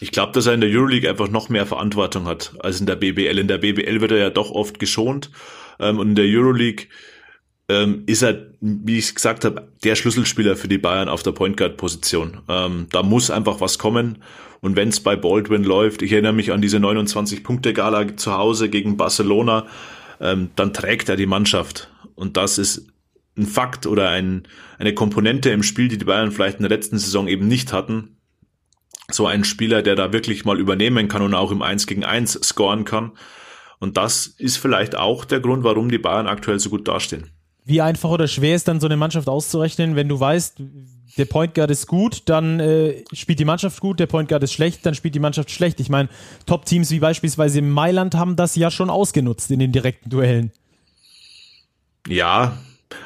Ich 0.00 0.10
glaube, 0.10 0.32
dass 0.32 0.46
er 0.46 0.54
in 0.54 0.60
der 0.60 0.70
Euroleague 0.70 1.08
einfach 1.08 1.28
noch 1.28 1.48
mehr 1.48 1.66
Verantwortung 1.66 2.26
hat 2.26 2.54
als 2.60 2.80
in 2.80 2.86
der 2.86 2.96
BBL. 2.96 3.38
In 3.38 3.48
der 3.48 3.58
BBL 3.58 4.00
wird 4.00 4.10
er 4.10 4.18
ja 4.18 4.30
doch 4.30 4.50
oft 4.50 4.80
geschont 4.80 5.30
ähm, 5.78 6.00
und 6.00 6.08
in 6.10 6.14
der 6.16 6.24
Euroleague 6.24 6.86
ähm, 7.68 8.04
ist 8.06 8.22
er, 8.22 8.46
wie 8.60 8.98
ich 8.98 9.14
gesagt 9.14 9.44
habe, 9.44 9.68
der 9.84 9.94
Schlüsselspieler 9.94 10.56
für 10.56 10.68
die 10.68 10.78
Bayern 10.78 11.08
auf 11.08 11.22
der 11.22 11.32
Point 11.32 11.56
Guard 11.56 11.76
Position. 11.76 12.38
Ähm, 12.48 12.86
da 12.90 13.02
muss 13.02 13.30
einfach 13.30 13.60
was 13.60 13.78
kommen. 13.78 14.18
Und 14.60 14.74
wenn 14.74 14.88
es 14.88 15.00
bei 15.00 15.16
Baldwin 15.16 15.64
läuft, 15.64 16.02
ich 16.02 16.12
erinnere 16.12 16.32
mich 16.32 16.50
an 16.50 16.62
diese 16.62 16.80
29 16.80 17.44
Punkte 17.44 17.72
Gala 17.74 18.16
zu 18.16 18.36
Hause 18.36 18.70
gegen 18.70 18.96
Barcelona, 18.96 19.66
ähm, 20.20 20.50
dann 20.56 20.72
trägt 20.72 21.08
er 21.08 21.16
die 21.16 21.26
Mannschaft. 21.26 21.90
Und 22.14 22.36
das 22.36 22.58
ist 22.58 22.88
ein 23.36 23.46
Fakt 23.46 23.86
oder 23.86 24.08
ein, 24.08 24.48
eine 24.78 24.94
Komponente 24.94 25.50
im 25.50 25.62
Spiel, 25.62 25.88
die 25.88 25.98
die 25.98 26.06
Bayern 26.06 26.32
vielleicht 26.32 26.56
in 26.56 26.62
der 26.62 26.76
letzten 26.76 26.98
Saison 26.98 27.28
eben 27.28 27.46
nicht 27.46 27.72
hatten. 27.72 28.16
So 29.10 29.26
ein 29.26 29.44
Spieler, 29.44 29.82
der 29.82 29.94
da 29.94 30.12
wirklich 30.12 30.44
mal 30.44 30.58
übernehmen 30.58 31.08
kann 31.08 31.22
und 31.22 31.34
auch 31.34 31.52
im 31.52 31.62
1 31.62 31.86
gegen 31.86 32.04
1 32.04 32.40
scoren 32.42 32.84
kann. 32.84 33.12
Und 33.78 33.96
das 33.96 34.26
ist 34.26 34.56
vielleicht 34.56 34.96
auch 34.96 35.24
der 35.24 35.40
Grund, 35.40 35.62
warum 35.62 35.88
die 35.88 35.98
Bayern 35.98 36.26
aktuell 36.26 36.58
so 36.58 36.70
gut 36.70 36.88
dastehen 36.88 37.30
wie 37.68 37.82
einfach 37.82 38.08
oder 38.08 38.26
schwer 38.28 38.56
ist 38.56 38.66
dann 38.66 38.80
so 38.80 38.86
eine 38.86 38.96
Mannschaft 38.96 39.28
auszurechnen, 39.28 39.94
wenn 39.94 40.08
du 40.08 40.18
weißt, 40.18 40.56
der 41.18 41.24
Point 41.26 41.54
Guard 41.54 41.70
ist 41.70 41.86
gut, 41.86 42.22
dann 42.24 42.60
äh, 42.60 43.04
spielt 43.12 43.38
die 43.40 43.44
Mannschaft 43.44 43.80
gut, 43.80 44.00
der 44.00 44.06
Point 44.06 44.30
Guard 44.30 44.42
ist 44.42 44.54
schlecht, 44.54 44.86
dann 44.86 44.94
spielt 44.94 45.14
die 45.14 45.20
Mannschaft 45.20 45.50
schlecht. 45.50 45.78
Ich 45.78 45.90
meine, 45.90 46.08
Top-Teams 46.46 46.90
wie 46.90 46.98
beispielsweise 46.98 47.60
Mailand 47.60 48.14
haben 48.14 48.36
das 48.36 48.56
ja 48.56 48.70
schon 48.70 48.88
ausgenutzt 48.88 49.50
in 49.50 49.58
den 49.58 49.70
direkten 49.70 50.08
Duellen. 50.08 50.50
Ja, 52.08 52.56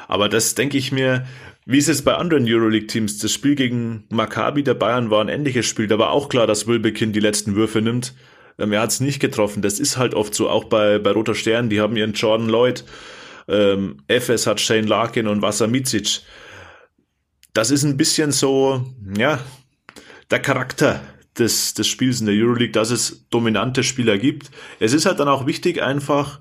aber 0.07 0.29
das 0.29 0.55
denke 0.55 0.77
ich 0.77 0.93
mir, 0.93 1.25
wie 1.65 1.77
ist 1.77 1.89
es 1.89 2.01
bei 2.01 2.15
anderen 2.15 2.45
Euroleague-Teams? 2.47 3.17
Das 3.17 3.33
Spiel 3.33 3.55
gegen 3.55 4.05
Maccabi 4.09 4.63
der 4.63 4.75
Bayern 4.75 5.09
war 5.09 5.19
ein 5.19 5.29
ähnliches 5.29 5.65
Spiel. 5.65 5.87
Da 5.87 5.99
war 5.99 6.11
auch 6.11 6.29
klar, 6.29 6.47
dass 6.47 6.67
Wilbekin 6.67 7.11
die 7.11 7.19
letzten 7.19 7.55
Würfe 7.55 7.81
nimmt. 7.81 8.13
Ähm, 8.59 8.71
er 8.71 8.81
hat 8.81 8.91
es 8.91 9.01
nicht 9.01 9.19
getroffen. 9.19 9.61
Das 9.61 9.79
ist 9.79 9.97
halt 9.97 10.13
oft 10.13 10.33
so, 10.33 10.49
auch 10.49 10.65
bei, 10.65 10.99
bei 10.99 11.11
Roter 11.11 11.35
Stern. 11.35 11.69
Die 11.69 11.81
haben 11.81 11.97
ihren 11.97 12.13
Jordan 12.13 12.47
Lloyd 12.47 12.85
ähm, 13.47 13.97
FS 14.07 14.47
hat 14.47 14.59
Shane 14.59 14.87
Larkin 14.87 15.27
und 15.27 15.41
Vasamicic. 15.41 16.21
Das 17.53 17.71
ist 17.71 17.83
ein 17.83 17.97
bisschen 17.97 18.31
so, 18.31 18.85
ja, 19.17 19.39
der 20.31 20.39
Charakter 20.39 21.01
des, 21.37 21.73
des 21.73 21.87
Spiels 21.87 22.19
in 22.19 22.27
der 22.27 22.35
Euroleague, 22.35 22.71
dass 22.71 22.91
es 22.91 23.27
dominante 23.29 23.83
Spieler 23.83 24.17
gibt. 24.17 24.51
Es 24.79 24.93
ist 24.93 25.05
halt 25.05 25.19
dann 25.19 25.27
auch 25.27 25.45
wichtig, 25.45 25.81
einfach 25.81 26.39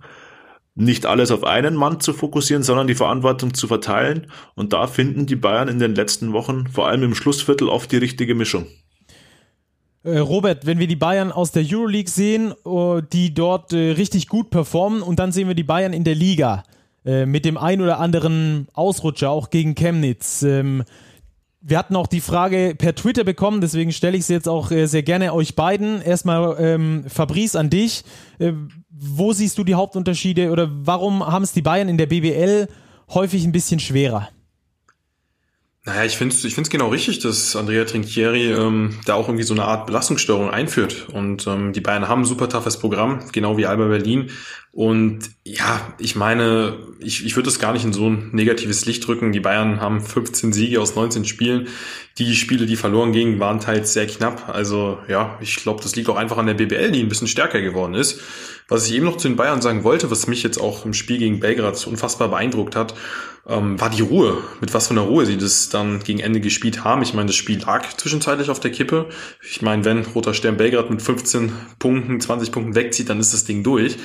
nicht 0.75 1.05
alles 1.05 1.31
auf 1.31 1.45
einen 1.45 1.75
Mann 1.75 2.01
zu 2.01 2.15
fokussieren, 2.15 2.63
sondern 2.63 2.87
die 2.87 2.95
Verantwortung 2.95 3.53
zu 3.53 3.67
verteilen. 3.67 4.29
Und 4.55 4.73
da 4.73 4.87
finden 4.87 5.27
die 5.27 5.37
Bayern 5.37 5.69
in 5.69 5.79
den 5.79 5.95
letzten 5.95 6.33
Wochen, 6.33 6.67
vor 6.69 6.89
allem 6.89 7.03
im 7.03 7.15
Schlussviertel, 7.15 7.69
oft 7.69 7.93
die 7.93 7.99
richtige 7.99 8.35
Mischung. 8.35 8.67
Äh, 10.05 10.19
Robert, 10.19 10.67
wenn 10.67 10.79
wir 10.79 10.87
die 10.87 10.97
Bayern 10.97 11.31
aus 11.31 11.53
der 11.53 11.65
Euroleague 11.65 12.11
sehen, 12.11 12.55
oh, 12.65 13.01
die 13.01 13.35
dort 13.35 13.73
äh, 13.73 13.93
richtig 13.93 14.29
gut 14.29 14.51
performen, 14.51 15.03
und 15.03 15.19
dann 15.19 15.31
sehen 15.31 15.47
wir 15.47 15.55
die 15.55 15.63
Bayern 15.63 15.93
in 15.93 16.05
der 16.05 16.15
Liga. 16.15 16.65
Äh, 17.05 17.27
mit 17.27 17.45
dem 17.45 17.57
ein 17.57 17.81
oder 17.81 17.99
anderen 17.99 18.69
Ausrutscher, 18.75 19.31
auch 19.31 19.51
gegen 19.51 19.75
Chemnitz. 19.75 20.43
Ähm, 20.43 20.85
wir 21.61 21.79
hatten 21.79 21.97
auch 21.97 22.07
die 22.07 22.21
Frage 22.21 22.75
per 22.77 22.95
Twitter 22.95 23.25
bekommen, 23.25 23.61
deswegen 23.61 23.93
stelle 23.93 24.17
ich 24.17 24.27
sie 24.27 24.35
jetzt 24.35 24.49
auch 24.49 24.71
äh, 24.71 24.87
sehr 24.87 25.03
gerne 25.03 25.33
euch 25.33 25.57
beiden. 25.57 26.01
Erstmal 26.03 26.57
ähm, 26.61 27.05
Fabrice 27.09 27.57
an 27.57 27.71
dich. 27.71 28.05
Äh, 28.39 28.53
wo 28.91 29.33
siehst 29.33 29.59
du 29.59 29.65
die 29.65 29.75
Hauptunterschiede 29.75 30.51
oder 30.51 30.69
warum 30.71 31.27
haben 31.27 31.43
es 31.43 31.53
die 31.53 31.63
Bayern 31.63 31.89
in 31.89 31.99
der 31.99 32.07
BBL 32.07 32.69
häufig 33.13 33.45
ein 33.45 33.53
bisschen 33.53 33.81
schwerer? 33.81 34.29
Naja, 35.85 36.05
ich 36.05 36.17
finde 36.17 36.33
es 36.33 36.45
ich 36.45 36.55
find's 36.55 36.71
genau 36.71 36.91
richtig, 36.91 37.19
dass 37.19 37.57
Andrea 37.57 37.85
Trinchieri 37.85 38.53
ähm, 38.53 39.01
da 39.05 39.15
auch 39.15 39.27
irgendwie 39.27 39.43
so 39.43 39.53
eine 39.53 39.65
Art 39.65 39.87
Belastungsstörung 39.87 40.49
einführt. 40.49 41.09
Und 41.13 41.45
ähm, 41.49 41.73
die 41.73 41.81
Bayern 41.81 42.07
haben 42.07 42.23
ein 42.23 42.25
super 42.25 42.49
toughes 42.49 42.79
Programm, 42.79 43.19
genau 43.33 43.57
wie 43.57 43.67
Alba 43.67 43.89
Berlin. 43.89 44.31
Und 44.71 45.31
ja, 45.45 45.93
ich 45.99 46.15
meine, 46.15 46.79
ich, 47.01 47.27
ich 47.27 47.35
würde 47.35 47.49
es 47.49 47.59
gar 47.59 47.73
nicht 47.73 47.85
in 47.85 47.93
so 47.93 48.09
ein 48.09 48.31
negatives 48.33 48.87
Licht 48.87 49.05
drücken. 49.05 49.33
Die 49.33 49.41
Bayern 49.41 49.81
haben 49.81 50.01
15 50.01 50.53
Siege 50.53 50.81
aus 50.81 50.95
19 50.95 51.25
Spielen. 51.25 51.67
Die 52.19 52.37
Spiele, 52.37 52.67
die 52.67 52.77
verloren 52.77 53.13
gingen, 53.13 53.41
waren 53.41 53.61
teils 53.61 53.93
sehr 53.93 54.07
knapp. 54.07 54.49
Also 54.49 54.99
ja, 55.09 55.39
ich 55.41 55.57
glaube, 55.57 55.83
das 55.83 55.97
liegt 55.97 56.09
auch 56.09 56.17
einfach 56.17 56.37
an 56.37 56.47
der 56.47 56.55
BBL, 56.55 56.91
die 56.91 57.01
ein 57.01 57.09
bisschen 57.09 57.29
stärker 57.29 57.61
geworden 57.61 57.95
ist. 57.95 58.21
Was 58.69 58.87
ich 58.87 58.95
eben 58.95 59.05
noch 59.05 59.17
zu 59.17 59.29
den 59.29 59.37
Bayern 59.37 59.63
sagen 59.63 59.85
wollte, 59.85 60.11
was 60.11 60.27
mich 60.27 60.43
jetzt 60.43 60.59
auch 60.59 60.85
im 60.85 60.95
Spiel 60.95 61.19
gegen 61.19 61.41
Belgrad 61.41 61.87
unfassbar 61.87 62.29
beeindruckt 62.29 62.77
hat, 62.77 62.95
ähm, 63.47 63.81
war 63.81 63.91
die 63.91 64.03
Ruhe. 64.03 64.39
Mit 64.61 64.73
was 64.73 64.87
von 64.87 64.97
der 64.97 65.05
Ruhe 65.05 65.27
sie 65.27 65.37
das 65.37 65.69
dann 65.69 66.01
gegen 66.03 66.21
Ende 66.21 66.41
gespielt 66.41 66.85
haben. 66.85 67.03
Ich 67.03 67.15
meine, 67.15 67.27
das 67.27 67.37
Spiel 67.37 67.61
lag 67.61 67.87
zwischenzeitlich 67.97 68.51
auf 68.51 68.61
der 68.61 68.71
Kippe. 68.71 69.09
Ich 69.43 69.63
meine, 69.63 69.85
wenn 69.85 70.05
Roter 70.05 70.35
Stern 70.35 70.57
Belgrad 70.57 70.91
mit 70.91 71.03
15 71.03 71.53
Punkten, 71.79 72.21
20 72.21 72.53
Punkten 72.53 72.75
wegzieht, 72.75 73.09
dann 73.09 73.21
ist 73.21 73.33
das 73.33 73.45
Ding 73.45 73.63
durch. 73.63 73.97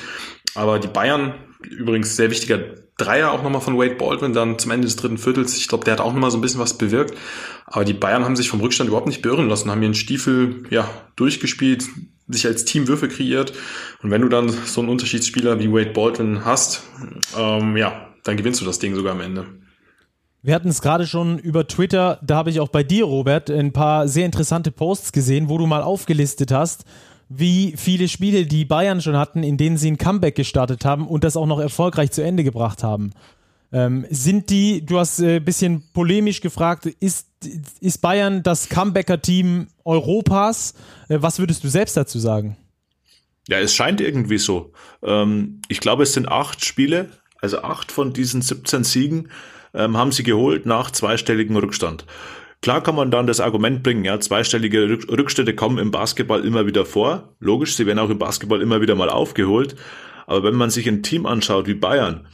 Aber 0.55 0.79
die 0.79 0.87
Bayern, 0.87 1.35
übrigens 1.61 2.15
sehr 2.15 2.31
wichtiger 2.31 2.59
Dreier 2.97 3.31
auch 3.31 3.43
nochmal 3.43 3.61
von 3.61 3.77
Wade 3.77 3.95
Baldwin 3.95 4.33
dann 4.33 4.57
zum 4.57 4.71
Ende 4.71 4.85
des 4.87 4.95
dritten 4.95 5.17
Viertels. 5.17 5.55
Ich 5.55 5.67
glaube, 5.67 5.85
der 5.85 5.93
hat 5.93 6.01
auch 6.01 6.13
nochmal 6.13 6.31
so 6.31 6.37
ein 6.37 6.41
bisschen 6.41 6.59
was 6.59 6.77
bewirkt. 6.77 7.15
Aber 7.65 7.85
die 7.85 7.93
Bayern 7.93 8.25
haben 8.25 8.35
sich 8.35 8.49
vom 8.49 8.59
Rückstand 8.59 8.87
überhaupt 8.87 9.07
nicht 9.07 9.21
beirren 9.21 9.47
lassen, 9.47 9.69
haben 9.69 9.83
ihren 9.83 9.93
Stiefel 9.93 10.63
ja 10.69 10.89
durchgespielt, 11.15 11.85
sich 12.27 12.45
als 12.47 12.65
Team 12.65 12.87
Würfe 12.87 13.07
kreiert. 13.07 13.53
Und 14.01 14.09
wenn 14.09 14.21
du 14.21 14.29
dann 14.29 14.49
so 14.49 14.81
einen 14.81 14.89
Unterschiedsspieler 14.89 15.59
wie 15.59 15.71
Wade 15.71 15.91
Baldwin 15.91 16.43
hast, 16.43 16.83
ähm, 17.37 17.77
ja, 17.77 18.07
dann 18.23 18.37
gewinnst 18.37 18.61
du 18.61 18.65
das 18.65 18.79
Ding 18.79 18.95
sogar 18.95 19.13
am 19.13 19.21
Ende. 19.21 19.45
Wir 20.41 20.55
hatten 20.55 20.69
es 20.69 20.81
gerade 20.81 21.07
schon 21.07 21.39
über 21.39 21.67
Twitter, 21.67 22.19
da 22.23 22.37
habe 22.37 22.49
ich 22.49 22.59
auch 22.59 22.69
bei 22.69 22.83
dir, 22.83 23.05
Robert, 23.05 23.49
ein 23.49 23.73
paar 23.73 24.07
sehr 24.07 24.25
interessante 24.25 24.71
Posts 24.71 25.11
gesehen, 25.11 25.49
wo 25.49 25.57
du 25.57 25.67
mal 25.67 25.81
aufgelistet 25.81 26.51
hast, 26.51 26.85
wie 27.29 27.73
viele 27.77 28.07
Spiele 28.07 28.45
die 28.45 28.65
Bayern 28.65 29.01
schon 29.01 29.17
hatten, 29.17 29.43
in 29.43 29.57
denen 29.57 29.77
sie 29.77 29.91
ein 29.91 29.97
Comeback 29.97 30.35
gestartet 30.35 30.85
haben 30.85 31.07
und 31.07 31.23
das 31.23 31.37
auch 31.37 31.45
noch 31.45 31.59
erfolgreich 31.59 32.11
zu 32.11 32.23
Ende 32.23 32.43
gebracht 32.43 32.83
haben. 32.83 33.11
Ähm, 33.71 34.05
sind 34.09 34.49
die, 34.49 34.85
du 34.85 34.97
hast 34.97 35.19
ein 35.19 35.29
äh, 35.29 35.39
bisschen 35.39 35.83
polemisch 35.93 36.39
gefragt, 36.39 36.85
ist, 36.85 37.27
ist 37.81 38.01
Bayern 38.01 38.41
das 38.41 38.69
Comebacker-Team 38.69 39.67
Europas? 39.83 40.73
Äh, 41.09 41.17
was 41.19 41.39
würdest 41.39 41.63
du 41.63 41.67
selbst 41.67 41.97
dazu 41.97 42.17
sagen? 42.17 42.55
Ja, 43.49 43.59
es 43.59 43.75
scheint 43.75 43.99
irgendwie 43.99 44.37
so. 44.37 44.71
Ähm, 45.03 45.61
ich 45.67 45.81
glaube, 45.81 46.03
es 46.03 46.13
sind 46.13 46.29
acht 46.29 46.63
Spiele, 46.63 47.09
also 47.41 47.61
acht 47.61 47.91
von 47.91 48.13
diesen 48.13 48.41
17 48.41 48.85
Siegen 48.85 49.29
ähm, 49.73 49.97
haben 49.97 50.11
sie 50.11 50.23
geholt 50.23 50.65
nach 50.65 50.91
zweistelligen 50.91 51.55
Rückstand. 51.57 52.05
Klar 52.61 52.81
kann 52.81 52.95
man 52.95 53.11
dann 53.11 53.27
das 53.27 53.39
Argument 53.39 53.83
bringen, 53.83 54.03
ja, 54.03 54.19
zweistellige 54.19 54.89
Rückstände 54.89 55.55
kommen 55.55 55.77
im 55.77 55.91
Basketball 55.91 56.43
immer 56.43 56.65
wieder 56.65 56.85
vor. 56.85 57.35
Logisch, 57.39 57.75
sie 57.75 57.85
werden 57.85 57.99
auch 57.99 58.09
im 58.09 58.19
Basketball 58.19 58.61
immer 58.61 58.81
wieder 58.81 58.95
mal 58.95 59.09
aufgeholt. 59.09 59.75
Aber 60.25 60.43
wenn 60.43 60.55
man 60.55 60.69
sich 60.69 60.87
ein 60.87 61.03
Team 61.03 61.25
anschaut 61.25 61.67
wie 61.67 61.75
Bayern, 61.75 62.27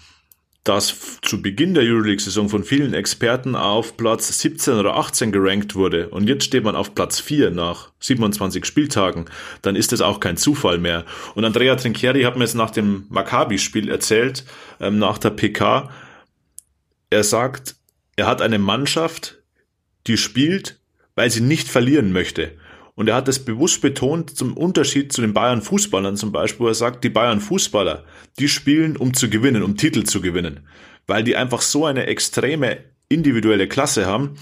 das 0.63 1.19
zu 1.21 1.41
Beginn 1.41 1.73
der 1.73 1.83
Euroleague-Saison 1.83 2.47
von 2.47 2.63
vielen 2.63 2.93
Experten 2.93 3.55
auf 3.55 3.97
Platz 3.97 4.39
17 4.39 4.75
oder 4.75 4.95
18 4.95 5.33
gerankt 5.33 5.75
wurde 5.75 6.07
und 6.09 6.29
jetzt 6.29 6.45
steht 6.45 6.63
man 6.63 6.75
auf 6.75 6.95
Platz 6.95 7.19
4 7.19 7.51
nach 7.51 7.91
27 7.99 8.65
Spieltagen, 8.65 9.25
dann 9.61 9.75
ist 9.75 9.91
das 9.91 9.99
auch 9.99 10.21
kein 10.21 10.37
Zufall 10.37 10.77
mehr. 10.77 11.03
Und 11.35 11.43
Andrea 11.43 11.75
Trinchieri 11.75 12.23
hat 12.23 12.37
mir 12.37 12.45
jetzt 12.45 12.55
nach 12.55 12.71
dem 12.71 13.05
Maccabi-Spiel 13.09 13.89
erzählt, 13.89 14.45
ähm, 14.79 14.99
nach 14.99 15.17
der 15.17 15.31
PK, 15.31 15.91
er 17.09 17.23
sagt, 17.25 17.75
er 18.15 18.27
hat 18.27 18.41
eine 18.41 18.57
Mannschaft, 18.57 19.42
die 20.07 20.17
spielt, 20.17 20.79
weil 21.15 21.29
sie 21.29 21.41
nicht 21.41 21.67
verlieren 21.67 22.11
möchte. 22.11 22.51
Und 22.95 23.09
er 23.09 23.15
hat 23.15 23.27
das 23.27 23.39
bewusst 23.39 23.81
betont 23.81 24.35
zum 24.35 24.55
Unterschied 24.55 25.11
zu 25.11 25.21
den 25.21 25.33
Bayern 25.33 25.61
Fußballern 25.61 26.15
zum 26.15 26.31
Beispiel. 26.31 26.67
Er 26.67 26.75
sagt, 26.75 27.03
die 27.03 27.09
Bayern 27.09 27.41
Fußballer, 27.41 28.03
die 28.37 28.47
spielen, 28.47 28.97
um 28.97 29.13
zu 29.13 29.29
gewinnen, 29.29 29.63
um 29.63 29.77
Titel 29.77 30.03
zu 30.03 30.21
gewinnen. 30.21 30.67
Weil 31.07 31.23
die 31.23 31.35
einfach 31.35 31.61
so 31.61 31.85
eine 31.85 32.05
extreme 32.05 32.77
individuelle 33.09 33.67
Klasse 33.67 34.05
haben, 34.05 34.35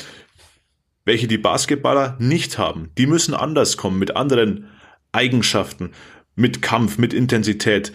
welche 1.05 1.27
die 1.27 1.37
Basketballer 1.37 2.17
nicht 2.19 2.57
haben. 2.57 2.91
Die 2.97 3.07
müssen 3.07 3.33
anders 3.33 3.77
kommen, 3.77 3.99
mit 3.99 4.15
anderen 4.15 4.67
Eigenschaften, 5.11 5.91
mit 6.35 6.61
Kampf, 6.61 6.97
mit 6.97 7.13
Intensität. 7.13 7.93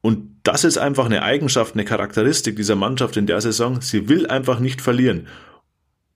Und 0.00 0.40
das 0.44 0.64
ist 0.64 0.78
einfach 0.78 1.06
eine 1.06 1.22
Eigenschaft, 1.22 1.74
eine 1.74 1.84
Charakteristik 1.84 2.56
dieser 2.56 2.76
Mannschaft 2.76 3.16
in 3.16 3.26
der 3.26 3.40
Saison. 3.40 3.80
Sie 3.80 4.08
will 4.08 4.26
einfach 4.26 4.60
nicht 4.60 4.80
verlieren. 4.80 5.26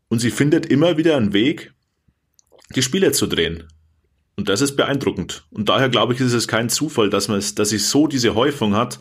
Und 0.08 0.18
sie 0.18 0.30
findet 0.30 0.66
immer 0.66 0.96
wieder 0.96 1.16
einen 1.16 1.32
Weg, 1.32 1.72
die 2.74 2.82
Spiele 2.82 3.12
zu 3.12 3.26
drehen. 3.26 3.64
Und 4.36 4.48
das 4.48 4.60
ist 4.60 4.76
beeindruckend. 4.76 5.46
Und 5.50 5.68
daher 5.68 5.88
glaube 5.88 6.14
ich, 6.14 6.20
ist 6.20 6.32
es 6.32 6.48
kein 6.48 6.68
Zufall, 6.68 7.10
dass 7.10 7.28
man 7.28 7.38
es, 7.38 7.54
dass 7.54 7.68
sie 7.68 7.78
so 7.78 8.06
diese 8.06 8.34
Häufung 8.34 8.74
hat, 8.74 8.98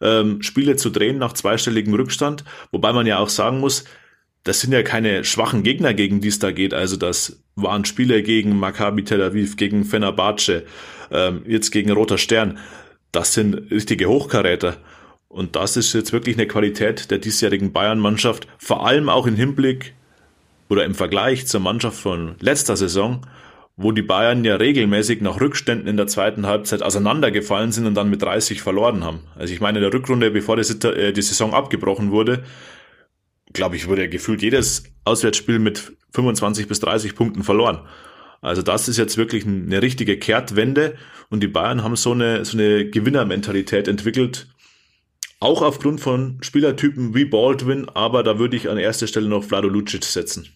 ähm, 0.00 0.42
Spiele 0.42 0.76
zu 0.76 0.90
drehen 0.90 1.18
nach 1.18 1.32
zweistelligem 1.32 1.94
Rückstand. 1.94 2.44
Wobei 2.70 2.92
man 2.92 3.06
ja 3.06 3.18
auch 3.18 3.30
sagen 3.30 3.60
muss, 3.60 3.84
das 4.44 4.60
sind 4.60 4.72
ja 4.72 4.82
keine 4.82 5.24
schwachen 5.24 5.62
Gegner, 5.62 5.92
gegen 5.92 6.20
die 6.20 6.28
es 6.28 6.38
da 6.38 6.52
geht. 6.52 6.72
Also 6.72 6.96
das 6.96 7.42
waren 7.56 7.84
Spiele 7.84 8.22
gegen 8.22 8.58
Maccabi 8.58 9.02
Tel 9.02 9.22
Aviv, 9.22 9.56
gegen 9.56 9.84
Fenerbahce, 9.84 10.64
ähm, 11.10 11.42
jetzt 11.48 11.70
gegen 11.70 11.90
Roter 11.90 12.18
Stern. 12.18 12.58
Das 13.10 13.32
sind 13.32 13.54
richtige 13.70 14.08
Hochkaräter. 14.08 14.76
Und 15.28 15.56
das 15.56 15.76
ist 15.76 15.92
jetzt 15.94 16.12
wirklich 16.12 16.36
eine 16.36 16.46
Qualität 16.46 17.10
der 17.10 17.18
diesjährigen 17.18 17.72
Bayern-Mannschaft, 17.72 18.46
vor 18.58 18.86
allem 18.86 19.08
auch 19.08 19.26
im 19.26 19.34
Hinblick 19.34 19.95
oder 20.68 20.84
im 20.84 20.94
Vergleich 20.94 21.46
zur 21.46 21.60
Mannschaft 21.60 21.98
von 21.98 22.36
letzter 22.40 22.76
Saison, 22.76 23.26
wo 23.76 23.92
die 23.92 24.02
Bayern 24.02 24.44
ja 24.44 24.56
regelmäßig 24.56 25.20
nach 25.20 25.40
Rückständen 25.40 25.86
in 25.86 25.96
der 25.96 26.06
zweiten 26.06 26.46
Halbzeit 26.46 26.82
auseinandergefallen 26.82 27.72
sind 27.72 27.86
und 27.86 27.94
dann 27.94 28.08
mit 28.08 28.22
30 28.22 28.62
verloren 28.62 29.04
haben. 29.04 29.20
Also 29.36 29.52
ich 29.52 29.60
meine, 29.60 29.78
in 29.78 29.82
der 29.82 29.92
Rückrunde, 29.92 30.30
bevor 30.30 30.56
äh, 30.58 31.12
die 31.12 31.22
Saison 31.22 31.52
abgebrochen 31.52 32.10
wurde, 32.10 32.42
glaube 33.52 33.76
ich, 33.76 33.86
wurde 33.86 34.08
gefühlt 34.08 34.42
jedes 34.42 34.84
Auswärtsspiel 35.04 35.58
mit 35.58 35.92
25 36.12 36.68
bis 36.68 36.80
30 36.80 37.14
Punkten 37.14 37.42
verloren. 37.42 37.80
Also 38.40 38.62
das 38.62 38.88
ist 38.88 38.96
jetzt 38.96 39.16
wirklich 39.16 39.46
eine 39.46 39.82
richtige 39.82 40.18
Kehrtwende 40.18 40.96
und 41.30 41.42
die 41.42 41.48
Bayern 41.48 41.82
haben 41.82 41.96
so 41.96 42.12
eine, 42.12 42.44
so 42.44 42.56
eine 42.56 42.88
Gewinnermentalität 42.88 43.88
entwickelt, 43.88 44.46
auch 45.40 45.62
aufgrund 45.62 46.00
von 46.00 46.38
Spielertypen 46.40 47.14
wie 47.14 47.26
Baldwin, 47.26 47.88
aber 47.90 48.22
da 48.22 48.38
würde 48.38 48.56
ich 48.56 48.70
an 48.70 48.78
erster 48.78 49.06
Stelle 49.06 49.28
noch 49.28 49.44
Vlado 49.44 49.68
Lucic 49.68 50.04
setzen. 50.04 50.55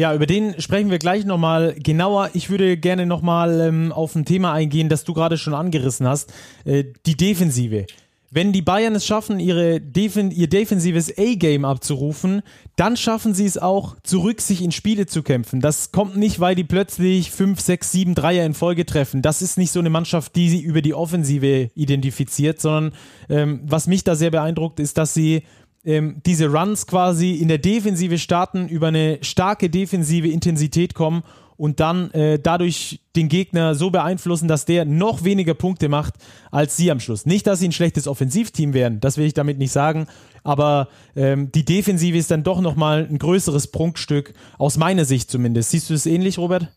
Ja, 0.00 0.14
über 0.14 0.24
den 0.24 0.58
sprechen 0.62 0.90
wir 0.90 0.98
gleich 0.98 1.26
nochmal 1.26 1.74
genauer. 1.74 2.30
Ich 2.32 2.48
würde 2.48 2.78
gerne 2.78 3.04
nochmal 3.04 3.60
ähm, 3.60 3.92
auf 3.92 4.14
ein 4.14 4.24
Thema 4.24 4.54
eingehen, 4.54 4.88
das 4.88 5.04
du 5.04 5.12
gerade 5.12 5.36
schon 5.36 5.52
angerissen 5.52 6.08
hast. 6.08 6.32
Äh, 6.64 6.84
die 7.04 7.18
Defensive. 7.18 7.84
Wenn 8.30 8.52
die 8.54 8.62
Bayern 8.62 8.94
es 8.94 9.04
schaffen, 9.04 9.40
ihre 9.40 9.78
Defen 9.78 10.30
ihr 10.30 10.48
defensives 10.48 11.12
A-Game 11.18 11.66
abzurufen, 11.66 12.40
dann 12.76 12.96
schaffen 12.96 13.34
sie 13.34 13.44
es 13.44 13.58
auch, 13.58 13.96
zurück 14.02 14.40
sich 14.40 14.62
in 14.62 14.72
Spiele 14.72 15.04
zu 15.04 15.22
kämpfen. 15.22 15.60
Das 15.60 15.92
kommt 15.92 16.16
nicht, 16.16 16.40
weil 16.40 16.54
die 16.54 16.64
plötzlich 16.64 17.30
5, 17.30 17.60
6, 17.60 17.92
7 17.92 18.14
Dreier 18.14 18.46
in 18.46 18.54
Folge 18.54 18.86
treffen. 18.86 19.20
Das 19.20 19.42
ist 19.42 19.58
nicht 19.58 19.70
so 19.72 19.80
eine 19.80 19.90
Mannschaft, 19.90 20.34
die 20.34 20.48
sie 20.48 20.62
über 20.62 20.80
die 20.80 20.94
Offensive 20.94 21.68
identifiziert, 21.74 22.58
sondern 22.58 22.94
ähm, 23.28 23.60
was 23.64 23.86
mich 23.86 24.02
da 24.02 24.14
sehr 24.14 24.30
beeindruckt, 24.30 24.80
ist, 24.80 24.96
dass 24.96 25.12
sie 25.12 25.42
ähm, 25.84 26.20
diese 26.26 26.48
Runs 26.48 26.86
quasi 26.86 27.34
in 27.34 27.48
der 27.48 27.58
Defensive 27.58 28.18
starten, 28.18 28.68
über 28.68 28.88
eine 28.88 29.18
starke 29.22 29.70
defensive 29.70 30.28
Intensität 30.28 30.94
kommen 30.94 31.22
und 31.56 31.78
dann 31.80 32.10
äh, 32.12 32.38
dadurch 32.38 33.00
den 33.16 33.28
Gegner 33.28 33.74
so 33.74 33.90
beeinflussen, 33.90 34.48
dass 34.48 34.64
der 34.64 34.84
noch 34.84 35.24
weniger 35.24 35.54
Punkte 35.54 35.88
macht 35.88 36.14
als 36.50 36.76
sie 36.76 36.90
am 36.90 37.00
Schluss. 37.00 37.26
Nicht, 37.26 37.46
dass 37.46 37.60
sie 37.60 37.68
ein 37.68 37.72
schlechtes 37.72 38.08
Offensivteam 38.08 38.72
wären, 38.72 39.00
das 39.00 39.16
will 39.16 39.26
ich 39.26 39.34
damit 39.34 39.58
nicht 39.58 39.72
sagen, 39.72 40.06
aber 40.42 40.88
ähm, 41.16 41.52
die 41.52 41.64
Defensive 41.64 42.16
ist 42.16 42.30
dann 42.30 42.44
doch 42.44 42.60
nochmal 42.60 43.06
ein 43.10 43.18
größeres 43.18 43.68
Prunkstück, 43.68 44.32
aus 44.58 44.78
meiner 44.78 45.04
Sicht 45.04 45.30
zumindest. 45.30 45.70
Siehst 45.70 45.90
du 45.90 45.94
es 45.94 46.06
ähnlich, 46.06 46.38
Robert? 46.38 46.68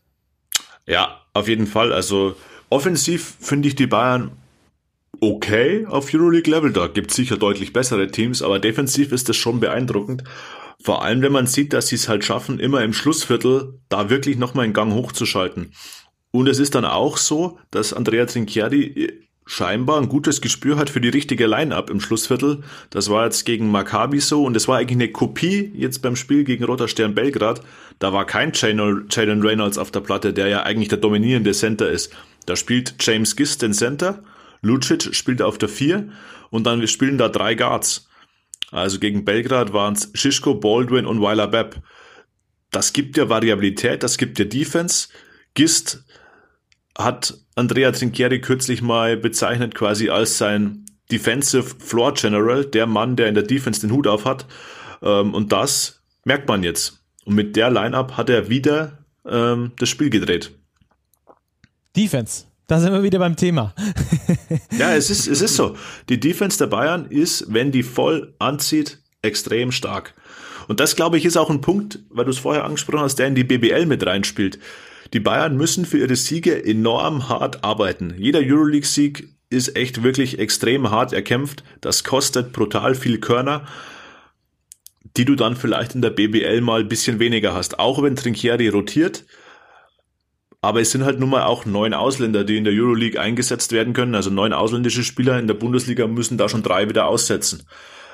Ja, 0.86 1.20
auf 1.32 1.48
jeden 1.48 1.66
Fall. 1.66 1.92
Also 1.92 2.36
offensiv 2.68 3.36
finde 3.40 3.68
ich 3.68 3.74
die 3.74 3.86
Bayern 3.86 4.32
okay 5.20 5.86
auf 5.86 6.12
Euroleague-Level. 6.12 6.72
Da 6.72 6.86
gibt 6.86 7.10
es 7.10 7.16
sicher 7.16 7.36
deutlich 7.36 7.72
bessere 7.72 8.10
Teams, 8.10 8.42
aber 8.42 8.58
defensiv 8.58 9.12
ist 9.12 9.28
das 9.28 9.36
schon 9.36 9.60
beeindruckend. 9.60 10.24
Vor 10.82 11.02
allem, 11.02 11.22
wenn 11.22 11.32
man 11.32 11.46
sieht, 11.46 11.72
dass 11.72 11.88
sie 11.88 11.96
es 11.96 12.08
halt 12.08 12.24
schaffen, 12.24 12.60
immer 12.60 12.82
im 12.82 12.92
Schlussviertel 12.92 13.80
da 13.88 14.10
wirklich 14.10 14.36
nochmal 14.36 14.64
einen 14.64 14.74
Gang 14.74 14.92
hochzuschalten. 14.92 15.72
Und 16.30 16.48
es 16.48 16.58
ist 16.58 16.74
dann 16.74 16.84
auch 16.84 17.16
so, 17.16 17.58
dass 17.70 17.92
Andrea 17.92 18.26
Trinchieri 18.26 19.24
scheinbar 19.46 20.00
ein 20.00 20.08
gutes 20.08 20.40
Gespür 20.40 20.76
hat 20.76 20.90
für 20.90 21.00
die 21.00 21.08
richtige 21.08 21.46
Line-Up 21.46 21.90
im 21.90 22.00
Schlussviertel. 22.00 22.62
Das 22.90 23.10
war 23.10 23.24
jetzt 23.24 23.44
gegen 23.44 23.70
Maccabi 23.70 24.20
so 24.20 24.44
und 24.44 24.56
es 24.56 24.68
war 24.68 24.78
eigentlich 24.78 24.96
eine 24.96 25.12
Kopie 25.12 25.72
jetzt 25.74 26.02
beim 26.02 26.16
Spiel 26.16 26.44
gegen 26.44 26.64
Roter 26.64 26.88
Stern 26.88 27.14
Belgrad. 27.14 27.60
Da 27.98 28.12
war 28.12 28.26
kein 28.26 28.52
Jalen 28.54 29.42
Reynolds 29.42 29.78
auf 29.78 29.90
der 29.90 30.00
Platte, 30.00 30.32
der 30.32 30.48
ja 30.48 30.62
eigentlich 30.62 30.88
der 30.88 30.98
dominierende 30.98 31.52
Center 31.52 31.90
ist. 31.90 32.12
Da 32.46 32.56
spielt 32.56 32.94
James 33.00 33.36
Gist 33.36 33.62
den 33.62 33.72
Center, 33.72 34.22
Lucic 34.64 35.14
spielt 35.14 35.42
auf 35.42 35.58
der 35.58 35.68
4 35.68 36.10
und 36.50 36.64
dann 36.64 36.86
spielen 36.88 37.18
da 37.18 37.28
drei 37.28 37.54
Guards. 37.54 38.08
Also 38.70 38.98
gegen 38.98 39.24
Belgrad 39.24 39.72
waren 39.72 39.94
es 39.94 40.10
Shishko, 40.14 40.54
Baldwin 40.54 41.06
und 41.06 41.20
Weiler 41.20 41.46
Bepp. 41.46 41.80
Das 42.70 42.92
gibt 42.92 43.16
ja 43.16 43.28
Variabilität, 43.28 44.02
das 44.02 44.18
gibt 44.18 44.38
ja 44.38 44.44
Defense. 44.44 45.08
Gist 45.54 46.04
hat 46.98 47.38
Andrea 47.54 47.92
Trinchieri 47.92 48.40
kürzlich 48.40 48.82
mal 48.82 49.16
bezeichnet 49.16 49.74
quasi 49.74 50.10
als 50.10 50.38
sein 50.38 50.84
Defensive 51.10 51.76
Floor 51.78 52.14
General, 52.14 52.64
der 52.64 52.86
Mann, 52.86 53.14
der 53.14 53.28
in 53.28 53.34
der 53.34 53.44
Defense 53.44 53.80
den 53.80 53.92
Hut 53.92 54.06
auf 54.06 54.24
hat. 54.24 54.46
Ähm, 55.02 55.34
und 55.34 55.52
das 55.52 56.02
merkt 56.24 56.48
man 56.48 56.62
jetzt. 56.62 57.04
Und 57.24 57.34
mit 57.34 57.56
der 57.56 57.70
Lineup 57.70 58.16
hat 58.16 58.30
er 58.30 58.48
wieder 58.48 59.04
ähm, 59.24 59.72
das 59.78 59.88
Spiel 59.88 60.10
gedreht. 60.10 60.52
Defense. 61.96 62.46
Da 62.66 62.80
sind 62.80 62.92
wir 62.92 63.02
wieder 63.02 63.18
beim 63.18 63.36
Thema. 63.36 63.74
ja, 64.78 64.94
es 64.94 65.10
ist, 65.10 65.26
es 65.26 65.42
ist 65.42 65.56
so. 65.56 65.76
Die 66.08 66.18
Defense 66.18 66.56
der 66.58 66.66
Bayern 66.66 67.06
ist, 67.06 67.52
wenn 67.52 67.72
die 67.72 67.82
voll 67.82 68.34
anzieht, 68.38 68.98
extrem 69.20 69.70
stark. 69.70 70.14
Und 70.66 70.80
das, 70.80 70.96
glaube 70.96 71.18
ich, 71.18 71.26
ist 71.26 71.36
auch 71.36 71.50
ein 71.50 71.60
Punkt, 71.60 71.98
weil 72.08 72.24
du 72.24 72.30
es 72.30 72.38
vorher 72.38 72.64
angesprochen 72.64 73.00
hast, 73.00 73.16
der 73.16 73.26
in 73.26 73.34
die 73.34 73.44
BBL 73.44 73.84
mit 73.84 74.06
reinspielt. 74.06 74.58
Die 75.12 75.20
Bayern 75.20 75.56
müssen 75.56 75.84
für 75.84 75.98
ihre 75.98 76.16
Siege 76.16 76.64
enorm 76.64 77.28
hart 77.28 77.62
arbeiten. 77.64 78.14
Jeder 78.16 78.40
Euroleague-Sieg 78.40 79.28
ist 79.50 79.76
echt 79.76 80.02
wirklich 80.02 80.38
extrem 80.38 80.90
hart 80.90 81.12
erkämpft. 81.12 81.62
Das 81.82 82.02
kostet 82.02 82.52
brutal 82.52 82.94
viel 82.94 83.18
Körner, 83.18 83.66
die 85.16 85.26
du 85.26 85.34
dann 85.34 85.56
vielleicht 85.56 85.94
in 85.94 86.02
der 86.02 86.10
BBL 86.10 86.62
mal 86.62 86.80
ein 86.80 86.88
bisschen 86.88 87.18
weniger 87.18 87.54
hast. 87.54 87.78
Auch 87.78 88.02
wenn 88.02 88.16
Trinchieri 88.16 88.68
rotiert. 88.68 89.24
Aber 90.64 90.80
es 90.80 90.92
sind 90.92 91.04
halt 91.04 91.20
nun 91.20 91.28
mal 91.28 91.44
auch 91.44 91.66
neun 91.66 91.92
Ausländer, 91.92 92.42
die 92.42 92.56
in 92.56 92.64
der 92.64 92.72
Euroleague 92.72 93.20
eingesetzt 93.20 93.72
werden 93.72 93.92
können. 93.92 94.14
Also 94.14 94.30
neun 94.30 94.54
ausländische 94.54 95.04
Spieler 95.04 95.38
in 95.38 95.46
der 95.46 95.52
Bundesliga 95.52 96.06
müssen 96.06 96.38
da 96.38 96.48
schon 96.48 96.62
drei 96.62 96.88
wieder 96.88 97.06
aussetzen. 97.06 97.64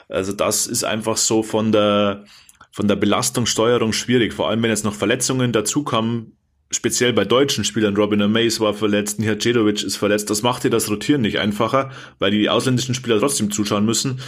Also 0.09 0.33
das 0.33 0.67
ist 0.67 0.83
einfach 0.83 1.17
so 1.17 1.45
von 1.45 1.71
der, 1.71 2.25
von 2.73 2.89
der 2.89 2.97
Belastungssteuerung 2.97 3.93
schwierig. 3.93 4.35
Vor 4.35 4.49
allem, 4.49 4.65
wenn 4.65 4.71
jetzt 4.71 4.85
noch 4.85 4.95
Verletzungen 4.95 5.53
dazukommen, 5.53 6.33
speziell 6.73 7.13
bei 7.13 7.25
deutschen 7.25 7.63
Spielern, 7.63 7.97
Robin 7.97 8.33
Mays 8.33 8.59
war 8.59 8.75
verletzt, 8.75 9.21
Nihacedovic 9.21 9.85
ist 9.85 9.97
verletzt, 9.97 10.29
das 10.29 10.43
macht 10.43 10.65
dir 10.65 10.71
das 10.71 10.91
Rotieren 10.91 11.21
nicht 11.21 11.39
einfacher, 11.39 11.93
weil 12.19 12.33
die 12.33 12.51
ausländischen 12.51 12.97
Spieler 12.97 13.21
trotzdem 13.21 13.53
zuschauen 13.53 13.85
müssen 13.85 14.21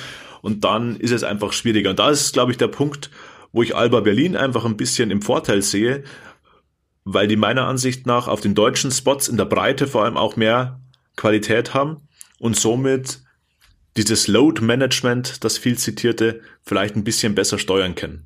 und 0.42 0.62
dann 0.62 0.94
ist 0.94 1.10
es 1.10 1.24
einfach 1.24 1.52
schwieriger. 1.52 1.90
Und 1.90 1.98
da 1.98 2.10
ist, 2.10 2.32
glaube 2.32 2.52
ich, 2.52 2.58
der 2.58 2.68
Punkt, 2.68 3.10
wo 3.50 3.64
ich 3.64 3.74
Alba 3.74 3.98
Berlin 3.98 4.36
einfach 4.36 4.64
ein 4.64 4.76
bisschen 4.76 5.10
im 5.10 5.22
Vorteil 5.22 5.62
sehe, 5.62 6.04
weil 7.04 7.28
die 7.28 7.36
meiner 7.36 7.66
Ansicht 7.66 8.06
nach 8.06 8.28
auf 8.28 8.40
den 8.40 8.54
deutschen 8.54 8.90
Spots 8.90 9.28
in 9.28 9.36
der 9.36 9.44
Breite 9.44 9.86
vor 9.86 10.04
allem 10.04 10.16
auch 10.16 10.36
mehr 10.36 10.80
Qualität 11.16 11.74
haben 11.74 12.02
und 12.38 12.56
somit 12.56 13.20
dieses 13.96 14.28
Load 14.28 14.62
Management, 14.62 15.44
das 15.44 15.58
viel 15.58 15.76
zitierte, 15.76 16.40
vielleicht 16.62 16.96
ein 16.96 17.04
bisschen 17.04 17.34
besser 17.34 17.58
steuern 17.58 17.94
können. 17.94 18.24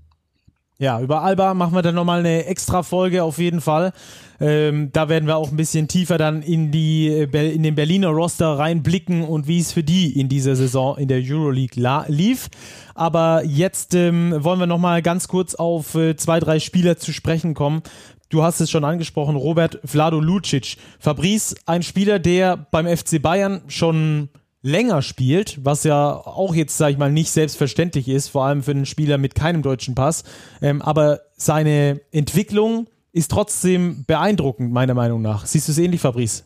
Ja, 0.79 1.01
über 1.01 1.23
Alba 1.23 1.55
machen 1.55 1.75
wir 1.75 1.81
dann 1.81 1.95
nochmal 1.95 2.21
eine 2.21 2.45
extra 2.45 2.83
Folge 2.83 3.25
auf 3.25 3.39
jeden 3.39 3.63
Fall. 3.63 3.93
Ähm, 4.39 4.91
da 4.93 5.09
werden 5.09 5.27
wir 5.27 5.37
auch 5.37 5.51
ein 5.51 5.57
bisschen 5.57 5.89
tiefer 5.89 6.19
dann 6.19 6.43
in 6.43 6.71
die 6.71 7.09
äh, 7.09 7.55
in 7.55 7.63
den 7.63 7.75
Berliner 7.75 8.09
Roster 8.09 8.59
reinblicken 8.59 9.25
und 9.25 9.49
wie 9.49 9.59
es 9.59 9.73
für 9.73 9.83
die 9.83 10.21
in 10.21 10.29
dieser 10.29 10.55
Saison 10.55 10.99
in 10.99 11.09
der 11.09 11.23
Euroleague 11.25 11.83
lief. 12.09 12.49
Aber 12.95 13.43
jetzt 13.45 13.95
ähm, 13.95 14.35
wollen 14.45 14.61
wir 14.61 14.67
nochmal 14.67 15.01
ganz 15.01 15.29
kurz 15.29 15.55
auf 15.55 15.95
äh, 15.95 16.15
zwei, 16.17 16.41
drei 16.41 16.61
Spieler 16.61 16.99
zu 16.99 17.15
sprechen 17.15 17.55
kommen. 17.55 17.83
Du 18.29 18.43
hast 18.43 18.61
es 18.61 18.71
schon 18.71 18.85
angesprochen, 18.85 19.37
Robert 19.37 19.79
Vlado 19.85 20.21
Lucic. 20.21 20.77
Fabrice, 20.99 21.55
ein 21.67 21.83
Spieler, 21.83 22.19
der 22.19 22.57
beim 22.57 22.87
FC 22.87 23.23
Bayern 23.23 23.63
schon 23.69 24.29
länger 24.63 25.01
spielt, 25.03 25.65
was 25.65 25.85
ja 25.85 26.13
auch 26.13 26.55
jetzt, 26.55 26.77
sag 26.77 26.91
ich 26.91 26.99
mal, 26.99 27.13
nicht 27.13 27.31
selbstverständlich 27.31 28.09
ist, 28.09 28.29
vor 28.29 28.45
allem 28.45 28.65
für 28.65 28.73
einen 28.73 28.87
Spieler 28.87 29.17
mit 29.17 29.37
keinem 29.37 29.63
deutschen 29.63 29.95
Pass. 29.95 30.25
Ähm, 30.61 30.83
aber 30.83 31.21
seine 31.37 32.01
Entwicklung 32.11 32.89
ist 33.13 33.31
trotzdem 33.31 34.05
beeindruckend, 34.07 34.73
meiner 34.73 34.95
Meinung 34.95 35.23
nach. 35.23 35.47
Siehst 35.47 35.69
du 35.69 35.73
es 35.73 35.79
ähnlich, 35.79 36.01
Fabrice? 36.01 36.45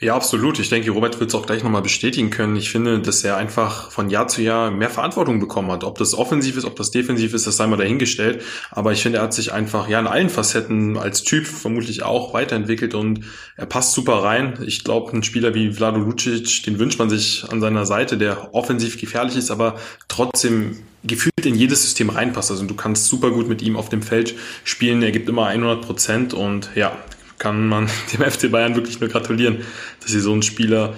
Ja, 0.00 0.14
absolut. 0.14 0.60
Ich 0.60 0.68
denke, 0.68 0.92
Robert 0.92 1.18
wird 1.18 1.30
es 1.30 1.34
auch 1.34 1.44
gleich 1.44 1.64
nochmal 1.64 1.82
bestätigen 1.82 2.30
können. 2.30 2.54
Ich 2.54 2.70
finde, 2.70 3.00
dass 3.00 3.24
er 3.24 3.36
einfach 3.36 3.90
von 3.90 4.10
Jahr 4.10 4.28
zu 4.28 4.42
Jahr 4.42 4.70
mehr 4.70 4.90
Verantwortung 4.90 5.40
bekommen 5.40 5.72
hat. 5.72 5.82
Ob 5.82 5.98
das 5.98 6.14
offensiv 6.14 6.56
ist, 6.56 6.64
ob 6.64 6.76
das 6.76 6.92
defensiv 6.92 7.34
ist, 7.34 7.48
das 7.48 7.56
sei 7.56 7.66
mal 7.66 7.76
dahingestellt. 7.78 8.44
Aber 8.70 8.92
ich 8.92 9.02
finde, 9.02 9.18
er 9.18 9.24
hat 9.24 9.34
sich 9.34 9.52
einfach 9.52 9.88
ja 9.88 9.98
in 9.98 10.06
allen 10.06 10.30
Facetten 10.30 10.96
als 10.96 11.24
Typ 11.24 11.48
vermutlich 11.48 12.04
auch 12.04 12.32
weiterentwickelt 12.32 12.94
und 12.94 13.24
er 13.56 13.66
passt 13.66 13.92
super 13.92 14.22
rein. 14.22 14.60
Ich 14.64 14.84
glaube, 14.84 15.10
ein 15.16 15.24
Spieler 15.24 15.52
wie 15.54 15.72
Vlado 15.72 15.98
Lucic, 15.98 16.62
den 16.62 16.78
wünscht 16.78 17.00
man 17.00 17.10
sich 17.10 17.44
an 17.50 17.60
seiner 17.60 17.84
Seite, 17.84 18.18
der 18.18 18.54
offensiv 18.54 19.00
gefährlich 19.00 19.36
ist, 19.36 19.50
aber 19.50 19.80
trotzdem 20.06 20.78
gefühlt 21.02 21.44
in 21.44 21.56
jedes 21.56 21.82
System 21.82 22.10
reinpasst. 22.10 22.52
Also 22.52 22.64
du 22.66 22.74
kannst 22.76 23.06
super 23.06 23.32
gut 23.32 23.48
mit 23.48 23.62
ihm 23.62 23.74
auf 23.74 23.88
dem 23.88 24.02
Feld 24.02 24.36
spielen. 24.62 25.02
Er 25.02 25.10
gibt 25.10 25.28
immer 25.28 25.46
100 25.46 25.82
Prozent 25.82 26.34
und 26.34 26.70
ja, 26.76 26.96
kann 27.38 27.68
man 27.68 27.88
dem 28.12 28.30
FC 28.30 28.50
Bayern 28.50 28.74
wirklich 28.74 29.00
nur 29.00 29.08
gratulieren, 29.08 29.58
dass 30.00 30.10
sie 30.10 30.20
so 30.20 30.32
einen 30.32 30.42
Spieler 30.42 30.94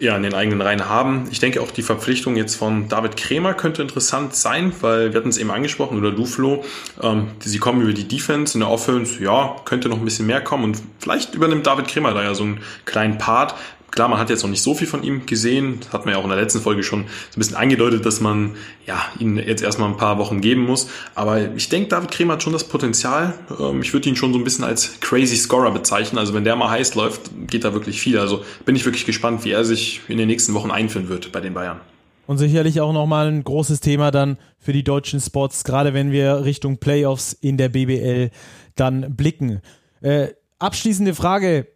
ja, 0.00 0.16
in 0.16 0.22
den 0.22 0.34
eigenen 0.34 0.60
Reihen 0.60 0.88
haben. 0.88 1.28
Ich 1.30 1.40
denke 1.40 1.62
auch 1.62 1.70
die 1.70 1.82
Verpflichtung 1.82 2.36
jetzt 2.36 2.56
von 2.56 2.88
David 2.88 3.16
Kremer 3.16 3.54
könnte 3.54 3.80
interessant 3.80 4.34
sein, 4.34 4.72
weil 4.80 5.12
wir 5.12 5.18
hatten 5.18 5.30
es 5.30 5.38
eben 5.38 5.50
angesprochen, 5.50 5.98
oder 5.98 6.12
du 6.12 6.26
Flo, 6.26 6.64
ähm, 7.02 7.28
sie 7.40 7.58
kommen 7.58 7.80
über 7.80 7.94
die 7.94 8.06
Defense, 8.06 8.54
in 8.54 8.60
der 8.60 8.70
Offense, 8.70 9.22
ja, 9.22 9.56
könnte 9.64 9.88
noch 9.88 9.98
ein 9.98 10.04
bisschen 10.04 10.26
mehr 10.26 10.42
kommen 10.42 10.64
und 10.64 10.82
vielleicht 10.98 11.34
übernimmt 11.34 11.66
David 11.66 11.88
Kremer 11.88 12.12
da 12.12 12.22
ja 12.22 12.34
so 12.34 12.44
einen 12.44 12.60
kleinen 12.84 13.18
Part. 13.18 13.54
Klar, 13.90 14.08
man 14.08 14.18
hat 14.18 14.28
jetzt 14.30 14.42
noch 14.42 14.50
nicht 14.50 14.62
so 14.62 14.74
viel 14.74 14.86
von 14.86 15.02
ihm 15.02 15.26
gesehen. 15.26 15.80
Das 15.80 15.92
hat 15.92 16.04
man 16.04 16.14
ja 16.14 16.20
auch 16.20 16.24
in 16.24 16.30
der 16.30 16.38
letzten 16.38 16.60
Folge 16.60 16.82
schon 16.82 17.04
so 17.04 17.36
ein 17.36 17.38
bisschen 17.38 17.56
angedeutet, 17.56 18.04
dass 18.04 18.20
man 18.20 18.54
ja 18.86 19.00
ihn 19.18 19.38
jetzt 19.38 19.62
erstmal 19.62 19.88
ein 19.88 19.96
paar 19.96 20.18
Wochen 20.18 20.40
geben 20.40 20.64
muss. 20.66 20.88
Aber 21.14 21.54
ich 21.54 21.68
denke, 21.68 21.88
David 21.88 22.10
Kremer 22.10 22.34
hat 22.34 22.42
schon 22.42 22.52
das 22.52 22.64
Potenzial. 22.64 23.34
Ähm, 23.58 23.80
ich 23.82 23.92
würde 23.92 24.08
ihn 24.08 24.16
schon 24.16 24.32
so 24.32 24.38
ein 24.38 24.44
bisschen 24.44 24.64
als 24.64 25.00
crazy 25.00 25.36
Scorer 25.36 25.70
bezeichnen. 25.70 26.18
Also 26.18 26.34
wenn 26.34 26.44
der 26.44 26.54
mal 26.56 26.70
heiß 26.70 26.94
läuft, 26.94 27.30
geht 27.46 27.64
da 27.64 27.72
wirklich 27.72 28.00
viel. 28.00 28.18
Also 28.18 28.44
bin 28.64 28.76
ich 28.76 28.84
wirklich 28.84 29.06
gespannt, 29.06 29.44
wie 29.44 29.52
er 29.52 29.64
sich 29.64 30.02
in 30.08 30.18
den 30.18 30.28
nächsten 30.28 30.54
Wochen 30.54 30.70
einführen 30.70 31.08
wird 31.08 31.32
bei 31.32 31.40
den 31.40 31.54
Bayern. 31.54 31.80
Und 32.26 32.36
sicherlich 32.36 32.82
auch 32.82 32.92
nochmal 32.92 33.28
ein 33.28 33.42
großes 33.42 33.80
Thema 33.80 34.10
dann 34.10 34.36
für 34.58 34.74
die 34.74 34.84
deutschen 34.84 35.18
Spots, 35.18 35.64
gerade 35.64 35.94
wenn 35.94 36.12
wir 36.12 36.44
Richtung 36.44 36.76
Playoffs 36.76 37.32
in 37.32 37.56
der 37.56 37.70
BBL 37.70 38.30
dann 38.76 39.16
blicken. 39.16 39.62
Äh, 40.02 40.28
abschließende 40.58 41.14
Frage, 41.14 41.68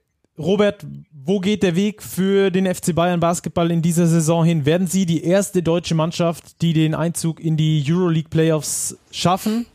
Robert, 0.43 0.84
wo 1.12 1.38
geht 1.38 1.62
der 1.62 1.76
Weg 1.76 2.03
für 2.03 2.51
den 2.51 2.66
FC 2.66 2.95
Bayern 2.95 3.20
Basketball 3.20 3.70
in 3.70 3.80
dieser 3.80 4.09
Saison 4.09 4.45
hin? 4.45 4.66
Werden 4.66 4.88
Sie 4.88 5.07
die 5.07 5.22
erste 5.22 5.62
deutsche 5.62 5.95
Mannschaft, 5.95 6.61
die 6.62 6.72
den 6.72 6.97
Einzug 6.97 7.38
in 7.38 7.57
die 7.57 7.84
Euroleague 7.88 8.28
Playoffs 8.28 8.99
schaffen? 9.12 9.66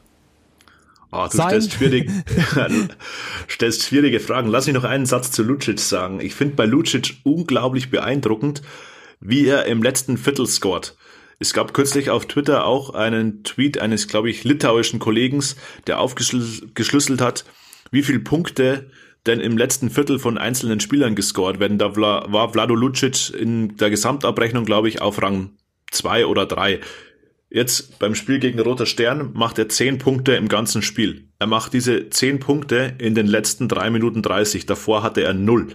Oh, 1.10 1.26
du 1.32 1.42
stellst, 1.42 1.72
schwierig, 1.72 2.12
stellst 3.50 3.84
schwierige 3.84 4.20
Fragen. 4.20 4.50
Lass 4.50 4.68
mich 4.68 4.76
noch 4.76 4.84
einen 4.84 5.06
Satz 5.06 5.32
zu 5.32 5.42
Lucic 5.42 5.80
sagen. 5.80 6.20
Ich 6.20 6.36
finde 6.36 6.56
bei 6.56 6.66
Lucic 6.66 7.16
unglaublich 7.24 7.90
beeindruckend, 7.90 8.62
wie 9.22 9.48
er 9.48 9.66
im 9.68 9.82
letzten 9.82 10.18
Viertel 10.18 10.48
scored. 10.48 10.98
Es 11.40 11.54
gab 11.54 11.74
kürzlich 11.74 12.10
auf 12.10 12.26
Twitter 12.26 12.66
auch 12.66 12.90
einen 12.90 13.44
Tweet 13.44 13.78
eines, 13.78 14.10
glaube 14.10 14.30
ich, 14.30 14.44
litauischen 14.44 15.00
Kollegen, 15.00 15.42
der 15.86 16.00
aufgeschlüsselt 16.02 17.22
hat, 17.22 17.46
wie 17.90 18.04
viele 18.04 18.20
Punkte 18.20 18.90
denn 19.28 19.40
im 19.40 19.58
letzten 19.58 19.90
Viertel 19.90 20.18
von 20.18 20.38
einzelnen 20.38 20.80
Spielern 20.80 21.16
gescored 21.16 21.60
werden. 21.60 21.78
Da 21.78 21.96
war 21.96 22.52
Vlado 22.52 22.74
Lucic 22.74 23.34
in 23.34 23.76
der 23.78 23.90
Gesamtabrechnung, 23.90 24.66
glaube 24.66 24.88
ich, 24.88 25.02
auf 25.02 25.22
Rang 25.22 25.52
zwei 25.92 26.26
oder 26.26 26.46
drei. 26.46 26.80
Jetzt 27.50 27.98
beim 28.00 28.14
Spiel 28.14 28.40
gegen 28.40 28.60
Roter 28.60 28.86
Stern 28.86 29.32
macht 29.34 29.58
er 29.58 29.70
zehn 29.70 30.00
Punkte 30.00 30.34
im 30.34 30.50
ganzen 30.50 30.82
Spiel. 30.82 31.30
Er 31.40 31.48
macht 31.48 31.74
diese 31.74 32.10
zehn 32.10 32.40
Punkte 32.40 32.96
in 32.98 33.16
den 33.16 33.28
letzten 33.28 33.70
drei 33.70 33.90
Minuten 33.90 34.22
dreißig. 34.22 34.66
Davor 34.66 35.02
hatte 35.02 35.24
er 35.24 35.34
null. 35.34 35.68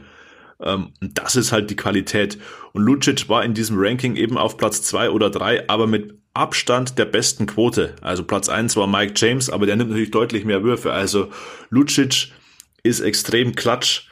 Ähm, 0.61 0.91
das 1.01 1.35
ist 1.35 1.51
halt 1.51 1.71
die 1.71 1.77
Qualität. 1.77 2.39
Und 2.73 2.83
Lucic 2.83 3.29
war 3.31 3.43
in 3.43 3.55
diesem 3.55 3.77
Ranking 3.79 4.17
eben 4.17 4.37
auf 4.37 4.59
Platz 4.59 4.83
zwei 4.83 5.09
oder 5.09 5.31
drei, 5.31 5.67
aber 5.69 5.87
mit 5.87 6.15
Abstand 6.35 6.99
der 6.99 7.07
besten 7.07 7.47
Quote. 7.47 7.97
Also 8.03 8.25
Platz 8.25 8.51
eins 8.51 8.77
war 8.77 8.87
Mike 8.87 9.15
James, 9.17 9.49
aber 9.49 9.65
der 9.65 9.77
nimmt 9.77 9.91
natürlich 9.91 10.11
deutlich 10.11 10.45
mehr 10.45 10.63
Würfe. 10.63 10.93
Also 10.93 11.29
Lucic 11.71 12.33
ist 12.83 13.01
extrem 13.01 13.55
klatsch 13.55 14.09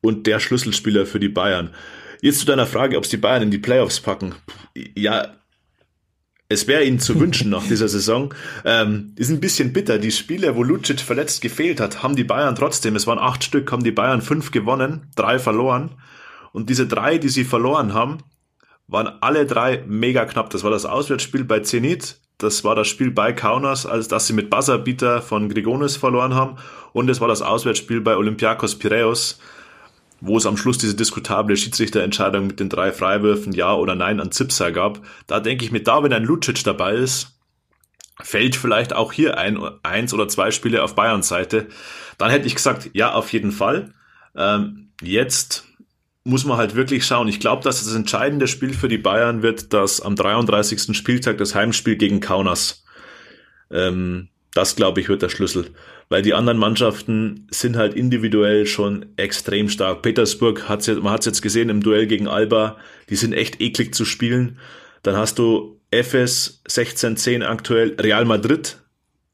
und 0.00 0.26
der 0.26 0.40
Schlüsselspieler 0.40 1.06
für 1.06 1.20
die 1.20 1.28
Bayern. 1.28 1.74
Jetzt 2.20 2.40
zu 2.40 2.46
deiner 2.46 2.66
Frage, 2.66 2.96
ob 2.96 3.04
es 3.04 3.10
die 3.10 3.16
Bayern 3.16 3.42
in 3.42 3.50
die 3.50 3.58
Playoffs 3.58 4.00
packen. 4.00 4.34
Ja, 4.94 5.34
es 6.48 6.66
wäre 6.66 6.84
ihnen 6.84 7.00
zu 7.00 7.18
wünschen 7.18 7.50
nach 7.50 7.66
dieser 7.66 7.88
Saison. 7.88 8.32
Ähm, 8.64 9.12
ist 9.16 9.30
ein 9.30 9.40
bisschen 9.40 9.72
bitter. 9.72 9.98
Die 9.98 10.10
Spiele, 10.10 10.54
wo 10.56 10.62
Lucic 10.62 11.00
verletzt 11.00 11.40
gefehlt 11.40 11.80
hat, 11.80 12.02
haben 12.02 12.16
die 12.16 12.24
Bayern 12.24 12.54
trotzdem, 12.54 12.96
es 12.96 13.06
waren 13.06 13.18
acht 13.18 13.44
Stück, 13.44 13.72
haben 13.72 13.84
die 13.84 13.92
Bayern 13.92 14.22
fünf 14.22 14.50
gewonnen, 14.50 15.10
drei 15.16 15.38
verloren. 15.38 15.96
Und 16.52 16.70
diese 16.70 16.86
drei, 16.86 17.18
die 17.18 17.30
sie 17.30 17.44
verloren 17.44 17.94
haben, 17.94 18.18
waren 18.86 19.08
alle 19.20 19.46
drei 19.46 19.82
mega 19.86 20.24
knapp. 20.26 20.50
Das 20.50 20.62
war 20.62 20.70
das 20.70 20.84
Auswärtsspiel 20.84 21.44
bei 21.44 21.60
Zenit, 21.60 22.20
das 22.38 22.64
war 22.64 22.74
das 22.74 22.88
Spiel 22.88 23.10
bei 23.10 23.32
Kaunas, 23.32 23.86
als 23.86 24.08
dass 24.08 24.26
sie 24.26 24.32
mit 24.32 24.50
Buzzerbeater 24.50 25.22
von 25.22 25.48
Grigonis 25.48 25.96
verloren 25.96 26.34
haben. 26.34 26.56
Und 26.92 27.08
es 27.08 27.20
war 27.20 27.28
das 27.28 27.42
Auswärtsspiel 27.42 28.00
bei 28.00 28.16
Olympiakos 28.16 28.78
Piraeus, 28.78 29.38
wo 30.20 30.36
es 30.36 30.46
am 30.46 30.56
Schluss 30.56 30.78
diese 30.78 30.96
diskutable 30.96 31.56
Schiedsrichterentscheidung 31.56 32.46
mit 32.46 32.60
den 32.60 32.68
drei 32.68 32.92
Freiwürfen 32.92 33.52
Ja 33.52 33.74
oder 33.74 33.94
Nein 33.94 34.20
an 34.20 34.32
Zipser 34.32 34.72
gab. 34.72 35.00
Da 35.26 35.40
denke 35.40 35.64
ich 35.64 35.72
mir, 35.72 35.82
da 35.82 36.02
wenn 36.02 36.12
ein 36.12 36.24
Lucic 36.24 36.64
dabei 36.64 36.94
ist, 36.94 37.38
fällt 38.20 38.56
vielleicht 38.56 38.92
auch 38.92 39.12
hier 39.12 39.38
ein, 39.38 39.58
eins 39.82 40.14
oder 40.14 40.28
zwei 40.28 40.50
Spiele 40.50 40.82
auf 40.82 40.94
Bayerns 40.94 41.28
Seite. 41.28 41.68
Dann 42.18 42.30
hätte 42.30 42.46
ich 42.46 42.54
gesagt, 42.54 42.90
ja, 42.94 43.12
auf 43.12 43.32
jeden 43.32 43.52
Fall. 43.52 43.92
Ähm, 44.36 44.90
jetzt 45.02 45.66
muss 46.24 46.46
man 46.46 46.56
halt 46.56 46.74
wirklich 46.74 47.04
schauen. 47.04 47.28
Ich 47.28 47.38
glaube, 47.38 47.62
dass 47.62 47.84
das 47.84 47.94
entscheidende 47.94 48.48
Spiel 48.48 48.72
für 48.72 48.88
die 48.88 48.98
Bayern 48.98 49.42
wird, 49.42 49.72
dass 49.72 50.00
am 50.00 50.16
33. 50.16 50.96
Spieltag 50.96 51.38
das 51.38 51.54
Heimspiel 51.54 51.96
gegen 51.96 52.20
Kaunas. 52.20 52.84
Ähm, 53.70 54.28
das, 54.54 54.76
glaube 54.76 55.00
ich, 55.00 55.08
wird 55.08 55.20
der 55.20 55.28
Schlüssel. 55.28 55.66
Weil 56.08 56.22
die 56.22 56.32
anderen 56.32 56.58
Mannschaften 56.58 57.46
sind 57.50 57.76
halt 57.76 57.94
individuell 57.94 58.66
schon 58.66 59.06
extrem 59.16 59.68
stark. 59.68 60.02
Petersburg, 60.02 60.68
hat's 60.68 60.86
jetzt, 60.86 61.02
man 61.02 61.12
hat 61.12 61.20
es 61.20 61.26
jetzt 61.26 61.42
gesehen 61.42 61.68
im 61.68 61.82
Duell 61.82 62.06
gegen 62.06 62.28
Alba, 62.28 62.78
die 63.10 63.16
sind 63.16 63.32
echt 63.32 63.60
eklig 63.60 63.94
zu 63.94 64.04
spielen. 64.04 64.58
Dann 65.02 65.16
hast 65.16 65.38
du 65.38 65.80
FS 65.90 66.62
16-10 66.68 67.44
aktuell, 67.44 67.96
Real 68.00 68.24
Madrid 68.24 68.78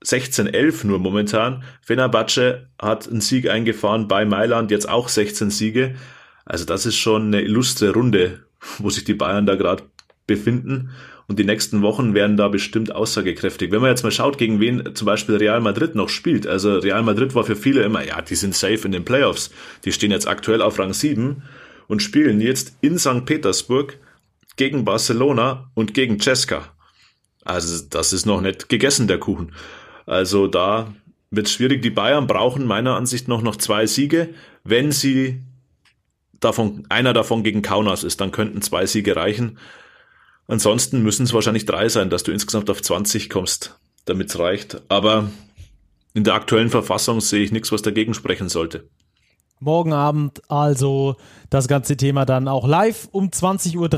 16-11 0.04 0.86
nur 0.86 0.98
momentan. 0.98 1.62
Fenerbahce 1.82 2.68
hat 2.80 3.08
einen 3.08 3.20
Sieg 3.20 3.48
eingefahren 3.48 4.08
bei 4.08 4.24
Mailand, 4.24 4.70
jetzt 4.70 4.88
auch 4.88 5.08
16 5.08 5.50
Siege. 5.50 5.94
Also 6.50 6.64
das 6.64 6.84
ist 6.84 6.96
schon 6.96 7.26
eine 7.26 7.42
illustre 7.42 7.92
Runde, 7.92 8.40
wo 8.78 8.90
sich 8.90 9.04
die 9.04 9.14
Bayern 9.14 9.46
da 9.46 9.54
gerade 9.54 9.84
befinden. 10.26 10.90
Und 11.28 11.38
die 11.38 11.44
nächsten 11.44 11.80
Wochen 11.80 12.12
werden 12.12 12.36
da 12.36 12.48
bestimmt 12.48 12.92
aussagekräftig. 12.92 13.70
Wenn 13.70 13.80
man 13.80 13.90
jetzt 13.90 14.02
mal 14.02 14.10
schaut, 14.10 14.36
gegen 14.36 14.58
wen 14.58 14.96
zum 14.96 15.06
Beispiel 15.06 15.36
Real 15.36 15.60
Madrid 15.60 15.94
noch 15.94 16.08
spielt. 16.08 16.48
Also 16.48 16.78
Real 16.78 17.04
Madrid 17.04 17.36
war 17.36 17.44
für 17.44 17.54
viele 17.54 17.84
immer, 17.84 18.04
ja, 18.04 18.20
die 18.20 18.34
sind 18.34 18.56
safe 18.56 18.80
in 18.84 18.90
den 18.90 19.04
Playoffs. 19.04 19.52
Die 19.84 19.92
stehen 19.92 20.10
jetzt 20.10 20.26
aktuell 20.26 20.60
auf 20.60 20.76
Rang 20.80 20.92
7 20.92 21.40
und 21.86 22.02
spielen 22.02 22.40
jetzt 22.40 22.76
in 22.80 22.98
St. 22.98 23.26
Petersburg 23.26 23.96
gegen 24.56 24.84
Barcelona 24.84 25.70
und 25.74 25.94
gegen 25.94 26.18
Cesca. 26.18 26.64
Also 27.44 27.84
das 27.88 28.12
ist 28.12 28.26
noch 28.26 28.40
nicht 28.40 28.68
gegessen, 28.68 29.06
der 29.06 29.18
Kuchen. 29.18 29.52
Also 30.04 30.48
da 30.48 30.92
wird 31.30 31.46
es 31.46 31.52
schwierig. 31.52 31.82
Die 31.82 31.90
Bayern 31.90 32.26
brauchen 32.26 32.66
meiner 32.66 32.96
Ansicht 32.96 33.28
nach 33.28 33.40
noch 33.40 33.54
zwei 33.54 33.86
Siege. 33.86 34.30
Wenn 34.64 34.90
sie 34.90 35.44
davon, 36.40 36.84
einer 36.88 37.12
davon 37.12 37.42
gegen 37.42 37.62
Kaunas 37.62 38.04
ist, 38.04 38.20
dann 38.20 38.32
könnten 38.32 38.62
zwei 38.62 38.86
Siege 38.86 39.16
reichen. 39.16 39.58
Ansonsten 40.48 41.02
müssen 41.02 41.24
es 41.24 41.32
wahrscheinlich 41.32 41.66
drei 41.66 41.88
sein, 41.88 42.10
dass 42.10 42.24
du 42.24 42.32
insgesamt 42.32 42.70
auf 42.70 42.82
20 42.82 43.30
kommst, 43.30 43.78
damit 44.04 44.30
es 44.30 44.38
reicht. 44.38 44.82
Aber 44.88 45.30
in 46.12 46.24
der 46.24 46.34
aktuellen 46.34 46.70
Verfassung 46.70 47.20
sehe 47.20 47.42
ich 47.44 47.52
nichts, 47.52 47.70
was 47.70 47.82
dagegen 47.82 48.14
sprechen 48.14 48.48
sollte. 48.48 48.88
Morgen 49.60 49.92
Abend 49.92 50.40
also 50.50 51.16
das 51.50 51.68
ganze 51.68 51.96
Thema 51.96 52.24
dann 52.24 52.48
auch 52.48 52.66
live 52.66 53.08
um 53.12 53.28
20.30 53.28 53.76
Uhr 53.76 53.88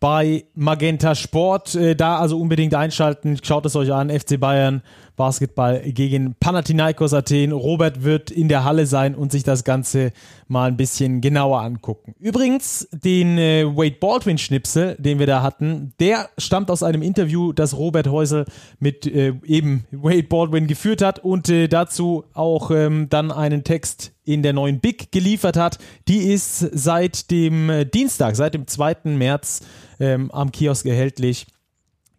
bei 0.00 0.44
Magenta 0.54 1.14
Sport. 1.14 1.74
Äh, 1.74 1.96
da 1.96 2.18
also 2.18 2.38
unbedingt 2.38 2.74
einschalten. 2.74 3.38
Schaut 3.42 3.66
es 3.66 3.76
euch 3.76 3.92
an. 3.92 4.10
FC 4.10 4.38
Bayern 4.38 4.82
Basketball 5.16 5.80
gegen 5.80 6.34
Panathinaikos 6.38 7.14
Athen. 7.14 7.52
Robert 7.52 8.02
wird 8.04 8.30
in 8.30 8.48
der 8.48 8.64
Halle 8.64 8.86
sein 8.86 9.14
und 9.14 9.32
sich 9.32 9.42
das 9.42 9.64
Ganze 9.64 10.12
mal 10.48 10.68
ein 10.68 10.76
bisschen 10.76 11.20
genauer 11.20 11.60
angucken. 11.62 12.14
Übrigens, 12.18 12.88
den 12.92 13.38
äh, 13.38 13.64
Wade 13.64 13.96
Baldwin 13.98 14.38
Schnipsel, 14.38 14.96
den 14.98 15.18
wir 15.18 15.26
da 15.26 15.42
hatten, 15.42 15.94
der 16.00 16.28
stammt 16.36 16.70
aus 16.70 16.82
einem 16.82 17.02
Interview, 17.02 17.52
das 17.52 17.76
Robert 17.76 18.08
Häusel 18.08 18.44
mit 18.78 19.06
äh, 19.06 19.32
eben 19.44 19.84
Wade 19.90 20.24
Baldwin 20.24 20.66
geführt 20.66 21.02
hat 21.02 21.18
und 21.18 21.46
dazu 21.70 22.24
auch 22.34 22.70
ähm, 22.70 23.08
dann 23.08 23.30
einen 23.30 23.62
Text 23.62 24.15
in 24.26 24.42
der 24.42 24.52
neuen 24.52 24.80
Big 24.80 25.10
geliefert 25.12 25.56
hat. 25.56 25.78
Die 26.08 26.18
ist 26.18 26.58
seit 26.58 27.30
dem 27.30 27.70
äh, 27.70 27.86
Dienstag, 27.86 28.36
seit 28.36 28.54
dem 28.54 28.66
2. 28.66 28.96
März 29.04 29.62
ähm, 29.98 30.30
am 30.32 30.52
Kiosk 30.52 30.84
erhältlich. 30.84 31.46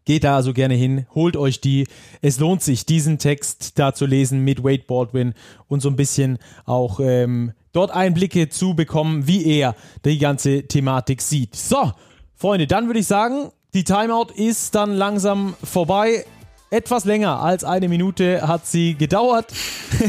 Geht 0.05 0.23
da 0.23 0.37
also 0.37 0.53
gerne 0.53 0.73
hin, 0.73 1.05
holt 1.13 1.35
euch 1.35 1.59
die. 1.59 1.85
Es 2.21 2.39
lohnt 2.39 2.63
sich, 2.63 2.85
diesen 2.85 3.19
Text 3.19 3.77
da 3.77 3.93
zu 3.93 4.05
lesen 4.05 4.39
mit 4.39 4.63
Wade 4.63 4.85
Baldwin 4.87 5.33
und 5.67 5.81
so 5.81 5.89
ein 5.89 5.97
bisschen 5.97 6.37
auch 6.63 7.01
ähm, 7.01 7.51
dort 7.73 7.91
Einblicke 7.91 8.47
zu 8.47 8.73
bekommen, 8.73 9.27
wie 9.27 9.45
er 9.45 9.75
die 10.05 10.17
ganze 10.17 10.63
Thematik 10.63 11.21
sieht. 11.21 11.57
So, 11.57 11.91
Freunde, 12.35 12.67
dann 12.67 12.87
würde 12.87 13.01
ich 13.01 13.07
sagen, 13.07 13.51
die 13.73 13.83
Timeout 13.83 14.31
ist 14.33 14.75
dann 14.75 14.93
langsam 14.93 15.55
vorbei 15.61 16.23
etwas 16.69 17.05
länger 17.05 17.41
als 17.41 17.63
eine 17.63 17.87
Minute 17.87 18.45
hat 18.45 18.67
sie 18.67 18.95
gedauert. 18.95 19.53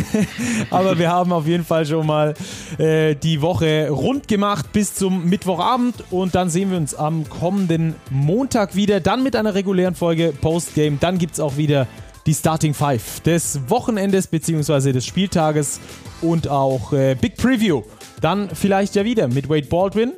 Aber 0.70 0.98
wir 0.98 1.10
haben 1.10 1.32
auf 1.32 1.46
jeden 1.46 1.64
Fall 1.64 1.86
schon 1.86 2.06
mal 2.06 2.34
äh, 2.78 3.14
die 3.14 3.40
Woche 3.40 3.90
rund 3.90 4.26
gemacht 4.26 4.72
bis 4.72 4.94
zum 4.94 5.28
Mittwochabend. 5.28 6.04
Und 6.10 6.34
dann 6.34 6.50
sehen 6.50 6.70
wir 6.70 6.78
uns 6.78 6.94
am 6.94 7.28
kommenden 7.28 7.94
Montag 8.10 8.74
wieder. 8.74 9.00
Dann 9.00 9.22
mit 9.22 9.36
einer 9.36 9.54
regulären 9.54 9.94
Folge 9.94 10.32
Postgame. 10.40 10.98
Dann 10.98 11.18
gibt 11.18 11.34
es 11.34 11.40
auch 11.40 11.56
wieder 11.56 11.86
die 12.26 12.34
Starting 12.34 12.74
Five 12.74 13.20
des 13.20 13.60
Wochenendes 13.68 14.26
bzw. 14.26 14.92
des 14.92 15.06
Spieltages 15.06 15.80
und 16.20 16.48
auch 16.48 16.92
äh, 16.92 17.14
Big 17.14 17.36
Preview. 17.36 17.82
Dann 18.20 18.50
vielleicht 18.52 18.96
ja 18.96 19.04
wieder 19.04 19.28
mit 19.28 19.48
Wade 19.48 19.66
Baldwin. 19.66 20.12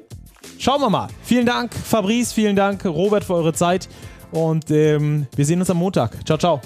Schauen 0.59 0.81
wir 0.81 0.91
mal. 0.91 1.09
Vielen 1.23 1.47
Dank, 1.47 1.73
Fabrice. 1.75 2.33
Vielen 2.33 2.57
Dank, 2.57 2.85
Robert, 2.85 3.25
für 3.25 3.35
eure 3.35 3.53
Zeit. 3.53 3.89
Und 4.33 4.71
ähm, 4.71 5.27
wir 5.35 5.45
sehen 5.45 5.61
uns 5.61 5.71
am 5.71 5.79
Montag. 5.79 6.25
Ciao, 6.25 6.39
ciao. 6.39 6.61